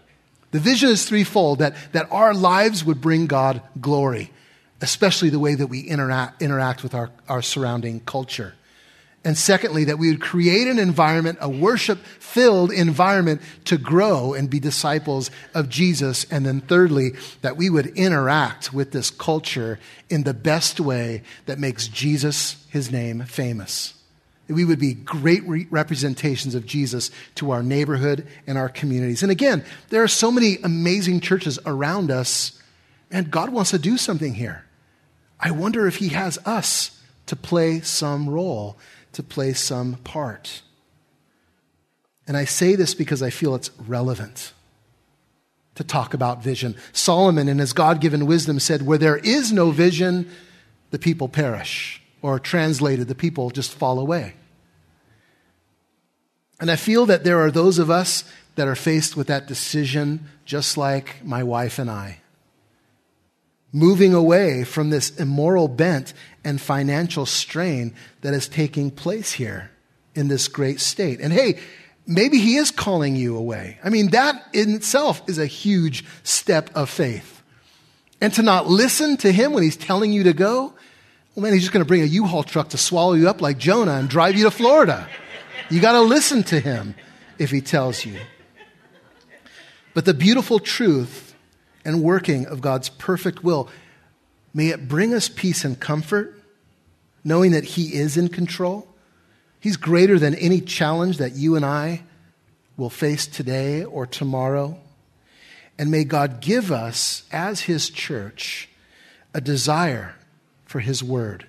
The 0.50 0.60
vision 0.60 0.90
is 0.90 1.06
threefold 1.06 1.60
that, 1.60 1.74
that 1.92 2.12
our 2.12 2.34
lives 2.34 2.84
would 2.84 3.00
bring 3.00 3.26
God 3.26 3.62
glory, 3.80 4.30
especially 4.80 5.30
the 5.30 5.38
way 5.38 5.54
that 5.54 5.66
we 5.66 5.80
interact, 5.80 6.42
interact 6.42 6.82
with 6.82 6.94
our, 6.94 7.10
our 7.28 7.42
surrounding 7.42 8.00
culture. 8.00 8.54
And 9.24 9.38
secondly, 9.38 9.84
that 9.84 9.98
we 9.98 10.10
would 10.10 10.20
create 10.20 10.66
an 10.66 10.80
environment, 10.80 11.38
a 11.40 11.48
worship 11.48 11.98
filled 12.18 12.72
environment 12.72 13.40
to 13.66 13.78
grow 13.78 14.34
and 14.34 14.50
be 14.50 14.58
disciples 14.58 15.30
of 15.54 15.68
Jesus. 15.68 16.24
And 16.24 16.44
then 16.44 16.60
thirdly, 16.60 17.12
that 17.40 17.56
we 17.56 17.70
would 17.70 17.86
interact 17.86 18.74
with 18.74 18.90
this 18.90 19.10
culture 19.10 19.78
in 20.10 20.24
the 20.24 20.34
best 20.34 20.80
way 20.80 21.22
that 21.46 21.60
makes 21.60 21.86
Jesus, 21.86 22.66
his 22.70 22.90
name, 22.90 23.22
famous 23.22 23.94
that 24.46 24.54
we 24.54 24.64
would 24.64 24.78
be 24.78 24.94
great 24.94 25.46
re- 25.46 25.66
representations 25.70 26.54
of 26.54 26.66
Jesus 26.66 27.10
to 27.36 27.52
our 27.52 27.62
neighborhood 27.62 28.26
and 28.46 28.58
our 28.58 28.68
communities. 28.68 29.22
And 29.22 29.30
again, 29.30 29.64
there 29.90 30.02
are 30.02 30.08
so 30.08 30.30
many 30.30 30.58
amazing 30.62 31.20
churches 31.20 31.58
around 31.64 32.10
us, 32.10 32.60
and 33.10 33.30
God 33.30 33.50
wants 33.50 33.70
to 33.70 33.78
do 33.78 33.96
something 33.96 34.34
here. 34.34 34.64
I 35.38 35.50
wonder 35.50 35.86
if 35.86 35.96
He 35.96 36.08
has 36.08 36.38
us 36.44 37.00
to 37.26 37.36
play 37.36 37.80
some 37.80 38.28
role, 38.28 38.76
to 39.12 39.22
play 39.22 39.52
some 39.52 39.94
part. 39.96 40.62
And 42.26 42.36
I 42.36 42.44
say 42.44 42.76
this 42.76 42.94
because 42.94 43.22
I 43.22 43.30
feel 43.30 43.54
it's 43.54 43.70
relevant 43.78 44.52
to 45.74 45.84
talk 45.84 46.14
about 46.14 46.42
vision. 46.42 46.76
Solomon, 46.92 47.48
in 47.48 47.58
his 47.58 47.72
God 47.72 48.00
given 48.00 48.26
wisdom, 48.26 48.60
said, 48.60 48.82
Where 48.82 48.98
there 48.98 49.16
is 49.16 49.52
no 49.52 49.70
vision, 49.70 50.30
the 50.90 50.98
people 50.98 51.28
perish 51.28 52.01
or 52.22 52.38
translated, 52.38 53.08
the 53.08 53.14
people 53.14 53.50
just 53.50 53.74
fall 53.74 53.98
away. 53.98 54.34
And 56.60 56.70
I 56.70 56.76
feel 56.76 57.06
that 57.06 57.24
there 57.24 57.40
are 57.40 57.50
those 57.50 57.78
of 57.78 57.90
us 57.90 58.24
that 58.54 58.68
are 58.68 58.76
faced 58.76 59.16
with 59.16 59.26
that 59.26 59.48
decision, 59.48 60.28
just 60.44 60.76
like 60.76 61.24
my 61.24 61.42
wife 61.42 61.78
and 61.78 61.90
I. 61.90 62.20
Moving 63.72 64.14
away 64.14 64.64
from 64.64 64.90
this 64.90 65.10
immoral 65.18 65.66
bent 65.66 66.14
and 66.44 66.60
financial 66.60 67.26
strain 67.26 67.94
that 68.20 68.34
is 68.34 68.46
taking 68.46 68.90
place 68.90 69.32
here 69.32 69.70
in 70.14 70.28
this 70.28 70.46
great 70.46 70.78
state. 70.78 71.20
And 71.20 71.32
hey, 71.32 71.58
maybe 72.06 72.38
he 72.38 72.56
is 72.56 72.70
calling 72.70 73.16
you 73.16 73.36
away. 73.36 73.78
I 73.82 73.88
mean, 73.88 74.10
that 74.10 74.46
in 74.52 74.74
itself 74.74 75.22
is 75.26 75.38
a 75.38 75.46
huge 75.46 76.04
step 76.22 76.70
of 76.74 76.90
faith. 76.90 77.42
And 78.20 78.32
to 78.34 78.42
not 78.42 78.68
listen 78.68 79.16
to 79.18 79.32
him 79.32 79.52
when 79.52 79.64
he's 79.64 79.76
telling 79.76 80.12
you 80.12 80.22
to 80.24 80.32
go, 80.32 80.74
well, 81.34 81.44
man, 81.44 81.52
he's 81.54 81.62
just 81.62 81.72
going 81.72 81.84
to 81.84 81.88
bring 81.88 82.02
a 82.02 82.06
U-Haul 82.06 82.42
truck 82.42 82.70
to 82.70 82.78
swallow 82.78 83.14
you 83.14 83.28
up 83.28 83.40
like 83.40 83.56
Jonah 83.56 83.92
and 83.92 84.08
drive 84.08 84.36
you 84.36 84.44
to 84.44 84.50
Florida. 84.50 85.08
You 85.70 85.80
got 85.80 85.92
to 85.92 86.02
listen 86.02 86.42
to 86.44 86.60
him 86.60 86.94
if 87.38 87.50
he 87.50 87.62
tells 87.62 88.04
you. 88.04 88.18
But 89.94 90.04
the 90.04 90.14
beautiful 90.14 90.58
truth 90.58 91.34
and 91.84 92.02
working 92.02 92.46
of 92.46 92.60
God's 92.60 92.90
perfect 92.90 93.42
will, 93.42 93.68
may 94.52 94.68
it 94.68 94.88
bring 94.88 95.14
us 95.14 95.28
peace 95.28 95.64
and 95.64 95.78
comfort, 95.80 96.38
knowing 97.24 97.52
that 97.52 97.64
he 97.64 97.94
is 97.94 98.16
in 98.16 98.28
control. 98.28 98.86
He's 99.58 99.76
greater 99.76 100.18
than 100.18 100.34
any 100.34 100.60
challenge 100.60 101.18
that 101.18 101.32
you 101.32 101.56
and 101.56 101.64
I 101.64 102.02
will 102.76 102.90
face 102.90 103.26
today 103.26 103.84
or 103.84 104.06
tomorrow. 104.06 104.78
And 105.78 105.90
may 105.90 106.04
God 106.04 106.40
give 106.40 106.70
us, 106.70 107.22
as 107.32 107.62
his 107.62 107.88
church, 107.88 108.68
a 109.32 109.40
desire 109.40 110.16
for 110.72 110.80
His 110.80 111.04
Word. 111.04 111.46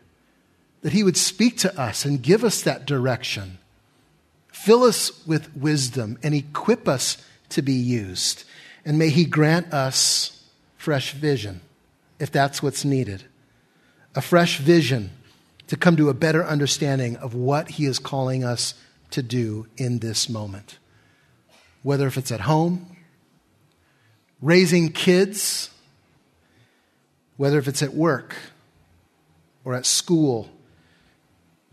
That 0.82 0.92
He 0.92 1.02
would 1.02 1.16
speak 1.16 1.58
to 1.60 1.80
us 1.80 2.04
and 2.04 2.22
give 2.22 2.44
us 2.44 2.62
that 2.62 2.86
direction. 2.86 3.58
Fill 4.52 4.84
us 4.84 5.26
with 5.26 5.56
wisdom 5.56 6.20
and 6.22 6.36
equip 6.36 6.90
us 6.90 7.18
to 7.50 7.62
be 7.62 7.74
used. 7.74 8.44
And 8.84 9.00
may 9.00 9.10
He 9.10 9.24
grant 9.24 9.74
us 9.74 10.44
fresh 10.78 11.14
vision, 11.14 11.62
if 12.20 12.32
that's 12.32 12.62
what's 12.62 12.84
needed. 12.84 13.24
A 14.14 14.22
fresh 14.22 14.58
vision 14.60 15.12
to 15.68 15.78
come 15.78 15.96
to 15.96 16.10
a 16.10 16.14
better 16.14 16.44
understanding 16.46 17.16
of 17.16 17.34
what 17.34 17.70
He 17.70 17.86
is 17.86 18.00
calling 18.00 18.44
us 18.44 18.74
to 19.12 19.24
do 19.24 19.68
in 19.78 20.00
this 20.00 20.28
moment. 20.28 20.78
Whether 21.82 22.08
if 22.08 22.18
it's 22.18 22.32
at 22.32 22.42
home, 22.42 22.98
raising 24.42 24.92
kids, 24.92 25.70
whether 27.38 27.58
if 27.58 27.70
it's 27.70 27.82
at 27.82 27.94
work, 27.94 28.36
or 29.66 29.74
at 29.74 29.86
school, 29.86 30.50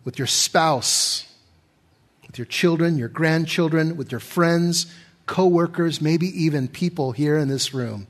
with 0.04 0.18
your 0.18 0.26
spouse, 0.26 1.26
with 2.26 2.38
your 2.38 2.46
children, 2.46 2.96
your 2.96 3.08
grandchildren, 3.08 3.96
with 3.96 4.10
your 4.10 4.20
friends, 4.20 4.86
coworkers, 5.26 6.00
maybe 6.00 6.26
even 6.42 6.68
people 6.68 7.12
here 7.12 7.36
in 7.36 7.48
this 7.48 7.74
room. 7.74 8.06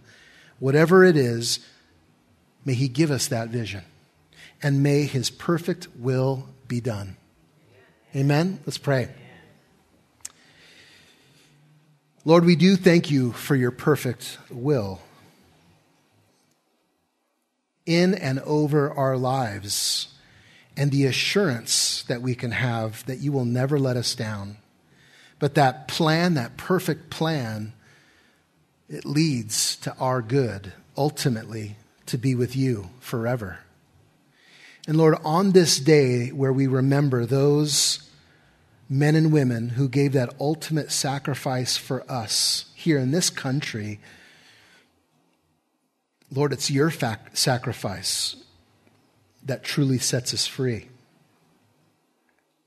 Whatever 0.59 1.05
it 1.05 1.17
is, 1.17 1.61
may 2.65 2.75
He 2.75 2.89
give 2.89 3.11
us 3.11 3.29
that 3.29 3.49
vision. 3.49 3.83
And 4.63 4.83
may 4.83 5.05
His 5.05 5.31
perfect 5.31 5.89
will 5.99 6.49
be 6.69 6.81
done. 6.81 7.17
Amen? 8.15 8.61
Let's 8.67 8.79
pray. 8.79 9.09
Lord, 12.25 12.45
we 12.45 12.57
do 12.57 12.77
thank 12.77 13.11
you 13.11 13.33
for 13.33 13.57
your 13.57 13.71
perfect 13.71 14.37
will 14.51 15.01
in 17.87 18.15
and 18.15 18.39
over 18.41 18.91
our 18.93 19.17
lives 19.17 20.09
and 20.77 20.91
the 20.91 21.07
assurance 21.07 22.05
that 22.05 22.23
we 22.23 22.35
can 22.35 22.53
have 22.53 23.05
that 23.07 23.19
you 23.19 23.33
will 23.33 23.45
never 23.45 23.79
let 23.79 23.97
us 23.97 24.15
down. 24.15 24.57
But 25.39 25.55
that 25.55 25.89
plan, 25.89 26.35
that 26.35 26.57
perfect 26.57 27.11
plan, 27.11 27.73
it 28.89 29.05
leads 29.05 29.77
to 29.77 29.95
our 29.99 30.23
good, 30.23 30.73
ultimately, 30.97 31.77
to 32.07 32.19
be 32.19 32.35
with 32.35 32.57
you 32.57 32.91
forever. 33.01 33.61
And 34.87 34.97
Lord, 34.97 35.17
on 35.25 35.53
this 35.53 35.79
day 35.79 36.29
where 36.29 36.53
we 36.53 36.67
remember 36.67 37.27
those 37.27 38.11
men 38.89 39.15
and 39.15 39.33
women 39.33 39.71
who 39.71 39.89
gave 39.89 40.13
that 40.13 40.35
ultimate 40.41 40.91
sacrifice 40.91 41.77
for 41.77 42.11
us 42.11 42.67
here 42.75 42.99
in 42.99 43.13
this 43.13 43.31
country, 43.31 44.01
Lord, 46.33 46.53
it's 46.53 46.71
your 46.71 46.91
fac- 46.91 47.37
sacrifice 47.37 48.37
that 49.45 49.65
truly 49.65 49.99
sets 49.99 50.33
us 50.33 50.47
free. 50.47 50.89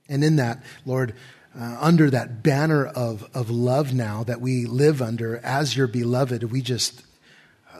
And 0.09 0.23
in 0.23 0.35
that, 0.35 0.63
Lord, 0.85 1.13
uh, 1.57 1.77
under 1.79 2.09
that 2.09 2.43
banner 2.43 2.85
of, 2.85 3.29
of 3.33 3.49
love 3.49 3.93
now 3.93 4.23
that 4.23 4.41
we 4.41 4.65
live 4.65 5.01
under 5.01 5.37
as 5.37 5.77
your 5.77 5.87
beloved, 5.87 6.43
we 6.51 6.61
just, 6.61 7.03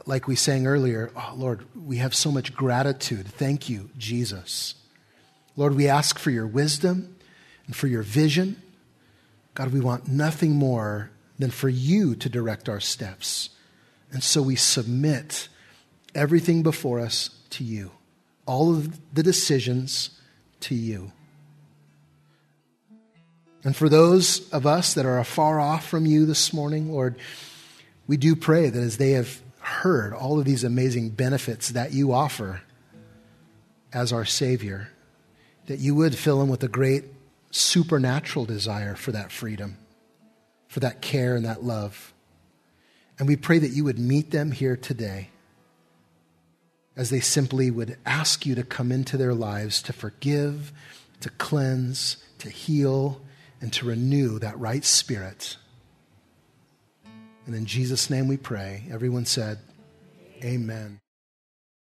like 0.06 0.26
we 0.26 0.36
sang 0.36 0.66
earlier, 0.66 1.10
oh, 1.16 1.34
Lord, 1.36 1.66
we 1.74 1.98
have 1.98 2.14
so 2.14 2.30
much 2.30 2.54
gratitude. 2.54 3.26
Thank 3.26 3.68
you, 3.68 3.90
Jesus. 3.98 4.74
Lord, 5.56 5.74
we 5.74 5.88
ask 5.88 6.18
for 6.18 6.30
your 6.30 6.46
wisdom 6.46 7.16
and 7.66 7.76
for 7.76 7.88
your 7.88 8.02
vision. 8.02 8.62
God, 9.54 9.72
we 9.72 9.80
want 9.80 10.08
nothing 10.08 10.52
more 10.52 11.10
than 11.38 11.50
for 11.50 11.68
you 11.68 12.14
to 12.16 12.28
direct 12.28 12.68
our 12.68 12.80
steps. 12.80 13.50
And 14.12 14.22
so 14.22 14.40
we 14.40 14.56
submit 14.56 15.48
everything 16.14 16.62
before 16.62 17.00
us 17.00 17.30
to 17.50 17.64
you, 17.64 17.90
all 18.46 18.70
of 18.74 19.14
the 19.14 19.22
decisions 19.22 20.10
to 20.60 20.74
you. 20.74 21.12
And 23.62 23.74
for 23.74 23.88
those 23.88 24.48
of 24.50 24.66
us 24.66 24.94
that 24.94 25.06
are 25.06 25.18
afar 25.18 25.58
off 25.58 25.86
from 25.86 26.04
you 26.04 26.26
this 26.26 26.52
morning, 26.52 26.92
Lord, 26.92 27.16
we 28.06 28.16
do 28.16 28.36
pray 28.36 28.68
that 28.68 28.82
as 28.82 28.98
they 28.98 29.12
have 29.12 29.40
heard 29.60 30.12
all 30.12 30.38
of 30.38 30.44
these 30.44 30.64
amazing 30.64 31.10
benefits 31.10 31.70
that 31.70 31.92
you 31.92 32.12
offer 32.12 32.60
as 33.92 34.12
our 34.12 34.26
Savior, 34.26 34.90
that 35.66 35.78
you 35.78 35.94
would 35.94 36.14
fill 36.14 36.40
them 36.40 36.50
with 36.50 36.62
a 36.62 36.68
great 36.68 37.04
supernatural 37.50 38.44
desire 38.44 38.94
for 38.94 39.12
that 39.12 39.32
freedom, 39.32 39.78
for 40.68 40.80
that 40.80 41.00
care 41.00 41.34
and 41.34 41.46
that 41.46 41.64
love. 41.64 42.12
And 43.18 43.26
we 43.26 43.36
pray 43.36 43.58
that 43.60 43.70
you 43.70 43.84
would 43.84 43.98
meet 43.98 44.30
them 44.30 44.50
here 44.50 44.76
today 44.76 45.30
as 46.96 47.10
they 47.10 47.20
simply 47.20 47.70
would 47.70 47.98
ask 48.06 48.46
you 48.46 48.54
to 48.54 48.62
come 48.62 48.92
into 48.92 49.16
their 49.16 49.34
lives 49.34 49.82
to 49.82 49.92
forgive, 49.92 50.72
to 51.20 51.30
cleanse, 51.30 52.18
to 52.38 52.50
heal, 52.50 53.20
and 53.60 53.72
to 53.72 53.86
renew 53.86 54.38
that 54.38 54.58
right 54.58 54.84
spirit. 54.84 55.56
And 57.46 57.54
in 57.54 57.66
Jesus' 57.66 58.10
name 58.10 58.28
we 58.28 58.36
pray. 58.36 58.84
Everyone 58.90 59.26
said, 59.26 59.58
Amen. 60.42 61.00